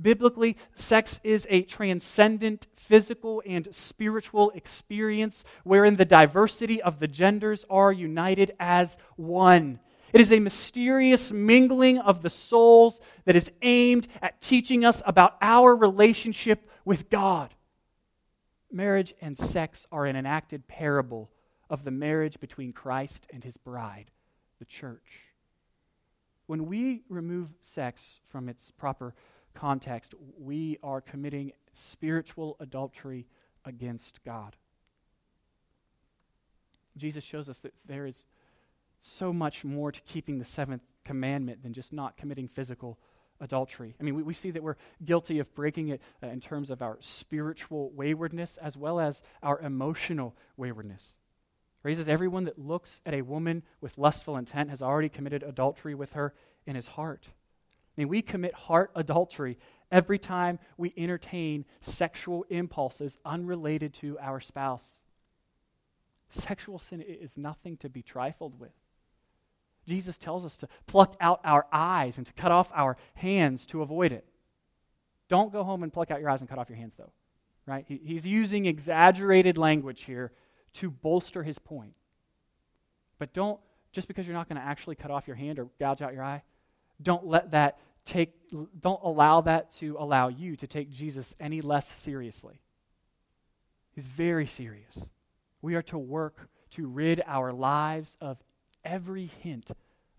Biblically, 0.00 0.56
sex 0.74 1.20
is 1.24 1.46
a 1.48 1.62
transcendent 1.62 2.66
physical 2.76 3.42
and 3.46 3.68
spiritual 3.74 4.50
experience 4.50 5.42
wherein 5.64 5.96
the 5.96 6.04
diversity 6.04 6.82
of 6.82 6.98
the 6.98 7.08
genders 7.08 7.64
are 7.70 7.92
united 7.92 8.54
as 8.60 8.98
one 9.16 9.80
it 10.16 10.20
is 10.22 10.32
a 10.32 10.40
mysterious 10.40 11.30
mingling 11.30 11.98
of 11.98 12.22
the 12.22 12.30
souls 12.30 13.00
that 13.26 13.36
is 13.36 13.50
aimed 13.60 14.08
at 14.22 14.40
teaching 14.40 14.82
us 14.82 15.02
about 15.04 15.36
our 15.42 15.76
relationship 15.76 16.70
with 16.86 17.10
God. 17.10 17.52
Marriage 18.72 19.14
and 19.20 19.36
sex 19.36 19.86
are 19.92 20.06
an 20.06 20.16
enacted 20.16 20.68
parable 20.68 21.30
of 21.68 21.84
the 21.84 21.90
marriage 21.90 22.38
between 22.40 22.72
Christ 22.72 23.26
and 23.32 23.42
his 23.42 23.56
bride, 23.56 24.10
the 24.58 24.64
church. 24.64 25.24
When 26.46 26.66
we 26.66 27.02
remove 27.08 27.48
sex 27.60 28.20
from 28.28 28.48
its 28.48 28.70
proper 28.72 29.14
context, 29.54 30.14
we 30.38 30.78
are 30.82 31.00
committing 31.00 31.52
spiritual 31.74 32.56
adultery 32.60 33.26
against 33.64 34.22
God. 34.24 34.56
Jesus 36.96 37.24
shows 37.24 37.48
us 37.48 37.58
that 37.60 37.74
there 37.84 38.06
is 38.06 38.26
so 39.02 39.32
much 39.32 39.64
more 39.64 39.92
to 39.92 40.00
keeping 40.02 40.38
the 40.38 40.44
seventh 40.44 40.82
commandment 41.04 41.62
than 41.62 41.72
just 41.72 41.92
not 41.92 42.16
committing 42.16 42.48
physical 42.48 42.98
adultery. 43.40 43.94
I 44.00 44.02
mean, 44.02 44.14
we, 44.14 44.22
we 44.22 44.34
see 44.34 44.50
that 44.52 44.62
we're 44.62 44.76
guilty 45.04 45.38
of 45.38 45.54
breaking 45.54 45.88
it 45.88 46.00
uh, 46.22 46.28
in 46.28 46.40
terms 46.40 46.70
of 46.70 46.80
our 46.80 46.96
spiritual 47.00 47.90
waywardness 47.90 48.56
as 48.56 48.76
well 48.76 48.98
as 48.98 49.20
our 49.42 49.60
emotional 49.60 50.34
waywardness. 50.56 51.12
Raises 51.86 52.08
everyone 52.08 52.46
that 52.46 52.58
looks 52.58 53.00
at 53.06 53.14
a 53.14 53.22
woman 53.22 53.62
with 53.80 53.96
lustful 53.96 54.36
intent 54.36 54.70
has 54.70 54.82
already 54.82 55.08
committed 55.08 55.44
adultery 55.44 55.94
with 55.94 56.14
her 56.14 56.34
in 56.66 56.74
his 56.74 56.88
heart. 56.88 57.28
I 57.28 58.00
mean, 58.00 58.08
we 58.08 58.22
commit 58.22 58.54
heart 58.54 58.90
adultery 58.96 59.56
every 59.92 60.18
time 60.18 60.58
we 60.76 60.92
entertain 60.96 61.64
sexual 61.80 62.44
impulses 62.50 63.18
unrelated 63.24 63.94
to 63.94 64.18
our 64.18 64.40
spouse. 64.40 64.82
Sexual 66.28 66.80
sin 66.80 67.02
is 67.02 67.38
nothing 67.38 67.76
to 67.76 67.88
be 67.88 68.02
trifled 68.02 68.58
with. 68.58 68.74
Jesus 69.86 70.18
tells 70.18 70.44
us 70.44 70.56
to 70.56 70.68
pluck 70.88 71.14
out 71.20 71.38
our 71.44 71.66
eyes 71.70 72.16
and 72.16 72.26
to 72.26 72.32
cut 72.32 72.50
off 72.50 72.72
our 72.74 72.96
hands 73.14 73.64
to 73.66 73.82
avoid 73.82 74.10
it. 74.10 74.26
Don't 75.28 75.52
go 75.52 75.62
home 75.62 75.84
and 75.84 75.92
pluck 75.92 76.10
out 76.10 76.18
your 76.18 76.30
eyes 76.30 76.40
and 76.40 76.50
cut 76.50 76.58
off 76.58 76.68
your 76.68 76.78
hands, 76.78 76.94
though. 76.98 77.12
Right? 77.64 77.84
He, 77.86 78.00
he's 78.04 78.26
using 78.26 78.66
exaggerated 78.66 79.56
language 79.56 80.02
here 80.02 80.32
to 80.76 80.90
bolster 80.90 81.42
his 81.42 81.58
point. 81.58 81.94
But 83.18 83.32
don't, 83.32 83.58
just 83.92 84.08
because 84.08 84.26
you're 84.26 84.36
not 84.36 84.48
going 84.48 84.60
to 84.60 84.66
actually 84.66 84.96
cut 84.96 85.10
off 85.10 85.26
your 85.26 85.36
hand 85.36 85.58
or 85.58 85.68
gouge 85.78 86.02
out 86.02 86.12
your 86.12 86.22
eye, 86.22 86.42
don't 87.02 87.26
let 87.26 87.50
that 87.52 87.78
take, 88.04 88.32
don't 88.50 89.02
allow 89.02 89.40
that 89.42 89.72
to 89.72 89.96
allow 89.98 90.28
you 90.28 90.56
to 90.56 90.66
take 90.66 90.90
Jesus 90.90 91.34
any 91.40 91.60
less 91.60 91.88
seriously. 92.00 92.60
He's 93.94 94.06
very 94.06 94.46
serious. 94.46 94.98
We 95.62 95.74
are 95.74 95.82
to 95.82 95.98
work 95.98 96.48
to 96.72 96.86
rid 96.86 97.22
our 97.26 97.52
lives 97.52 98.16
of 98.20 98.38
every 98.84 99.30
hint 99.42 99.70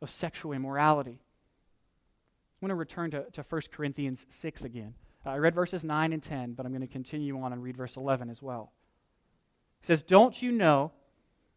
of 0.01 0.09
sexual 0.09 0.53
immorality. 0.53 1.19
I 1.19 2.65
want 2.65 2.71
to 2.71 2.75
return 2.75 3.11
to, 3.11 3.25
to 3.31 3.45
1 3.47 3.61
Corinthians 3.71 4.25
6 4.29 4.63
again. 4.63 4.95
I 5.25 5.37
read 5.37 5.53
verses 5.53 5.83
9 5.83 6.13
and 6.13 6.23
10, 6.23 6.53
but 6.53 6.65
I'm 6.65 6.71
going 6.71 6.81
to 6.81 6.87
continue 6.87 7.39
on 7.41 7.53
and 7.53 7.61
read 7.61 7.77
verse 7.77 7.95
11 7.97 8.29
as 8.29 8.41
well. 8.41 8.71
It 9.81 9.87
says, 9.87 10.03
Don't 10.03 10.41
you 10.41 10.51
know 10.51 10.91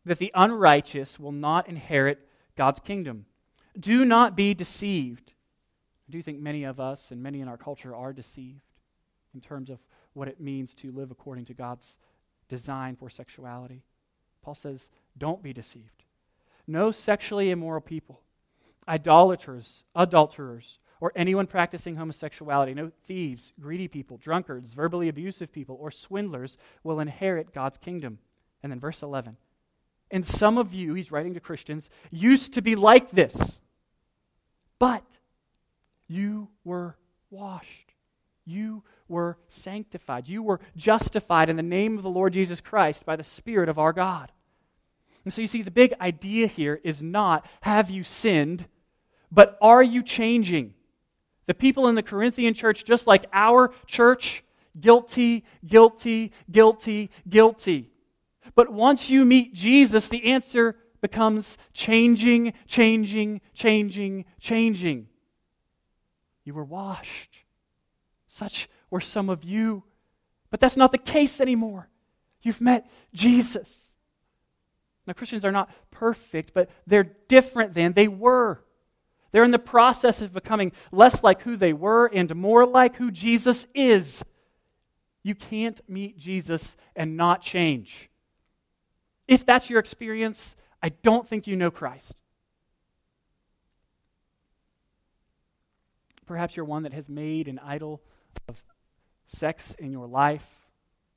that 0.05 0.19
the 0.19 0.33
unrighteous 0.35 1.19
will 1.19 1.33
not 1.33 1.69
inherit 1.69 2.27
God's 2.57 2.81
kingdom? 2.81 3.27
Do 3.79 4.05
not 4.05 4.37
be 4.37 4.55
deceived. 4.55 5.33
I 6.09 6.13
do 6.13 6.23
think 6.23 6.41
many 6.41 6.65
of 6.65 6.81
us 6.81 7.11
and 7.11 7.23
many 7.23 7.41
in 7.41 7.49
our 7.49 7.57
culture 7.57 7.95
are 7.95 8.13
deceived 8.13 8.63
in 9.35 9.41
terms 9.41 9.71
of 9.71 9.79
what 10.13 10.29
it 10.29 10.41
means 10.41 10.75
to 10.75 10.91
live 10.91 11.11
according 11.11 11.45
to 11.47 11.55
God's 11.55 11.95
design 12.49 12.97
for 12.97 13.09
sexuality. 13.09 13.85
Paul 14.43 14.55
says, 14.55 14.89
Don't 15.17 15.43
be 15.43 15.53
deceived 15.53 16.01
no 16.71 16.91
sexually 16.91 17.51
immoral 17.51 17.81
people, 17.81 18.21
idolaters, 18.89 19.83
adulterers, 19.95 20.79
or 21.01 21.13
anyone 21.17 21.47
practicing 21.47 21.97
homosexuality, 21.97 22.75
no 22.75 22.93
thieves, 23.05 23.53
greedy 23.59 23.89
people, 23.89 24.19
drunkards, 24.19 24.75
verbally 24.75 25.09
abusive 25.09 25.51
people, 25.51 25.77
or 25.81 25.91
swindlers 25.91 26.57
will 26.85 27.01
inherit 27.01 27.55
God's 27.55 27.79
kingdom. 27.79 28.19
And 28.63 28.71
then 28.71 28.81
verse 28.81 29.03
11. 29.03 29.37
And 30.11 30.27
some 30.27 30.59
of 30.59 30.75
you, 30.75 30.95
he's 30.95 31.11
writing 31.13 31.35
to 31.35 31.41
Christians, 31.41 31.89
used 32.11 32.55
to 32.55 32.63
be 32.63 32.75
like 32.75 33.11
this, 33.11 33.61
but 34.79 35.05
you 36.09 36.49
were 36.65 36.97
washed. 37.31 37.95
You 38.45 38.83
were 39.09 39.39
sanctified. 39.49 40.29
You 40.29 40.43
were 40.43 40.61
justified 40.77 41.49
in 41.49 41.57
the 41.57 41.63
name 41.63 41.97
of 41.97 42.03
the 42.03 42.11
Lord 42.11 42.33
Jesus 42.33 42.61
Christ 42.61 43.07
by 43.07 43.17
the 43.17 43.23
Spirit 43.23 43.69
of 43.69 43.79
our 43.79 43.93
God. 43.93 44.33
And 45.25 45.33
so 45.33 45.41
you 45.41 45.47
see, 45.47 45.63
the 45.63 45.71
big 45.71 45.95
idea 46.01 46.47
here 46.47 46.81
is 46.83 47.03
not 47.03 47.47
have 47.61 47.91
you 47.91 48.03
sinned, 48.03 48.67
but 49.31 49.57
are 49.61 49.83
you 49.83 50.03
changing? 50.03 50.75
The 51.51 51.55
people 51.55 51.89
in 51.89 51.97
the 51.97 52.03
Corinthian 52.05 52.55
church, 52.55 52.85
just 52.85 53.09
like 53.09 53.27
our 53.33 53.73
church, 53.85 54.45
guilty, 54.81 55.45
guilty, 55.67 56.31
guilty, 56.49 57.11
guilty. 57.29 57.91
But 58.55 58.73
once 58.73 59.11
you 59.11 59.25
meet 59.25 59.53
Jesus, 59.53 60.07
the 60.07 60.27
answer 60.27 60.77
becomes 61.01 61.59
changing, 61.73 62.53
changing, 62.69 63.41
changing, 63.53 64.27
changing. 64.39 65.09
You 66.45 66.55
were 66.55 66.63
washed. 66.63 67.39
Such 68.29 68.69
were 68.89 69.01
some 69.01 69.29
of 69.29 69.43
you. 69.43 69.83
But 70.51 70.61
that's 70.61 70.77
not 70.77 70.93
the 70.93 70.99
case 70.99 71.41
anymore. 71.41 71.89
You've 72.43 72.61
met 72.61 72.89
Jesus. 73.13 73.91
Now, 75.05 75.15
Christians 75.15 75.45
are 75.45 75.51
not 75.51 75.69
perfect, 75.91 76.55
but 76.55 76.71
they're 76.87 77.11
different 77.27 77.75
than 77.75 77.95
they 77.95 78.07
were. 78.07 78.63
They're 79.33 79.45
in 79.45 79.51
the 79.51 79.59
process 79.59 80.21
of 80.21 80.33
becoming 80.33 80.73
less 80.91 81.23
like 81.23 81.43
who 81.43 81.57
they 81.57 81.73
were 81.73 82.07
and 82.07 82.35
more 82.35 82.67
like 82.67 82.97
who 82.97 83.11
Jesus 83.11 83.67
is. 83.75 84.25
You 85.23 85.35
can't 85.35 85.81
meet 85.89 86.19
Jesus 86.19 86.77
and 86.97 87.17
not 87.17 87.43
change. 87.43 88.11
If 89.29 89.47
that's 89.47 89.71
your 89.71 89.79
experience, 89.79 90.57
I 90.83 90.89
don't 90.89 91.29
think 91.29 91.47
you 91.47 91.57
know 91.57 91.71
Christ. 91.71 92.15
Perhaps 96.27 96.57
you're 96.57 96.65
one 96.65 96.85
that 96.85 96.93
has 96.93 97.09
made 97.09 97.49
an 97.49 97.59
idol 97.59 98.03
of 98.49 98.63
sex 99.27 99.75
in 99.79 99.93
your 99.93 100.07
life, 100.07 100.47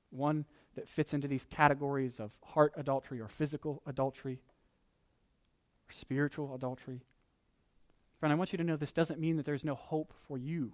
one 0.10 0.46
that 0.76 0.90
fits 0.90 1.14
into 1.14 1.28
these 1.28 1.46
categories 1.46 2.20
of 2.20 2.32
heart 2.44 2.74
adultery 2.76 3.20
or 3.20 3.28
physical 3.28 3.82
adultery 3.86 4.42
or 5.88 5.94
spiritual 5.94 6.54
adultery. 6.56 7.02
Friend, 8.24 8.32
I 8.32 8.38
want 8.38 8.54
you 8.54 8.58
to 8.58 8.64
know 8.64 8.78
this 8.78 8.94
doesn't 8.94 9.20
mean 9.20 9.36
that 9.36 9.46
there's 9.46 9.66
no 9.66 9.76
hope 9.76 10.14
for 10.30 10.38
you. 10.38 10.72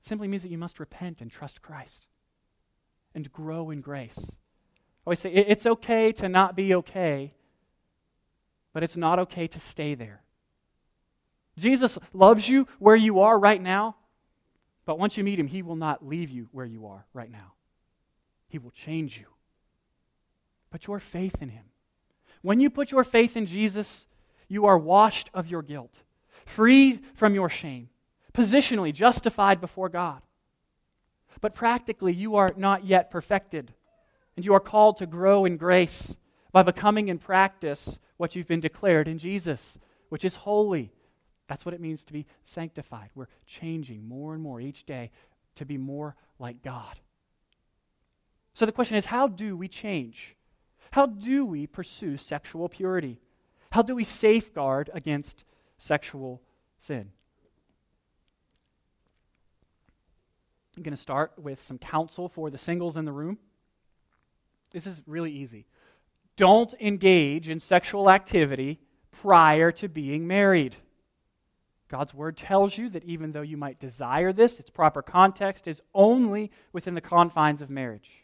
It 0.00 0.06
simply 0.08 0.26
means 0.26 0.42
that 0.42 0.50
you 0.50 0.58
must 0.58 0.80
repent 0.80 1.20
and 1.20 1.30
trust 1.30 1.62
Christ 1.62 2.06
and 3.14 3.32
grow 3.32 3.70
in 3.70 3.80
grace. 3.82 4.18
I 4.18 4.32
always 5.06 5.20
say 5.20 5.30
it's 5.32 5.64
okay 5.64 6.10
to 6.10 6.28
not 6.28 6.56
be 6.56 6.74
okay, 6.74 7.34
but 8.72 8.82
it's 8.82 8.96
not 8.96 9.20
okay 9.20 9.46
to 9.46 9.60
stay 9.60 9.94
there. 9.94 10.24
Jesus 11.56 11.96
loves 12.12 12.48
you 12.48 12.66
where 12.80 12.96
you 12.96 13.20
are 13.20 13.38
right 13.38 13.62
now, 13.62 13.94
but 14.84 14.98
once 14.98 15.16
you 15.16 15.22
meet 15.22 15.38
him, 15.38 15.46
he 15.46 15.62
will 15.62 15.76
not 15.76 16.04
leave 16.04 16.30
you 16.30 16.48
where 16.50 16.66
you 16.66 16.84
are 16.88 17.06
right 17.14 17.30
now. 17.30 17.52
He 18.48 18.58
will 18.58 18.72
change 18.72 19.18
you. 19.18 19.26
Put 20.72 20.88
your 20.88 20.98
faith 20.98 21.40
in 21.40 21.50
him. 21.50 21.66
When 22.40 22.58
you 22.58 22.70
put 22.70 22.90
your 22.90 23.04
faith 23.04 23.36
in 23.36 23.46
Jesus, 23.46 24.08
you 24.52 24.66
are 24.66 24.76
washed 24.76 25.30
of 25.32 25.48
your 25.48 25.62
guilt, 25.62 26.02
freed 26.44 27.00
from 27.14 27.34
your 27.34 27.48
shame, 27.48 27.88
positionally 28.34 28.92
justified 28.92 29.62
before 29.62 29.88
God. 29.88 30.20
But 31.40 31.54
practically, 31.54 32.12
you 32.12 32.36
are 32.36 32.50
not 32.54 32.84
yet 32.84 33.10
perfected, 33.10 33.72
and 34.36 34.44
you 34.44 34.52
are 34.52 34.60
called 34.60 34.98
to 34.98 35.06
grow 35.06 35.46
in 35.46 35.56
grace 35.56 36.18
by 36.52 36.62
becoming 36.62 37.08
in 37.08 37.18
practice 37.18 37.98
what 38.18 38.36
you've 38.36 38.46
been 38.46 38.60
declared 38.60 39.08
in 39.08 39.16
Jesus, 39.16 39.78
which 40.10 40.22
is 40.22 40.36
holy. 40.36 40.92
That's 41.48 41.64
what 41.64 41.74
it 41.74 41.80
means 41.80 42.04
to 42.04 42.12
be 42.12 42.26
sanctified. 42.44 43.08
We're 43.14 43.28
changing 43.46 44.06
more 44.06 44.34
and 44.34 44.42
more 44.42 44.60
each 44.60 44.84
day 44.84 45.12
to 45.54 45.64
be 45.64 45.78
more 45.78 46.14
like 46.38 46.62
God. 46.62 47.00
So 48.52 48.66
the 48.66 48.72
question 48.72 48.98
is 48.98 49.06
how 49.06 49.28
do 49.28 49.56
we 49.56 49.68
change? 49.68 50.36
How 50.90 51.06
do 51.06 51.46
we 51.46 51.66
pursue 51.66 52.18
sexual 52.18 52.68
purity? 52.68 53.18
How 53.72 53.80
do 53.80 53.94
we 53.94 54.04
safeguard 54.04 54.90
against 54.92 55.44
sexual 55.78 56.42
sin? 56.78 57.10
I'm 60.76 60.82
going 60.82 60.94
to 60.94 61.00
start 61.00 61.32
with 61.38 61.62
some 61.62 61.78
counsel 61.78 62.28
for 62.28 62.50
the 62.50 62.58
singles 62.58 62.96
in 62.96 63.06
the 63.06 63.12
room. 63.12 63.38
This 64.72 64.86
is 64.86 65.02
really 65.06 65.32
easy. 65.32 65.64
Don't 66.36 66.74
engage 66.80 67.48
in 67.48 67.60
sexual 67.60 68.10
activity 68.10 68.78
prior 69.10 69.72
to 69.72 69.88
being 69.88 70.26
married. 70.26 70.76
God's 71.88 72.12
word 72.12 72.36
tells 72.36 72.76
you 72.76 72.90
that 72.90 73.04
even 73.04 73.32
though 73.32 73.40
you 73.40 73.56
might 73.56 73.80
desire 73.80 74.34
this, 74.34 74.60
its 74.60 74.68
proper 74.68 75.00
context 75.00 75.66
is 75.66 75.80
only 75.94 76.50
within 76.74 76.94
the 76.94 77.00
confines 77.00 77.62
of 77.62 77.70
marriage. 77.70 78.21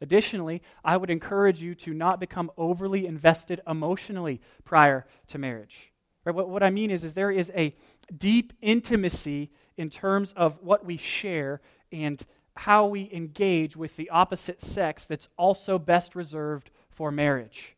Additionally, 0.00 0.62
I 0.84 0.96
would 0.96 1.10
encourage 1.10 1.62
you 1.62 1.74
to 1.76 1.94
not 1.94 2.20
become 2.20 2.50
overly 2.56 3.06
invested 3.06 3.60
emotionally 3.66 4.40
prior 4.64 5.06
to 5.28 5.38
marriage. 5.38 5.92
Right? 6.24 6.34
What, 6.34 6.48
what 6.48 6.62
I 6.62 6.70
mean 6.70 6.90
is, 6.90 7.04
is 7.04 7.14
there 7.14 7.30
is 7.30 7.50
a 7.54 7.74
deep 8.16 8.52
intimacy 8.60 9.50
in 9.76 9.90
terms 9.90 10.32
of 10.36 10.58
what 10.60 10.84
we 10.84 10.96
share 10.96 11.60
and 11.92 12.24
how 12.56 12.86
we 12.86 13.10
engage 13.12 13.76
with 13.76 13.96
the 13.96 14.10
opposite 14.10 14.62
sex 14.62 15.04
that's 15.04 15.28
also 15.36 15.78
best 15.78 16.14
reserved 16.14 16.70
for 16.90 17.10
marriage. 17.10 17.76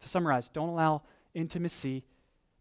To 0.00 0.08
summarize, 0.08 0.48
don't 0.48 0.68
allow 0.68 1.02
intimacy, 1.34 2.04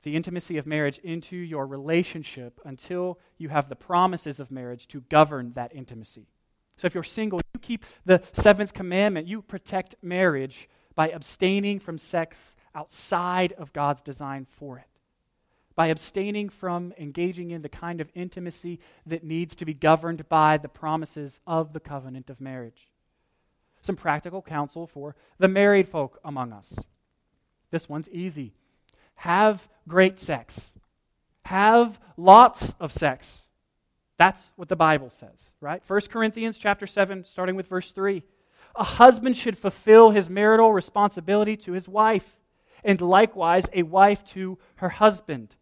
the 0.03 0.15
intimacy 0.15 0.57
of 0.57 0.65
marriage, 0.65 0.97
into 0.99 1.35
your 1.35 1.67
relationship 1.67 2.59
until 2.65 3.19
you 3.38 3.49
have 3.49 3.69
the 3.69 3.75
promises 3.75 4.39
of 4.39 4.51
marriage 4.51 4.88
to 4.89 5.01
govern 5.01 5.53
that 5.53 5.73
intimacy. 5.75 6.27
So 6.80 6.88
if 6.88 6.94
you're 6.94 7.04
single, 7.04 7.42
you 7.54 7.60
keep 7.60 7.86
the 8.06 8.22
seventh 8.32 8.74
commandment. 8.74 9.28
You 9.28 9.42
protect 9.42 9.96
marriage 10.02 10.70
by 10.96 11.10
abstaining 11.10 11.80
from 11.80 11.98
sex 11.98 12.56
outside 12.74 13.52
of 13.54 13.74
God's 13.74 14.02
design 14.02 14.48
for 14.50 14.78
it, 14.80 14.88
by 15.76 15.88
abstaining 15.88 16.48
from 16.48 16.94
engaging 16.98 17.52
in 17.52 17.63
the 17.63 17.70
kind 17.70 18.00
of 18.00 18.10
intimacy 18.15 18.80
that 19.06 19.26
needs 19.26 19.56
to 19.58 19.65
be 19.65 19.74
governed 19.74 20.30
by 20.30 20.58
the 20.58 20.70
promises 20.70 21.42
of 21.46 21.74
the 21.74 21.80
covenant 21.82 22.30
of 22.30 22.39
marriage. 22.39 22.89
Some 23.82 23.98
practical 23.98 24.42
counsel 24.42 24.88
for 24.88 25.15
the 25.38 25.48
married 25.50 25.89
folk 25.89 26.20
among 26.24 26.54
us. 26.54 26.80
This 27.72 27.89
one's 27.89 28.10
easy. 28.10 28.54
Have 29.15 29.68
great 29.86 30.18
sex. 30.18 30.72
Have 31.44 32.00
lots 32.15 32.74
of 32.80 32.94
sex. 32.94 33.42
That's 34.19 34.51
what 34.55 34.69
the 34.69 34.75
Bible 34.75 35.10
says 35.10 35.49
right? 35.62 35.82
1 35.86 36.01
Corinthians 36.10 36.58
chapter 36.58 36.88
7 36.88 37.25
starting 37.25 37.55
with 37.55 37.67
verse 37.67 37.91
3. 37.91 38.23
A 38.75 38.84
husband 38.84 39.36
should 39.36 39.58
fulfill 39.58 40.12
his 40.12 40.29
marital 40.29 40.71
responsibility 40.71 41.58
to 41.58 41.73
his 41.73 41.88
wife, 41.88 42.38
and 42.84 43.01
likewise 43.01 43.65
a 43.73 43.84
wife 43.84 44.23
to 44.32 44.58
her 44.75 44.89
husband. 44.89 45.55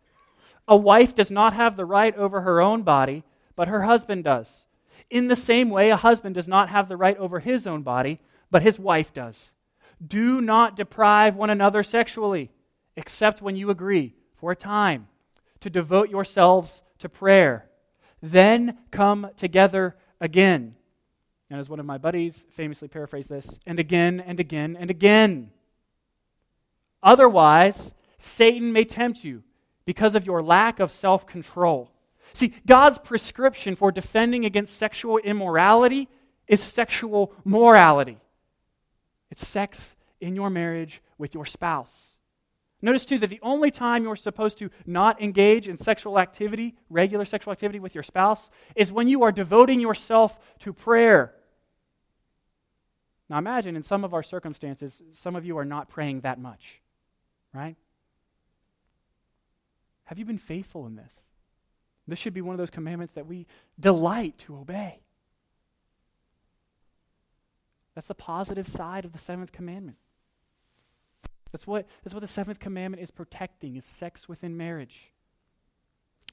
A 0.68 0.76
wife 0.76 1.16
does 1.16 1.32
not 1.32 1.54
have 1.54 1.78
the 1.78 1.86
right 1.86 2.16
over 2.16 2.42
her 2.42 2.62
own 2.62 2.84
body, 2.84 3.24
but 3.56 3.70
her 3.70 3.84
husband 3.84 4.26
does. 4.26 4.66
In 5.10 5.30
the 5.30 5.36
same 5.36 5.70
way, 5.70 5.90
a 5.90 5.96
husband 5.96 6.36
does 6.36 6.48
not 6.48 6.70
have 6.70 6.90
the 6.90 6.98
right 6.98 7.18
over 7.18 7.40
his 7.40 7.66
own 7.66 7.82
body, 7.82 8.20
but 8.52 8.62
his 8.62 8.78
wife 8.78 9.14
does. 9.14 9.54
Do 10.06 10.42
not 10.42 10.76
deprive 10.76 11.36
one 11.36 11.50
another 11.50 11.82
sexually, 11.82 12.52
except 12.96 13.42
when 13.42 13.56
you 13.56 13.70
agree, 13.70 14.16
for 14.36 14.52
a 14.52 14.56
time, 14.56 15.08
to 15.62 15.70
devote 15.70 16.10
yourselves 16.10 16.82
to 17.00 17.10
prayer 17.10 17.68
then 18.22 18.78
come 18.92 19.30
together 19.38 19.96
again. 20.20 20.76
And 21.50 21.60
as 21.60 21.70
one 21.70 21.80
of 21.80 21.86
my 21.86 21.98
buddies 21.98 22.46
famously 22.50 22.88
paraphrased 22.88 23.30
this, 23.30 23.60
and 23.66 23.80
again 23.80 24.20
and 24.20 24.40
again 24.40 24.76
and 24.78 24.90
again. 24.90 25.52
Otherwise, 27.02 27.94
Satan 28.18 28.74
may 28.74 28.84
tempt 28.84 29.24
you 29.24 29.44
because 29.86 30.16
of 30.16 30.26
your 30.26 30.42
lack 30.44 30.80
of 30.80 30.92
self 30.92 31.26
control. 31.26 31.92
See, 32.34 32.54
God's 32.66 32.98
prescription 32.98 33.76
for 33.76 33.92
defending 33.92 34.46
against 34.46 34.76
sexual 34.76 35.18
immorality 35.20 36.10
is 36.48 36.62
sexual 36.62 37.34
morality. 37.46 38.18
It's 39.32 39.48
sex 39.48 39.96
in 40.20 40.36
your 40.36 40.50
marriage 40.50 41.02
with 41.18 41.34
your 41.34 41.46
spouse. 41.46 42.17
Notice, 42.82 43.06
too, 43.06 43.18
that 43.20 43.30
the 43.30 43.40
only 43.42 43.72
time 43.72 44.04
you're 44.04 44.16
supposed 44.16 44.60
to 44.60 44.70
not 44.86 45.22
engage 45.22 45.68
in 45.68 45.78
sexual 45.78 46.20
activity, 46.20 46.76
regular 46.90 47.26
sexual 47.26 47.52
activity 47.52 47.80
with 47.80 47.96
your 47.96 48.04
spouse, 48.04 48.52
is 48.76 48.92
when 48.92 49.08
you 49.08 49.24
are 49.24 49.32
devoting 49.32 49.80
yourself 49.80 50.38
to 50.60 50.74
prayer. 50.74 51.34
Now, 53.30 53.40
imagine 53.40 53.76
in 53.76 53.84
some 53.84 54.04
of 54.04 54.14
our 54.14 54.24
circumstances, 54.24 55.02
some 55.14 55.36
of 55.36 55.44
you 55.44 55.58
are 55.58 55.66
not 55.66 55.90
praying 55.90 56.22
that 56.22 56.40
much, 56.40 56.80
right? 57.54 57.76
Have 60.06 60.20
you 60.20 60.26
been 60.26 60.38
faithful 60.38 60.86
in 60.86 60.96
this? 60.96 61.22
This 62.08 62.20
should 62.20 62.34
be 62.34 62.42
one 62.42 62.54
of 62.54 62.58
those 62.58 62.70
commandments 62.70 63.14
that 63.16 63.28
we 63.28 63.48
delight 63.80 64.38
to 64.40 64.56
obey. 64.56 65.02
That's 67.96 68.08
the 68.08 68.16
positive 68.16 68.70
side 68.70 69.04
of 69.04 69.12
the 69.12 69.18
seventh 69.18 69.52
commandment. 69.52 69.98
That's 71.52 71.66
what, 71.66 71.88
that's 72.04 72.14
what 72.14 72.22
the 72.22 72.28
seventh 72.28 72.60
commandment 72.60 73.02
is 73.02 73.12
protecting, 73.12 73.76
is 73.76 73.86
sex 73.86 74.28
within 74.28 74.58
marriage. 74.58 75.12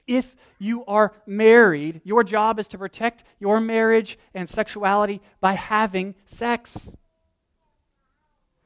If 0.07 0.35
you 0.59 0.85
are 0.85 1.13
married, 1.25 2.01
your 2.03 2.23
job 2.23 2.59
is 2.59 2.67
to 2.69 2.77
protect 2.77 3.23
your 3.39 3.59
marriage 3.59 4.19
and 4.33 4.47
sexuality 4.47 5.21
by 5.39 5.53
having 5.53 6.15
sex. 6.25 6.95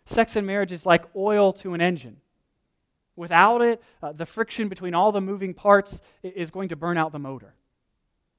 Sex 0.05 0.35
in 0.35 0.45
marriage 0.45 0.71
is 0.71 0.85
like 0.85 1.05
oil 1.15 1.53
to 1.53 1.73
an 1.73 1.81
engine. 1.81 2.17
Without 3.15 3.61
it, 3.61 3.81
uh, 4.01 4.11
the 4.11 4.25
friction 4.25 4.69
between 4.69 4.93
all 4.93 5.11
the 5.11 5.21
moving 5.21 5.53
parts 5.53 6.01
is 6.23 6.51
going 6.51 6.69
to 6.69 6.75
burn 6.75 6.97
out 6.97 7.11
the 7.11 7.19
motor. 7.19 7.53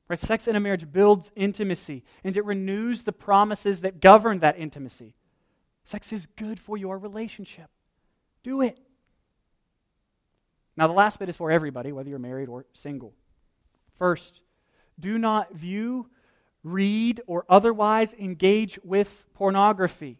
Right? 0.08 0.18
Sex 0.18 0.48
in 0.48 0.56
a 0.56 0.60
marriage 0.60 0.90
builds 0.90 1.30
intimacy, 1.36 2.02
and 2.24 2.36
it 2.36 2.44
renews 2.44 3.02
the 3.02 3.12
promises 3.12 3.80
that 3.80 4.00
govern 4.00 4.40
that 4.40 4.58
intimacy. 4.58 5.14
Sex 5.84 6.12
is 6.12 6.26
good 6.36 6.58
for 6.58 6.76
your 6.76 6.98
relationship. 6.98 7.70
Do 8.42 8.62
it. 8.62 8.78
Now, 10.76 10.86
the 10.86 10.92
last 10.94 11.18
bit 11.18 11.28
is 11.28 11.36
for 11.36 11.50
everybody, 11.50 11.92
whether 11.92 12.08
you're 12.08 12.18
married 12.18 12.48
or 12.48 12.64
single. 12.72 13.12
First, 13.96 14.40
do 14.98 15.18
not 15.18 15.52
view, 15.52 16.08
read, 16.64 17.20
or 17.26 17.44
otherwise 17.48 18.14
engage 18.14 18.78
with 18.82 19.26
pornography. 19.34 20.18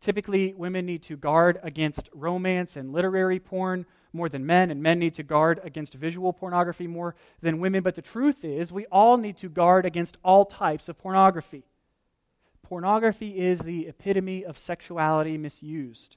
Typically, 0.00 0.54
women 0.54 0.86
need 0.86 1.02
to 1.04 1.16
guard 1.16 1.60
against 1.62 2.08
romance 2.12 2.76
and 2.76 2.92
literary 2.92 3.38
porn 3.38 3.86
more 4.12 4.28
than 4.28 4.44
men, 4.44 4.70
and 4.70 4.82
men 4.82 4.98
need 4.98 5.14
to 5.14 5.22
guard 5.22 5.60
against 5.62 5.94
visual 5.94 6.32
pornography 6.32 6.86
more 6.86 7.14
than 7.40 7.60
women. 7.60 7.82
But 7.82 7.94
the 7.94 8.02
truth 8.02 8.44
is, 8.44 8.72
we 8.72 8.86
all 8.86 9.16
need 9.16 9.36
to 9.38 9.48
guard 9.48 9.86
against 9.86 10.16
all 10.22 10.44
types 10.44 10.88
of 10.88 10.98
pornography. 10.98 11.64
Pornography 12.62 13.38
is 13.38 13.60
the 13.60 13.86
epitome 13.86 14.44
of 14.44 14.58
sexuality 14.58 15.38
misused. 15.38 16.16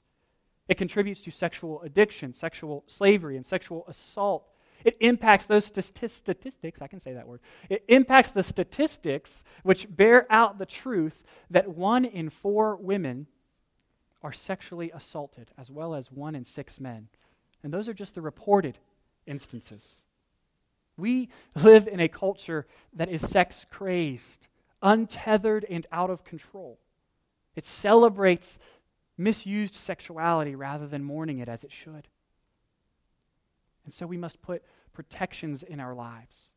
It 0.68 0.78
contributes 0.78 1.20
to 1.22 1.30
sexual 1.30 1.82
addiction, 1.82 2.32
sexual 2.32 2.84
slavery, 2.86 3.36
and 3.36 3.46
sexual 3.46 3.84
assault. 3.86 4.48
It 4.84 4.96
impacts 5.00 5.46
those 5.46 5.64
statistics, 5.64 6.82
I 6.82 6.86
can 6.86 7.00
say 7.00 7.14
that 7.14 7.26
word. 7.26 7.40
It 7.70 7.84
impacts 7.88 8.30
the 8.30 8.42
statistics 8.42 9.42
which 9.62 9.86
bear 9.88 10.26
out 10.30 10.58
the 10.58 10.66
truth 10.66 11.22
that 11.50 11.68
one 11.68 12.04
in 12.04 12.28
four 12.28 12.76
women 12.76 13.26
are 14.22 14.32
sexually 14.32 14.90
assaulted, 14.90 15.50
as 15.58 15.70
well 15.70 15.94
as 15.94 16.10
one 16.10 16.34
in 16.34 16.44
six 16.44 16.80
men. 16.80 17.08
And 17.62 17.72
those 17.72 17.88
are 17.88 17.94
just 17.94 18.14
the 18.14 18.22
reported 18.22 18.78
instances. 19.26 20.02
We 20.96 21.30
live 21.54 21.88
in 21.88 22.00
a 22.00 22.08
culture 22.08 22.66
that 22.92 23.08
is 23.08 23.22
sex 23.22 23.66
crazed, 23.70 24.48
untethered, 24.82 25.64
and 25.68 25.86
out 25.90 26.10
of 26.10 26.24
control. 26.24 26.78
It 27.56 27.64
celebrates 27.64 28.58
misused 29.16 29.74
sexuality 29.74 30.54
rather 30.54 30.86
than 30.86 31.04
mourning 31.04 31.38
it 31.38 31.48
as 31.48 31.64
it 31.64 31.72
should. 31.72 32.08
And 33.84 33.92
so 33.92 34.06
we 34.06 34.16
must 34.16 34.42
put 34.42 34.62
protections 34.92 35.62
in 35.62 35.80
our 35.80 35.94
lives. 35.94 36.48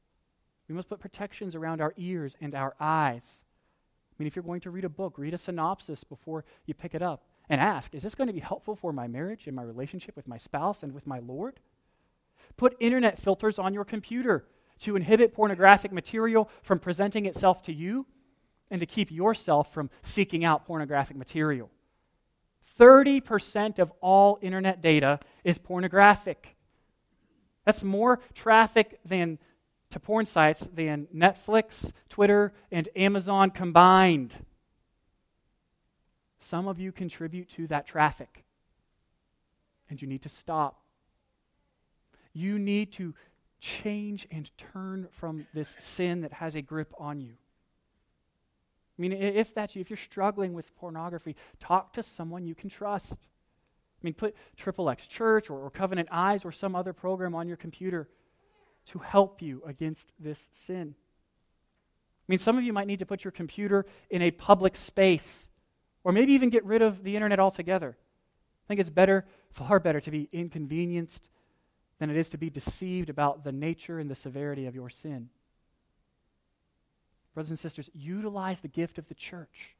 We 0.67 0.75
must 0.75 0.89
put 0.89 0.99
protections 0.99 1.55
around 1.55 1.81
our 1.81 1.93
ears 1.97 2.35
and 2.41 2.55
our 2.55 2.75
eyes. 2.79 3.43
I 4.11 4.15
mean, 4.17 4.27
if 4.27 4.35
you're 4.35 4.43
going 4.43 4.61
to 4.61 4.71
read 4.71 4.85
a 4.85 4.89
book, 4.89 5.17
read 5.17 5.33
a 5.33 5.37
synopsis 5.37 6.03
before 6.03 6.43
you 6.65 6.73
pick 6.73 6.95
it 6.95 7.01
up 7.01 7.23
and 7.49 7.61
ask, 7.61 7.93
is 7.93 8.03
this 8.03 8.15
going 8.15 8.27
to 8.27 8.33
be 8.33 8.39
helpful 8.39 8.75
for 8.75 8.91
my 8.91 9.07
marriage 9.07 9.47
and 9.47 9.55
my 9.55 9.63
relationship 9.63 10.15
with 10.15 10.27
my 10.27 10.37
spouse 10.37 10.83
and 10.83 10.93
with 10.93 11.07
my 11.07 11.19
Lord? 11.19 11.59
Put 12.57 12.75
internet 12.79 13.19
filters 13.19 13.59
on 13.59 13.73
your 13.73 13.85
computer 13.85 14.45
to 14.79 14.95
inhibit 14.95 15.33
pornographic 15.33 15.91
material 15.91 16.49
from 16.61 16.79
presenting 16.79 17.25
itself 17.25 17.61
to 17.63 17.73
you 17.73 18.05
and 18.69 18.79
to 18.79 18.85
keep 18.85 19.11
yourself 19.11 19.73
from 19.73 19.89
seeking 20.01 20.43
out 20.43 20.65
pornographic 20.65 21.15
material. 21.15 21.69
30% 22.79 23.79
of 23.79 23.91
all 24.01 24.39
internet 24.41 24.81
data 24.81 25.19
is 25.43 25.57
pornographic. 25.57 26.55
That's 27.65 27.83
more 27.83 28.19
traffic 28.33 28.99
than 29.03 29.39
to 29.89 29.99
porn 29.99 30.25
sites 30.25 30.67
than 30.73 31.07
Netflix, 31.15 31.91
Twitter, 32.09 32.53
and 32.71 32.89
Amazon 32.95 33.51
combined. 33.51 34.35
Some 36.39 36.67
of 36.67 36.79
you 36.79 36.91
contribute 36.91 37.49
to 37.51 37.67
that 37.67 37.87
traffic, 37.87 38.43
and 39.89 40.01
you 40.01 40.07
need 40.07 40.21
to 40.21 40.29
stop. 40.29 40.81
You 42.33 42.59
need 42.59 42.93
to 42.93 43.13
change 43.59 44.27
and 44.29 44.49
turn 44.57 45.07
from 45.11 45.47
this 45.53 45.75
sin 45.79 46.21
that 46.21 46.33
has 46.33 46.55
a 46.55 46.61
grip 46.61 46.93
on 46.97 47.19
you. 47.19 47.33
I 48.97 49.01
mean, 49.01 49.11
if 49.11 49.53
that's 49.53 49.75
you, 49.75 49.81
if 49.81 49.89
you're 49.89 49.97
struggling 49.97 50.53
with 50.53 50.75
pornography, 50.75 51.35
talk 51.59 51.93
to 51.93 52.03
someone 52.03 52.45
you 52.45 52.55
can 52.55 52.69
trust. 52.69 53.13
I 53.13 54.01
mean, 54.01 54.13
put 54.13 54.35
Triple 54.55 54.89
X 54.89 55.05
Church 55.05 55.49
or, 55.49 55.59
or 55.59 55.69
Covenant 55.69 56.09
Eyes 56.11 56.45
or 56.45 56.51
some 56.51 56.75
other 56.75 56.93
program 56.93 57.35
on 57.35 57.47
your 57.47 57.57
computer 57.57 58.09
to 58.87 58.99
help 58.99 59.41
you 59.41 59.61
against 59.65 60.11
this 60.19 60.49
sin. 60.51 60.95
I 60.97 62.25
mean, 62.27 62.39
some 62.39 62.57
of 62.57 62.63
you 62.63 62.73
might 62.73 62.87
need 62.87 62.99
to 62.99 63.05
put 63.05 63.23
your 63.23 63.31
computer 63.31 63.85
in 64.09 64.21
a 64.21 64.31
public 64.31 64.75
space 64.75 65.49
or 66.03 66.11
maybe 66.11 66.33
even 66.33 66.49
get 66.49 66.65
rid 66.65 66.81
of 66.81 67.03
the 67.03 67.15
internet 67.15 67.39
altogether. 67.39 67.97
I 67.99 68.67
think 68.67 68.79
it's 68.79 68.89
better, 68.89 69.25
far 69.51 69.79
better, 69.79 70.01
to 70.01 70.11
be 70.11 70.27
inconvenienced 70.31 71.29
than 71.99 72.09
it 72.09 72.17
is 72.17 72.29
to 72.29 72.37
be 72.37 72.49
deceived 72.49 73.09
about 73.09 73.43
the 73.43 73.51
nature 73.51 73.99
and 73.99 74.09
the 74.09 74.15
severity 74.15 74.65
of 74.65 74.75
your 74.75 74.89
sin. 74.89 75.29
Brothers 77.37 77.51
and 77.51 77.59
sisters, 77.59 77.87
utilize 77.93 78.61
the 78.61 78.67
gift 78.67 78.97
of 78.97 79.07
the 79.09 79.13
church. 79.13 79.75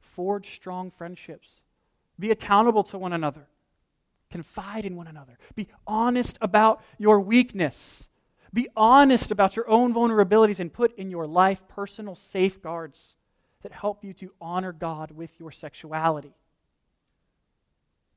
Forge 0.00 0.54
strong 0.54 0.90
friendships. 0.90 1.60
Be 2.18 2.30
accountable 2.30 2.82
to 2.84 2.96
one 2.96 3.12
another. 3.12 3.46
Confide 4.30 4.86
in 4.86 4.96
one 4.96 5.06
another. 5.06 5.36
Be 5.54 5.68
honest 5.86 6.38
about 6.40 6.82
your 6.96 7.20
weakness. 7.20 8.08
Be 8.54 8.70
honest 8.74 9.30
about 9.30 9.54
your 9.54 9.68
own 9.68 9.92
vulnerabilities 9.92 10.60
and 10.60 10.72
put 10.72 10.96
in 10.96 11.10
your 11.10 11.26
life 11.26 11.60
personal 11.68 12.16
safeguards 12.16 13.16
that 13.62 13.72
help 13.72 14.02
you 14.02 14.14
to 14.14 14.32
honor 14.40 14.72
God 14.72 15.10
with 15.10 15.38
your 15.38 15.52
sexuality. 15.52 16.32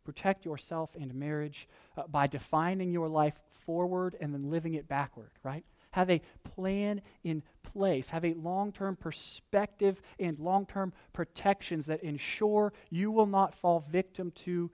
Protect 0.06 0.46
yourself 0.46 0.92
and 0.98 1.14
marriage 1.14 1.68
uh, 1.98 2.04
by 2.08 2.26
defining 2.26 2.94
your 2.94 3.10
life 3.10 3.38
forward 3.66 4.16
and 4.22 4.34
then 4.34 4.50
living 4.50 4.76
it 4.76 4.88
backward, 4.88 5.32
right? 5.44 5.66
Have 5.96 6.10
a 6.10 6.22
plan 6.44 7.02
in 7.24 7.42
place. 7.64 8.10
Have 8.10 8.26
a 8.26 8.34
long 8.34 8.74
term 8.74 8.98
perspective 8.98 10.02
and 10.20 10.38
long 10.38 10.66
term 10.66 10.92
protections 11.14 11.86
that 11.86 12.04
ensure 12.04 12.74
you 12.90 13.12
will 13.12 13.26
not 13.26 13.54
fall 13.54 13.86
victim 13.90 14.32
to 14.44 14.70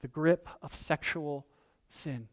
the 0.00 0.08
grip 0.08 0.48
of 0.62 0.74
sexual 0.74 1.46
sin. 1.90 2.28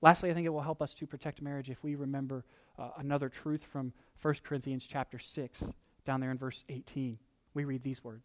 Lastly, 0.00 0.30
I 0.30 0.34
think 0.34 0.46
it 0.46 0.50
will 0.50 0.60
help 0.60 0.80
us 0.80 0.94
to 0.94 1.06
protect 1.08 1.42
marriage 1.42 1.68
if 1.68 1.82
we 1.82 1.96
remember 1.96 2.44
uh, 2.78 2.90
another 2.98 3.28
truth 3.28 3.64
from 3.64 3.92
1 4.22 4.36
Corinthians 4.44 4.86
chapter 4.88 5.18
6, 5.18 5.64
down 6.04 6.20
there 6.20 6.30
in 6.30 6.38
verse 6.38 6.62
18. 6.68 7.18
We 7.54 7.64
read 7.64 7.82
these 7.82 8.04
words 8.04 8.22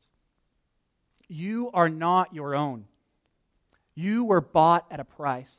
You 1.27 1.71
are 1.73 1.89
not 1.89 2.35
your 2.35 2.53
own, 2.53 2.85
you 3.95 4.25
were 4.25 4.41
bought 4.41 4.85
at 4.91 4.99
a 4.99 5.03
price. 5.03 5.57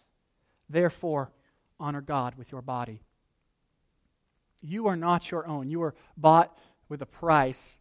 Therefore, 0.70 1.33
honor 1.79 2.01
God 2.01 2.35
with 2.37 2.53
your 2.53 2.63
body. 2.63 3.01
You 4.61 4.87
are 4.87 4.97
not 4.97 5.31
your 5.31 5.47
own. 5.47 5.69
You 5.69 5.81
were 5.81 5.95
bought 6.17 6.57
with 6.89 7.03
a 7.03 7.07
price. 7.07 7.79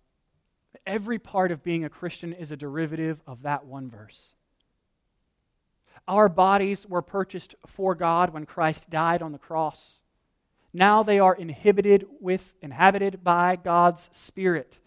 Every 0.86 1.20
part 1.20 1.52
of 1.52 1.64
being 1.64 1.86
a 1.86 1.90
Christian 1.90 2.34
is 2.34 2.52
a 2.52 2.58
derivative 2.58 3.22
of 3.26 3.44
that 3.44 3.66
one 3.66 3.90
verse. 3.90 4.34
Our 6.08 6.28
bodies 6.28 6.86
were 6.86 7.02
purchased 7.02 7.56
for 7.66 7.96
God 7.96 8.32
when 8.32 8.46
Christ 8.46 8.90
died 8.90 9.22
on 9.22 9.32
the 9.32 9.38
cross. 9.38 10.00
Now 10.74 11.04
they 11.04 11.20
are 11.20 11.36
inhibited 11.36 12.06
with, 12.20 12.54
inhabited 12.62 13.24
by 13.24 13.56
God's 13.56 14.10
Spirit. 14.12 14.80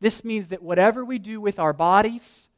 This 0.00 0.24
means 0.24 0.48
that 0.48 0.62
whatever 0.62 1.04
we 1.04 1.18
do 1.18 1.40
with 1.40 1.58
our 1.58 1.72
bodies 1.72 2.48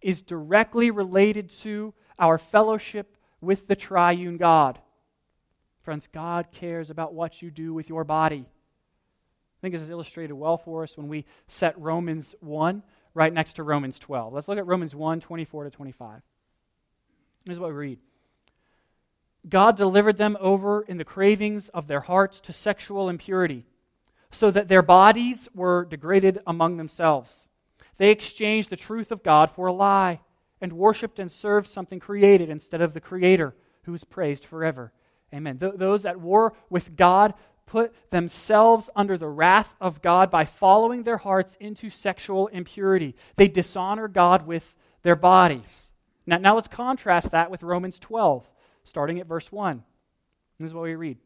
is 0.00 0.20
directly 0.20 0.90
related 0.90 1.50
to 1.60 1.94
our 2.18 2.36
fellowship 2.36 3.16
with 3.40 3.66
the 3.68 3.76
triune 3.76 4.36
God. 4.36 4.78
Friends, 5.84 6.08
God 6.10 6.48
cares 6.50 6.88
about 6.88 7.12
what 7.12 7.42
you 7.42 7.50
do 7.50 7.74
with 7.74 7.90
your 7.90 8.04
body. 8.04 8.46
I 8.46 9.60
think 9.60 9.74
this 9.74 9.82
is 9.82 9.90
illustrated 9.90 10.32
well 10.32 10.56
for 10.56 10.82
us 10.82 10.96
when 10.96 11.08
we 11.08 11.26
set 11.46 11.78
Romans 11.78 12.34
1 12.40 12.82
right 13.12 13.32
next 13.32 13.54
to 13.54 13.62
Romans 13.62 13.98
12. 13.98 14.32
Let's 14.32 14.48
look 14.48 14.56
at 14.56 14.66
Romans 14.66 14.94
1 14.94 15.20
24 15.20 15.64
to 15.64 15.70
25. 15.70 16.22
Here's 17.44 17.58
what 17.58 17.68
we 17.68 17.76
read 17.76 17.98
God 19.46 19.76
delivered 19.76 20.16
them 20.16 20.38
over 20.40 20.80
in 20.82 20.96
the 20.96 21.04
cravings 21.04 21.68
of 21.68 21.86
their 21.86 22.00
hearts 22.00 22.40
to 22.42 22.52
sexual 22.54 23.10
impurity, 23.10 23.66
so 24.30 24.50
that 24.50 24.68
their 24.68 24.82
bodies 24.82 25.48
were 25.54 25.84
degraded 25.84 26.38
among 26.46 26.78
themselves. 26.78 27.48
They 27.98 28.10
exchanged 28.10 28.70
the 28.70 28.76
truth 28.76 29.12
of 29.12 29.22
God 29.22 29.50
for 29.50 29.66
a 29.66 29.72
lie 29.72 30.20
and 30.62 30.72
worshiped 30.72 31.18
and 31.18 31.30
served 31.30 31.68
something 31.68 32.00
created 32.00 32.48
instead 32.48 32.80
of 32.80 32.94
the 32.94 33.00
Creator, 33.00 33.54
who 33.82 33.92
is 33.92 34.02
praised 34.02 34.46
forever. 34.46 34.94
Amen. 35.34 35.58
Th- 35.58 35.74
those 35.76 36.06
at 36.06 36.20
war 36.20 36.54
with 36.70 36.96
God 36.96 37.34
put 37.66 37.92
themselves 38.10 38.88
under 38.94 39.18
the 39.18 39.28
wrath 39.28 39.74
of 39.80 40.00
God 40.00 40.30
by 40.30 40.44
following 40.44 41.02
their 41.02 41.16
hearts 41.16 41.56
into 41.58 41.90
sexual 41.90 42.46
impurity. 42.48 43.16
They 43.36 43.48
dishonor 43.48 44.06
God 44.06 44.46
with 44.46 44.74
their 45.02 45.16
bodies. 45.16 45.90
Now, 46.26 46.38
now 46.38 46.54
let's 46.54 46.68
contrast 46.68 47.32
that 47.32 47.50
with 47.50 47.62
Romans 47.62 47.98
12, 47.98 48.48
starting 48.84 49.18
at 49.18 49.26
verse 49.26 49.50
1. 49.50 49.82
This 50.60 50.68
is 50.68 50.74
what 50.74 50.84
we 50.84 50.94
read. 50.94 51.18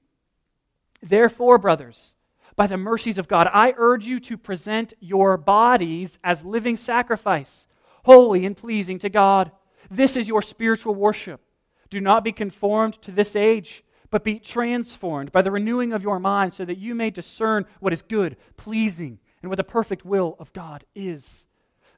Therefore, 1.03 1.59
brothers, 1.59 2.15
by 2.57 2.67
the 2.67 2.77
mercies 2.77 3.19
of 3.19 3.29
God, 3.29 3.49
I 3.53 3.75
urge 3.77 4.07
you 4.07 4.19
to 4.21 4.37
present 4.37 4.95
your 5.01 5.37
bodies 5.37 6.19
as 6.25 6.45
living 6.45 6.77
sacrifice, 6.77 7.67
holy 8.05 8.47
and 8.47 8.57
pleasing 8.57 8.99
to 9.01 9.09
God. 9.09 9.53
This 9.91 10.17
is 10.17 10.27
your 10.27 10.43
spiritual 10.43 10.95
worship. 10.95 11.41
Do 11.91 12.01
not 12.01 12.25
be 12.25 12.33
conformed 12.33 13.01
to 13.03 13.13
this 13.13 13.37
age 13.37 13.85
but 14.11 14.25
be 14.25 14.39
transformed 14.39 15.33
by 15.33 15.43
the 15.43 15.51
renewing 15.51 15.93
of 15.93 16.03
your 16.03 16.19
mind 16.19 16.53
so 16.55 16.65
that 16.65 16.79
you 16.79 16.95
may 16.95 17.11
discern 17.11 17.67
what 17.81 17.93
is 17.93 18.03
good, 18.03 18.37
pleasing, 18.57 19.19
and 19.43 19.51
what 19.51 19.57
the 19.57 19.65
perfect 19.65 20.05
will 20.05 20.37
of 20.39 20.53
God 20.53 20.85
is. 20.95 21.47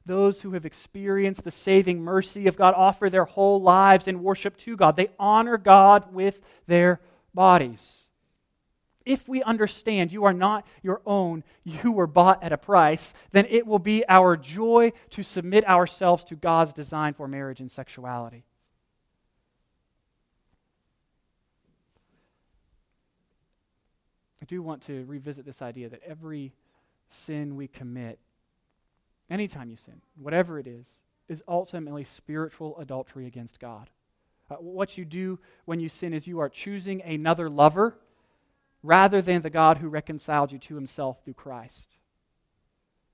those 0.05 0.41
who 0.41 0.51
have 0.53 0.65
experienced 0.65 1.43
the 1.43 1.51
saving 1.51 2.01
mercy 2.01 2.47
of 2.47 2.55
God 2.55 2.73
offer 2.75 3.09
their 3.09 3.25
whole 3.25 3.61
lives 3.61 4.07
in 4.07 4.23
worship 4.23 4.57
to 4.57 4.75
God. 4.75 4.95
They 4.95 5.09
honor 5.19 5.57
God 5.57 6.13
with 6.13 6.39
their 6.67 6.99
bodies. 7.33 8.07
If 9.05 9.27
we 9.27 9.41
understand 9.43 10.11
you 10.11 10.25
are 10.25 10.33
not 10.33 10.65
your 10.83 11.01
own, 11.05 11.43
you 11.63 11.91
were 11.91 12.07
bought 12.07 12.43
at 12.43 12.53
a 12.53 12.57
price, 12.57 13.13
then 13.31 13.45
it 13.49 13.65
will 13.65 13.79
be 13.79 14.03
our 14.07 14.37
joy 14.37 14.93
to 15.11 15.23
submit 15.23 15.67
ourselves 15.67 16.23
to 16.25 16.35
God's 16.35 16.73
design 16.73 17.13
for 17.13 17.27
marriage 17.27 17.59
and 17.59 17.71
sexuality. 17.71 18.43
I 24.41 24.45
do 24.45 24.61
want 24.61 24.85
to 24.87 25.05
revisit 25.05 25.45
this 25.45 25.61
idea 25.61 25.89
that 25.89 26.01
every 26.05 26.53
sin 27.09 27.55
we 27.55 27.67
commit, 27.67 28.19
anytime 29.29 29.69
you 29.69 29.75
sin, 29.75 30.01
whatever 30.15 30.57
it 30.57 30.67
is, 30.67 30.85
is 31.27 31.43
ultimately 31.47 32.03
spiritual 32.03 32.77
adultery 32.79 33.27
against 33.27 33.59
God. 33.59 33.89
Uh, 34.49 34.55
what 34.55 34.97
you 34.97 35.05
do 35.05 35.39
when 35.65 35.79
you 35.79 35.87
sin 35.87 36.13
is 36.13 36.27
you 36.27 36.39
are 36.39 36.49
choosing 36.49 37.01
another 37.03 37.49
lover 37.49 37.95
rather 38.83 39.21
than 39.21 39.41
the 39.41 39.49
God 39.49 39.77
who 39.77 39.87
reconciled 39.87 40.51
you 40.51 40.59
to 40.59 40.75
himself 40.75 41.23
through 41.23 41.35
Christ. 41.35 41.87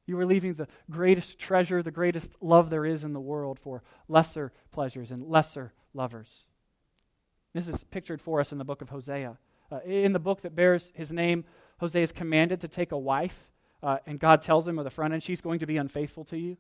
You 0.05 0.17
are 0.19 0.25
leaving 0.25 0.53
the 0.53 0.69
greatest 0.89 1.37
treasure, 1.37 1.83
the 1.83 1.91
greatest 1.91 2.37
love 2.41 2.69
there 2.69 2.85
is 2.85 3.03
in 3.03 3.11
the 3.11 3.19
world 3.19 3.59
for 3.59 3.83
lesser 4.07 4.53
pleasures 4.71 5.11
and 5.11 5.27
lesser 5.27 5.73
lovers. 5.93 6.29
This 7.53 7.67
is 7.67 7.83
pictured 7.83 8.21
for 8.21 8.39
us 8.39 8.51
in 8.51 8.57
the 8.57 8.63
book 8.63 8.81
of 8.81 8.89
Hosea. 8.89 9.37
Uh, 9.71 9.79
in 9.81 10.13
the 10.13 10.19
book 10.19 10.41
that 10.41 10.55
bears 10.55 10.91
his 10.95 11.11
name, 11.11 11.45
Hosea 11.79 12.03
is 12.03 12.11
commanded 12.11 12.61
to 12.61 12.67
take 12.67 12.91
a 12.91 12.97
wife, 12.97 13.51
uh, 13.83 13.97
and 14.05 14.19
God 14.19 14.41
tells 14.41 14.67
him 14.67 14.79
of 14.79 14.85
the 14.85 14.91
front 14.91 15.13
end, 15.13 15.23
she's 15.23 15.41
going 15.41 15.59
to 15.59 15.67
be 15.67 15.77
unfaithful 15.77 16.23
to 16.25 16.37
you. 16.37 16.57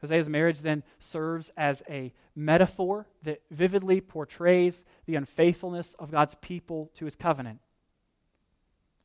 Hosea's 0.00 0.28
marriage 0.28 0.60
then 0.60 0.84
serves 1.00 1.50
as 1.56 1.82
a 1.88 2.12
metaphor 2.36 3.08
that 3.24 3.42
vividly 3.50 4.00
portrays 4.00 4.84
the 5.06 5.16
unfaithfulness 5.16 5.94
of 5.98 6.10
God's 6.10 6.36
people 6.40 6.90
to 6.96 7.04
his 7.04 7.16
covenant. 7.16 7.58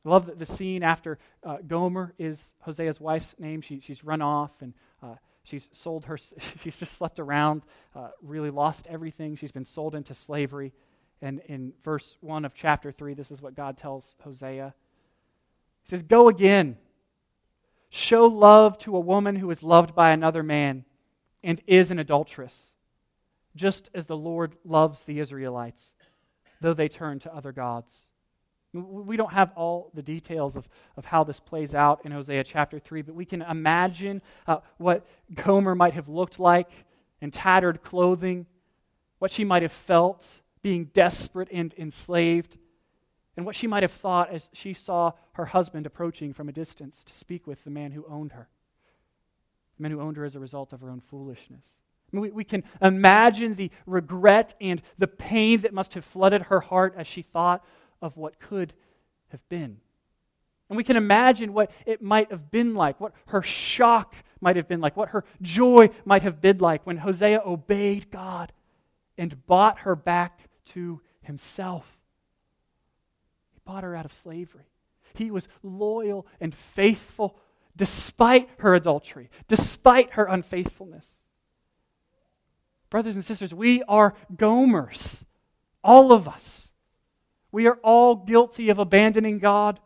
I 0.04 0.10
love 0.10 0.38
the 0.38 0.46
scene 0.46 0.82
after 0.82 1.18
uh, 1.42 1.58
Gomer 1.66 2.14
is 2.18 2.52
Hosea's 2.60 3.00
wife's 3.00 3.34
name. 3.38 3.60
She, 3.60 3.80
she's 3.80 4.04
run 4.04 4.22
off 4.22 4.52
and 4.60 4.74
uh, 5.02 5.14
she's 5.42 5.68
sold 5.72 6.04
her, 6.04 6.18
she's 6.58 6.78
just 6.78 6.92
slept 6.92 7.18
around, 7.18 7.62
uh, 7.94 8.08
really 8.22 8.50
lost 8.50 8.86
everything. 8.88 9.34
She's 9.34 9.52
been 9.52 9.64
sold 9.64 9.94
into 9.94 10.14
slavery. 10.14 10.72
And 11.22 11.40
in 11.46 11.72
verse 11.82 12.16
1 12.20 12.44
of 12.44 12.54
chapter 12.54 12.92
3, 12.92 13.14
this 13.14 13.30
is 13.30 13.40
what 13.40 13.54
God 13.54 13.78
tells 13.78 14.16
Hosea. 14.22 14.74
He 15.82 15.88
says, 15.88 16.02
Go 16.02 16.28
again. 16.28 16.76
Show 17.88 18.26
love 18.26 18.76
to 18.78 18.96
a 18.96 19.00
woman 19.00 19.36
who 19.36 19.50
is 19.50 19.62
loved 19.62 19.94
by 19.94 20.10
another 20.10 20.42
man 20.42 20.84
and 21.44 21.62
is 21.66 21.92
an 21.92 22.00
adulteress, 22.00 22.72
just 23.54 23.88
as 23.94 24.06
the 24.06 24.16
Lord 24.16 24.56
loves 24.64 25.04
the 25.04 25.20
Israelites, 25.20 25.94
though 26.60 26.74
they 26.74 26.88
turn 26.88 27.20
to 27.20 27.32
other 27.32 27.52
gods. 27.52 27.94
We 28.72 29.16
don't 29.16 29.32
have 29.32 29.52
all 29.54 29.92
the 29.94 30.02
details 30.02 30.56
of, 30.56 30.68
of 30.96 31.04
how 31.04 31.22
this 31.22 31.38
plays 31.38 31.72
out 31.72 32.00
in 32.04 32.10
Hosea 32.10 32.42
chapter 32.42 32.80
3, 32.80 33.02
but 33.02 33.14
we 33.14 33.24
can 33.24 33.42
imagine 33.42 34.20
uh, 34.48 34.56
what 34.78 35.06
Gomer 35.32 35.76
might 35.76 35.94
have 35.94 36.08
looked 36.08 36.40
like 36.40 36.70
in 37.20 37.30
tattered 37.30 37.84
clothing, 37.84 38.46
what 39.20 39.30
she 39.30 39.44
might 39.44 39.62
have 39.62 39.70
felt 39.70 40.26
being 40.64 40.86
desperate 40.94 41.48
and 41.52 41.74
enslaved, 41.76 42.56
and 43.36 43.44
what 43.44 43.54
she 43.54 43.66
might 43.66 43.82
have 43.82 43.92
thought 43.92 44.30
as 44.30 44.48
she 44.54 44.72
saw 44.72 45.12
her 45.32 45.44
husband 45.44 45.84
approaching 45.84 46.32
from 46.32 46.48
a 46.48 46.52
distance 46.52 47.04
to 47.04 47.12
speak 47.12 47.46
with 47.46 47.62
the 47.64 47.70
man 47.70 47.92
who 47.92 48.02
owned 48.08 48.32
her, 48.32 48.48
the 49.76 49.82
man 49.82 49.92
who 49.92 50.00
owned 50.00 50.16
her 50.16 50.24
as 50.24 50.34
a 50.34 50.40
result 50.40 50.72
of 50.72 50.80
her 50.80 50.88
own 50.88 51.00
foolishness. 51.00 51.66
I 52.10 52.16
mean, 52.16 52.22
we, 52.22 52.30
we 52.30 52.44
can 52.44 52.64
imagine 52.80 53.56
the 53.56 53.70
regret 53.84 54.54
and 54.58 54.80
the 54.96 55.06
pain 55.06 55.60
that 55.60 55.74
must 55.74 55.92
have 55.92 56.04
flooded 56.04 56.44
her 56.44 56.60
heart 56.60 56.94
as 56.96 57.06
she 57.06 57.20
thought 57.20 57.62
of 58.00 58.16
what 58.16 58.40
could 58.40 58.72
have 59.28 59.46
been. 59.50 59.76
And 60.70 60.78
we 60.78 60.84
can 60.84 60.96
imagine 60.96 61.52
what 61.52 61.70
it 61.84 62.00
might 62.00 62.30
have 62.30 62.50
been 62.50 62.74
like, 62.74 62.98
what 63.00 63.12
her 63.26 63.42
shock 63.42 64.14
might 64.40 64.56
have 64.56 64.66
been 64.66 64.80
like, 64.80 64.96
what 64.96 65.10
her 65.10 65.26
joy 65.42 65.90
might 66.06 66.22
have 66.22 66.40
been 66.40 66.56
like 66.56 66.86
when 66.86 66.96
Hosea 66.96 67.42
obeyed 67.44 68.10
God 68.10 68.50
and 69.18 69.46
bought 69.46 69.80
her 69.80 69.94
back 69.94 70.40
to 70.66 71.00
himself. 71.22 71.98
He 73.52 73.60
bought 73.64 73.84
her 73.84 73.94
out 73.94 74.04
of 74.04 74.12
slavery. 74.12 74.66
He 75.14 75.30
was 75.30 75.48
loyal 75.62 76.26
and 76.40 76.54
faithful 76.54 77.38
despite 77.76 78.48
her 78.58 78.74
adultery, 78.74 79.30
despite 79.48 80.12
her 80.12 80.24
unfaithfulness. 80.24 81.14
Brothers 82.90 83.16
and 83.16 83.24
sisters, 83.24 83.52
we 83.52 83.82
are 83.84 84.14
Gomers, 84.34 85.24
all 85.82 86.12
of 86.12 86.28
us. 86.28 86.70
We 87.50 87.66
are 87.66 87.78
all 87.82 88.16
guilty 88.16 88.68
of 88.68 88.78
abandoning 88.78 89.38
God 89.38 89.80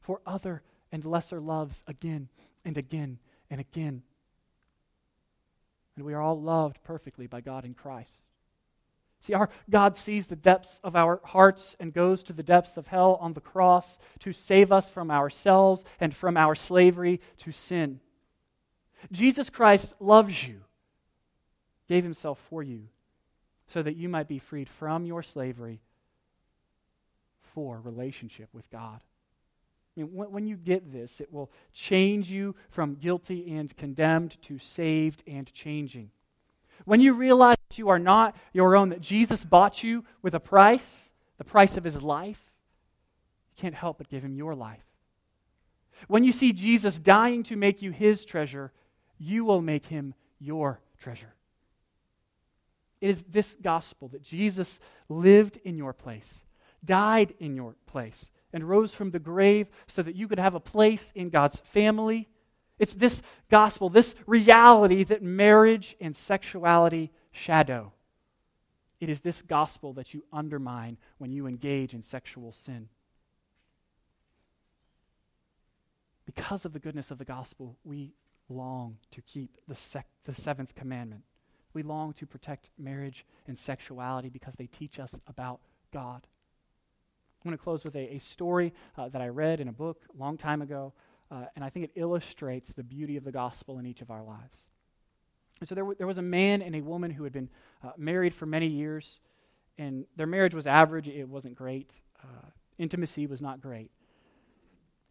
for 0.00 0.20
other 0.26 0.62
and 0.92 1.04
lesser 1.04 1.40
loves 1.40 1.82
again 1.86 2.28
and 2.64 2.76
again 2.76 3.18
and 3.50 3.60
again. 3.60 4.02
And 5.96 6.04
we 6.04 6.14
are 6.14 6.20
all 6.20 6.40
loved 6.40 6.82
perfectly 6.82 7.26
by 7.26 7.40
God 7.40 7.64
in 7.64 7.74
Christ. 7.74 8.18
See, 9.20 9.34
our 9.34 9.50
God 9.68 9.96
sees 9.96 10.26
the 10.26 10.36
depths 10.36 10.80
of 10.82 10.96
our 10.96 11.20
hearts 11.24 11.76
and 11.78 11.92
goes 11.92 12.22
to 12.24 12.32
the 12.32 12.42
depths 12.42 12.76
of 12.76 12.86
hell 12.88 13.18
on 13.20 13.34
the 13.34 13.40
cross 13.40 13.98
to 14.20 14.32
save 14.32 14.72
us 14.72 14.88
from 14.88 15.10
ourselves 15.10 15.84
and 16.00 16.16
from 16.16 16.36
our 16.36 16.54
slavery 16.54 17.20
to 17.38 17.52
sin. 17.52 18.00
Jesus 19.12 19.50
Christ 19.50 19.94
loves 20.00 20.46
you, 20.46 20.62
gave 21.86 22.02
himself 22.02 22.38
for 22.48 22.62
you, 22.62 22.88
so 23.68 23.82
that 23.82 23.96
you 23.96 24.08
might 24.08 24.28
be 24.28 24.38
freed 24.38 24.68
from 24.68 25.04
your 25.04 25.22
slavery 25.22 25.80
for 27.54 27.80
relationship 27.80 28.48
with 28.52 28.70
God. 28.70 29.00
I 29.96 30.00
mean, 30.00 30.14
when, 30.14 30.30
when 30.30 30.46
you 30.46 30.56
get 30.56 30.92
this, 30.92 31.20
it 31.20 31.32
will 31.32 31.50
change 31.72 32.30
you 32.30 32.54
from 32.70 32.94
guilty 32.94 33.52
and 33.54 33.76
condemned 33.76 34.40
to 34.42 34.58
saved 34.58 35.22
and 35.26 35.52
changing. 35.52 36.10
When 36.84 37.00
you 37.00 37.12
realize 37.12 37.56
that 37.68 37.78
you 37.78 37.88
are 37.88 37.98
not 37.98 38.36
your 38.52 38.76
own, 38.76 38.90
that 38.90 39.00
Jesus 39.00 39.44
bought 39.44 39.82
you 39.82 40.04
with 40.22 40.34
a 40.34 40.40
price, 40.40 41.10
the 41.38 41.44
price 41.44 41.76
of 41.76 41.84
his 41.84 42.02
life, 42.02 42.52
you 43.56 43.62
can't 43.62 43.74
help 43.74 43.98
but 43.98 44.08
give 44.08 44.24
him 44.24 44.34
your 44.34 44.54
life. 44.54 44.84
When 46.08 46.24
you 46.24 46.32
see 46.32 46.52
Jesus 46.52 46.98
dying 46.98 47.42
to 47.44 47.56
make 47.56 47.82
you 47.82 47.90
his 47.90 48.24
treasure, 48.24 48.72
you 49.18 49.44
will 49.44 49.60
make 49.60 49.86
him 49.86 50.14
your 50.38 50.80
treasure. 50.98 51.34
It 53.00 53.10
is 53.10 53.22
this 53.22 53.56
gospel 53.60 54.08
that 54.08 54.22
Jesus 54.22 54.80
lived 55.08 55.58
in 55.64 55.76
your 55.76 55.92
place 55.92 56.42
died 56.84 57.34
in 57.38 57.54
your 57.54 57.74
place 57.86 58.30
and 58.52 58.68
rose 58.68 58.92
from 58.94 59.10
the 59.10 59.18
grave 59.18 59.68
so 59.86 60.02
that 60.02 60.16
you 60.16 60.28
could 60.28 60.38
have 60.38 60.54
a 60.54 60.60
place 60.60 61.12
in 61.14 61.30
God's 61.30 61.58
family. 61.58 62.28
It's 62.80 62.94
this 62.94 63.22
gospel, 63.50 63.90
this 63.90 64.14
reality 64.26 65.04
that 65.04 65.22
marriage 65.22 65.94
and 66.00 66.16
sexuality 66.16 67.12
shadow. 67.30 67.92
It 69.00 69.10
is 69.10 69.20
this 69.20 69.42
gospel 69.42 69.92
that 69.92 70.14
you 70.14 70.24
undermine 70.32 70.96
when 71.18 71.30
you 71.30 71.46
engage 71.46 71.92
in 71.92 72.02
sexual 72.02 72.52
sin. 72.52 72.88
Because 76.24 76.64
of 76.64 76.72
the 76.72 76.78
goodness 76.78 77.10
of 77.10 77.18
the 77.18 77.24
gospel, 77.24 77.76
we 77.84 78.12
long 78.48 78.96
to 79.10 79.20
keep 79.20 79.58
the, 79.68 79.74
sec- 79.74 80.08
the 80.24 80.34
seventh 80.34 80.74
commandment. 80.74 81.22
We 81.74 81.82
long 81.82 82.14
to 82.14 82.26
protect 82.26 82.70
marriage 82.78 83.26
and 83.46 83.58
sexuality 83.58 84.30
because 84.30 84.54
they 84.54 84.66
teach 84.66 84.98
us 84.98 85.14
about 85.26 85.60
God. 85.92 86.26
I'm 87.42 87.50
going 87.50 87.56
to 87.56 87.62
close 87.62 87.84
with 87.84 87.96
a, 87.96 88.14
a 88.14 88.18
story 88.18 88.72
uh, 88.96 89.08
that 89.08 89.20
I 89.20 89.28
read 89.28 89.60
in 89.60 89.68
a 89.68 89.72
book 89.72 90.02
a 90.14 90.18
long 90.18 90.36
time 90.36 90.62
ago, 90.62 90.92
uh, 91.30 91.44
and 91.54 91.64
I 91.64 91.70
think 91.70 91.84
it 91.84 91.92
illustrates 91.94 92.72
the 92.72 92.82
beauty 92.82 93.16
of 93.16 93.24
the 93.24 93.32
gospel 93.32 93.78
in 93.78 93.86
each 93.86 94.02
of 94.02 94.10
our 94.10 94.22
lives. 94.22 94.58
And 95.60 95.68
so 95.68 95.74
there, 95.74 95.84
w- 95.84 95.96
there 95.96 96.06
was 96.06 96.18
a 96.18 96.22
man 96.22 96.62
and 96.62 96.74
a 96.74 96.80
woman 96.80 97.10
who 97.10 97.24
had 97.24 97.32
been 97.32 97.48
uh, 97.84 97.90
married 97.96 98.34
for 98.34 98.46
many 98.46 98.66
years, 98.66 99.20
and 99.78 100.06
their 100.16 100.26
marriage 100.26 100.54
was 100.54 100.66
average. 100.66 101.08
It 101.08 101.28
wasn't 101.28 101.54
great. 101.54 101.90
Uh, 102.22 102.48
intimacy 102.78 103.26
was 103.26 103.40
not 103.40 103.60
great. 103.60 103.90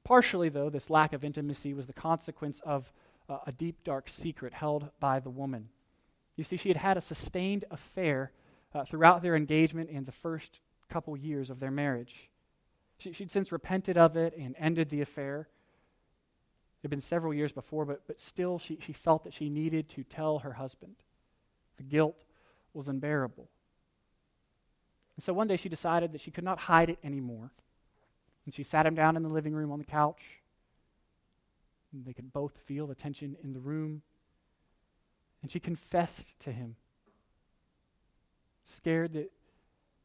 Partially, 0.03 0.49
though, 0.49 0.69
this 0.69 0.89
lack 0.89 1.13
of 1.13 1.23
intimacy 1.23 1.73
was 1.73 1.85
the 1.85 1.93
consequence 1.93 2.59
of 2.65 2.91
uh, 3.29 3.37
a 3.45 3.51
deep, 3.51 3.83
dark 3.83 4.09
secret 4.09 4.53
held 4.53 4.89
by 4.99 5.19
the 5.19 5.29
woman. 5.29 5.69
You 6.35 6.43
see, 6.43 6.57
she 6.57 6.69
had 6.69 6.77
had 6.77 6.97
a 6.97 7.01
sustained 7.01 7.65
affair 7.69 8.31
uh, 8.73 8.85
throughout 8.85 9.21
their 9.21 9.35
engagement 9.35 9.89
in 9.89 10.05
the 10.05 10.11
first 10.11 10.59
couple 10.89 11.15
years 11.15 11.49
of 11.49 11.59
their 11.59 11.71
marriage. 11.71 12.29
She, 12.97 13.09
would 13.19 13.31
since 13.31 13.51
repented 13.51 13.97
of 13.97 14.17
it 14.17 14.35
and 14.37 14.55
ended 14.57 14.89
the 14.89 15.01
affair. 15.01 15.47
It 16.79 16.83
had 16.83 16.91
been 16.91 17.01
several 17.01 17.33
years 17.33 17.51
before, 17.51 17.83
but, 17.83 18.03
but 18.07 18.21
still 18.21 18.57
she, 18.57 18.77
she 18.81 18.93
felt 18.93 19.25
that 19.25 19.33
she 19.33 19.49
needed 19.49 19.89
to 19.89 20.03
tell 20.03 20.39
her 20.39 20.53
husband. 20.53 20.95
The 21.75 21.83
guilt 21.83 22.23
was 22.73 22.87
unbearable. 22.87 23.49
And 25.17 25.23
so 25.23 25.33
one 25.33 25.47
day 25.47 25.57
she 25.57 25.67
decided 25.67 26.13
that 26.13 26.21
she 26.21 26.31
could 26.31 26.45
not 26.45 26.57
hide 26.57 26.89
it 26.89 26.97
anymore. 27.03 27.51
And 28.45 28.53
she 28.53 28.63
sat 28.63 28.85
him 28.85 28.95
down 28.95 29.17
in 29.17 29.23
the 29.23 29.29
living 29.29 29.53
room 29.53 29.73
on 29.73 29.79
the 29.79 29.85
couch. 29.85 30.21
And 31.91 32.05
they 32.05 32.13
could 32.13 32.31
both 32.31 32.53
feel 32.65 32.87
the 32.87 32.95
tension 32.95 33.35
in 33.43 33.51
the 33.51 33.59
room. 33.59 34.01
And 35.41 35.51
she 35.51 35.59
confessed 35.59 36.39
to 36.39 36.53
him. 36.53 36.77
Scared 38.65 39.11
that, 39.13 39.31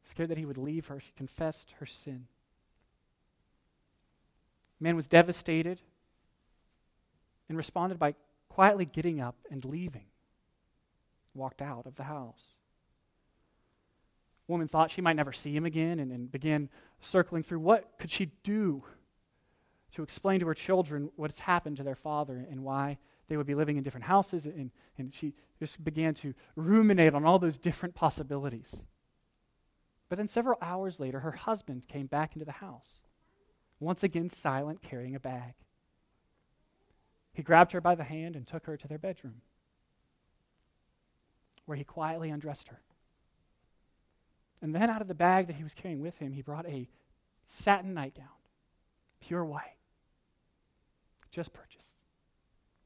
scared 0.04 0.30
that 0.30 0.38
he 0.38 0.46
would 0.46 0.58
leave 0.58 0.86
her, 0.86 0.98
she 0.98 1.12
confessed 1.16 1.74
her 1.78 1.86
sin. 1.86 2.26
Man 4.80 4.96
was 4.96 5.06
devastated 5.06 5.80
and 7.48 7.56
responded 7.56 7.98
by 7.98 8.14
quietly 8.48 8.84
getting 8.84 9.20
up 9.20 9.36
and 9.50 9.64
leaving, 9.64 10.06
walked 11.34 11.60
out 11.60 11.86
of 11.86 11.96
the 11.96 12.04
house. 12.04 12.54
Woman 14.46 14.68
thought 14.68 14.90
she 14.90 15.00
might 15.00 15.16
never 15.16 15.32
see 15.32 15.54
him 15.54 15.64
again 15.64 15.98
and, 15.98 16.12
and 16.12 16.30
began 16.30 16.68
circling 17.00 17.42
through 17.42 17.60
what 17.60 17.92
could 17.98 18.10
she 18.10 18.30
do 18.42 18.84
to 19.92 20.02
explain 20.02 20.40
to 20.40 20.46
her 20.46 20.54
children 20.54 21.10
what 21.16 21.30
has 21.30 21.38
happened 21.38 21.76
to 21.76 21.82
their 21.82 21.94
father 21.94 22.46
and 22.50 22.62
why 22.62 22.98
they 23.28 23.36
would 23.36 23.46
be 23.46 23.54
living 23.54 23.76
in 23.76 23.82
different 23.82 24.06
houses. 24.06 24.44
And, 24.44 24.70
and 24.98 25.14
she 25.14 25.34
just 25.58 25.82
began 25.82 26.14
to 26.14 26.34
ruminate 26.56 27.14
on 27.14 27.24
all 27.24 27.38
those 27.38 27.56
different 27.56 27.94
possibilities. 27.94 28.74
But 30.08 30.18
then 30.18 30.28
several 30.28 30.58
hours 30.60 31.00
later, 31.00 31.20
her 31.20 31.32
husband 31.32 31.88
came 31.88 32.06
back 32.06 32.34
into 32.34 32.44
the 32.44 32.52
house, 32.52 33.00
once 33.80 34.02
again 34.02 34.30
silent, 34.30 34.82
carrying 34.82 35.14
a 35.14 35.20
bag. 35.20 35.54
He 37.34 37.42
grabbed 37.42 37.72
her 37.72 37.80
by 37.80 37.96
the 37.96 38.04
hand 38.04 38.36
and 38.36 38.46
took 38.46 38.64
her 38.66 38.76
to 38.76 38.88
their 38.88 38.98
bedroom, 38.98 39.42
where 41.66 41.76
he 41.76 41.84
quietly 41.84 42.30
undressed 42.30 42.68
her. 42.68 42.80
And 44.62 44.74
then 44.74 44.88
out 44.88 45.02
of 45.02 45.08
the 45.08 45.14
bag 45.14 45.48
that 45.48 45.56
he 45.56 45.64
was 45.64 45.74
carrying 45.74 46.00
with 46.00 46.16
him, 46.18 46.32
he 46.32 46.40
brought 46.40 46.64
a 46.66 46.88
satin 47.46 47.92
nightgown, 47.92 48.28
pure 49.20 49.44
white, 49.44 49.76
just 51.30 51.52
purchased. 51.52 51.84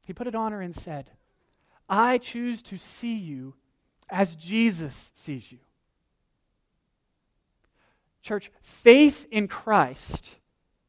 He 0.02 0.14
put 0.14 0.26
it 0.26 0.34
on 0.34 0.52
her 0.52 0.62
and 0.62 0.74
said, 0.74 1.10
I 1.88 2.18
choose 2.18 2.62
to 2.62 2.78
see 2.78 3.14
you 3.14 3.54
as 4.10 4.34
Jesus 4.34 5.10
sees 5.14 5.52
you. 5.52 5.58
Church, 8.22 8.50
faith 8.60 9.26
in 9.30 9.46
Christ 9.46 10.36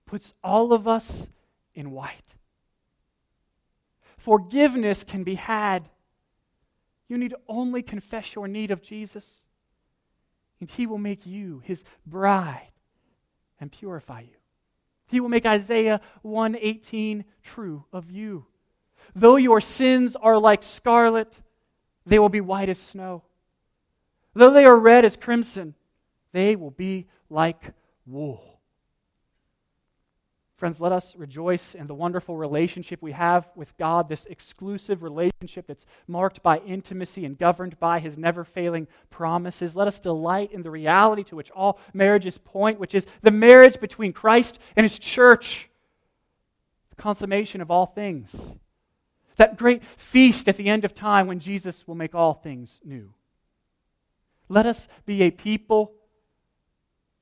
puts 0.05 0.33
all 0.43 0.71
of 0.71 0.87
us 0.87 1.27
in 1.75 1.91
white. 1.91 2.35
Forgiveness 4.29 5.03
can 5.03 5.23
be 5.23 5.33
had. 5.33 5.89
You 7.07 7.17
need 7.17 7.33
only 7.47 7.81
confess 7.81 8.35
your 8.35 8.47
need 8.47 8.69
of 8.69 8.83
Jesus 8.83 9.27
and 10.59 10.69
he 10.69 10.85
will 10.85 10.99
make 10.99 11.25
you 11.25 11.63
his 11.65 11.83
bride 12.05 12.69
and 13.59 13.71
purify 13.71 14.19
you. 14.19 14.35
He 15.07 15.19
will 15.19 15.29
make 15.29 15.47
Isaiah 15.47 15.99
118 16.21 17.25
true 17.41 17.85
of 17.91 18.11
you. 18.11 18.45
Though 19.15 19.37
your 19.37 19.61
sins 19.61 20.15
are 20.15 20.37
like 20.37 20.61
scarlet, 20.61 21.41
they 22.05 22.19
will 22.19 22.29
be 22.29 22.39
white 22.39 22.69
as 22.69 22.77
snow. 22.77 23.23
Though 24.35 24.53
they 24.53 24.65
are 24.65 24.77
red 24.77 25.05
as 25.05 25.15
crimson, 25.15 25.73
they 26.33 26.55
will 26.55 26.69
be 26.69 27.07
like 27.31 27.73
wool. 28.05 28.48
Friends, 30.59 30.81
let 30.81 30.91
us 30.91 31.15
rejoice 31.15 31.73
in 31.73 31.87
the 31.87 31.95
wonderful 31.95 32.35
relationship 32.35 33.01
we 33.01 33.13
have 33.13 33.47
with 33.55 33.77
God, 33.77 34.09
this 34.09 34.25
exclusive 34.25 35.03
relationship 35.03 35.65
that's 35.67 35.85
marked 36.05 36.43
by 36.43 36.57
intimacy 36.57 37.23
and 37.23 37.37
governed 37.37 37.79
by 37.79 37.99
his 37.99 38.17
never 38.17 38.43
failing 38.43 38.85
promises. 39.09 39.73
Let 39.73 39.87
us 39.87 40.01
delight 40.01 40.51
in 40.51 40.63
the 40.63 40.69
reality 40.69 41.23
to 41.23 41.37
which 41.37 41.49
all 41.51 41.79
marriages 41.93 42.37
point, 42.37 42.77
which 42.77 42.93
is 42.93 43.07
the 43.21 43.31
marriage 43.31 43.79
between 43.79 44.11
Christ 44.11 44.59
and 44.75 44.83
his 44.83 44.99
church, 44.99 45.69
the 46.89 47.01
consummation 47.01 47.61
of 47.61 47.71
all 47.71 47.85
things. 47.85 48.35
That 49.37 49.55
great 49.55 49.81
feast 49.85 50.49
at 50.49 50.57
the 50.57 50.67
end 50.67 50.83
of 50.83 50.93
time 50.93 51.25
when 51.27 51.39
Jesus 51.39 51.87
will 51.87 51.95
make 51.95 52.13
all 52.13 52.33
things 52.33 52.81
new. 52.83 53.13
Let 54.49 54.65
us 54.65 54.89
be 55.05 55.21
a 55.21 55.31
people 55.31 55.93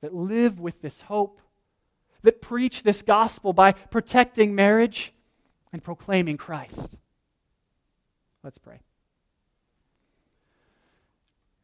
that 0.00 0.12
live 0.12 0.58
with 0.58 0.82
this 0.82 1.02
hope 1.02 1.40
that 2.28 2.42
preach 2.42 2.82
this 2.82 3.00
gospel 3.00 3.54
by 3.54 3.72
protecting 3.72 4.54
marriage 4.54 5.14
and 5.72 5.82
proclaiming 5.82 6.36
Christ. 6.36 6.90
Let's 8.44 8.58
pray. 8.58 8.80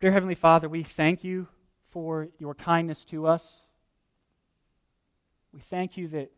Dear 0.00 0.10
Heavenly 0.10 0.34
Father, 0.34 0.66
we 0.66 0.82
thank 0.82 1.22
you 1.22 1.48
for 1.90 2.28
your 2.38 2.54
kindness 2.54 3.04
to 3.04 3.26
us. 3.26 3.60
We 5.52 5.60
thank 5.60 5.98
you 5.98 6.08
that 6.08 6.30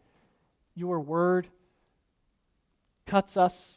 your 0.75 0.99
word 0.99 1.47
cuts 3.07 3.37
us 3.37 3.77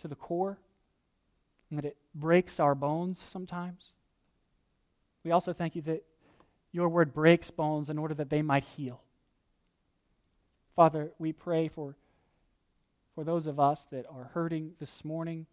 to 0.00 0.06
the 0.06 0.14
core 0.14 0.58
and 1.70 1.78
that 1.78 1.86
it 1.86 1.96
breaks 2.14 2.60
our 2.60 2.76
bones 2.76 3.20
sometimes. 3.32 3.86
We 5.24 5.32
also 5.32 5.52
thank 5.52 5.74
you 5.74 5.82
that 5.82 6.04
your 6.70 6.88
word 6.88 7.12
breaks 7.12 7.50
bones 7.50 7.90
in 7.90 7.98
order 7.98 8.14
that 8.14 8.30
they 8.30 8.42
might 8.42 8.62
heal. 8.76 9.02
Father, 10.74 11.12
we 11.18 11.32
pray 11.32 11.68
for, 11.68 11.96
for 13.14 13.24
those 13.24 13.46
of 13.46 13.60
us 13.60 13.86
that 13.90 14.06
are 14.06 14.30
hurting 14.32 14.72
this 14.80 15.04
morning 15.04 15.46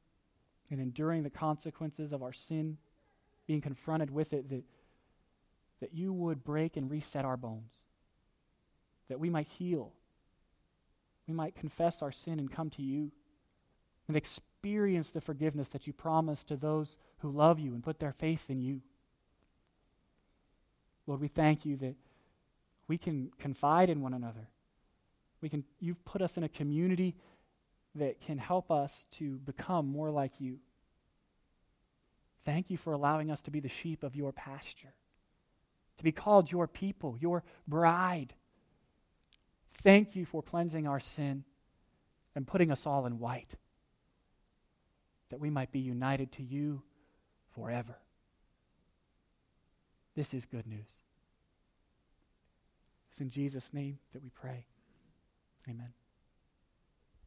and 0.72 0.80
enduring 0.80 1.24
the 1.24 1.30
consequences 1.30 2.14
of 2.14 2.24
our 2.24 2.32
sin, 2.32 2.78
being 3.46 3.62
confronted 3.62 4.12
with 4.12 4.34
it, 4.34 4.50
that, 4.50 4.64
that 5.82 5.94
you 5.94 6.14
would 6.14 6.44
break 6.44 6.78
and 6.78 6.90
reset 6.90 7.26
our 7.26 7.36
bones, 7.36 7.74
that 9.10 9.20
we 9.20 9.30
might 9.30 9.48
heal, 9.48 9.92
we 11.28 11.34
might 11.34 11.56
confess 11.56 12.02
our 12.02 12.12
sin 12.12 12.40
and 12.40 12.52
come 12.52 12.70
to 12.70 12.82
you, 12.82 13.12
and 14.08 14.16
experience 14.16 15.10
the 15.10 15.22
forgiveness 15.22 15.68
that 15.70 15.86
you 15.86 15.94
promise 15.94 16.44
to 16.44 16.56
those 16.56 16.98
who 17.20 17.30
love 17.30 17.60
you 17.60 17.74
and 17.74 17.84
put 17.84 18.00
their 18.00 18.14
faith 18.14 18.46
in 18.50 18.62
you. 18.62 18.82
Lord, 21.06 21.22
we 21.22 21.28
thank 21.28 21.66
you 21.66 21.76
that 21.78 21.96
we 22.88 22.98
can 22.98 23.32
confide 23.38 23.90
in 23.90 24.02
one 24.02 24.14
another 24.14 24.48
we 25.42 25.50
can, 25.50 25.64
you've 25.80 26.04
put 26.06 26.22
us 26.22 26.38
in 26.38 26.44
a 26.44 26.50
community 26.50 27.16
that 27.96 28.22
can 28.22 28.38
help 28.38 28.72
us 28.72 29.06
to 29.12 29.38
become 29.40 29.88
more 29.88 30.12
like 30.12 30.34
you. 30.40 30.60
Thank 32.44 32.70
you 32.70 32.78
for 32.78 32.94
allowing 32.94 33.32
us 33.32 33.42
to 33.44 33.52
be 33.52 33.60
the 33.60 33.70
sheep 33.70 34.04
of 34.04 34.16
your 34.16 34.32
pasture, 34.32 34.94
to 35.98 36.04
be 36.04 36.12
called 36.12 36.52
your 36.52 36.68
people, 36.68 37.18
your 37.20 37.44
bride. 37.68 38.34
Thank 39.82 40.16
you 40.16 40.26
for 40.26 40.42
cleansing 40.42 40.88
our 40.88 41.00
sin 41.00 41.44
and 42.36 42.48
putting 42.48 42.72
us 42.72 42.86
all 42.86 43.06
in 43.06 43.20
white, 43.20 43.56
that 45.30 45.40
we 45.40 45.50
might 45.50 45.72
be 45.72 45.80
united 45.80 46.32
to 46.34 46.44
you 46.44 46.82
forever. 47.54 47.98
This 50.16 50.34
is 50.34 50.46
good 50.46 50.68
news. 50.68 51.00
It's 53.12 53.22
in 53.22 53.30
Jesus' 53.30 53.74
name 53.74 54.00
that 54.14 54.24
we 54.24 54.30
pray. 54.30 54.69
Amen. 55.68 55.99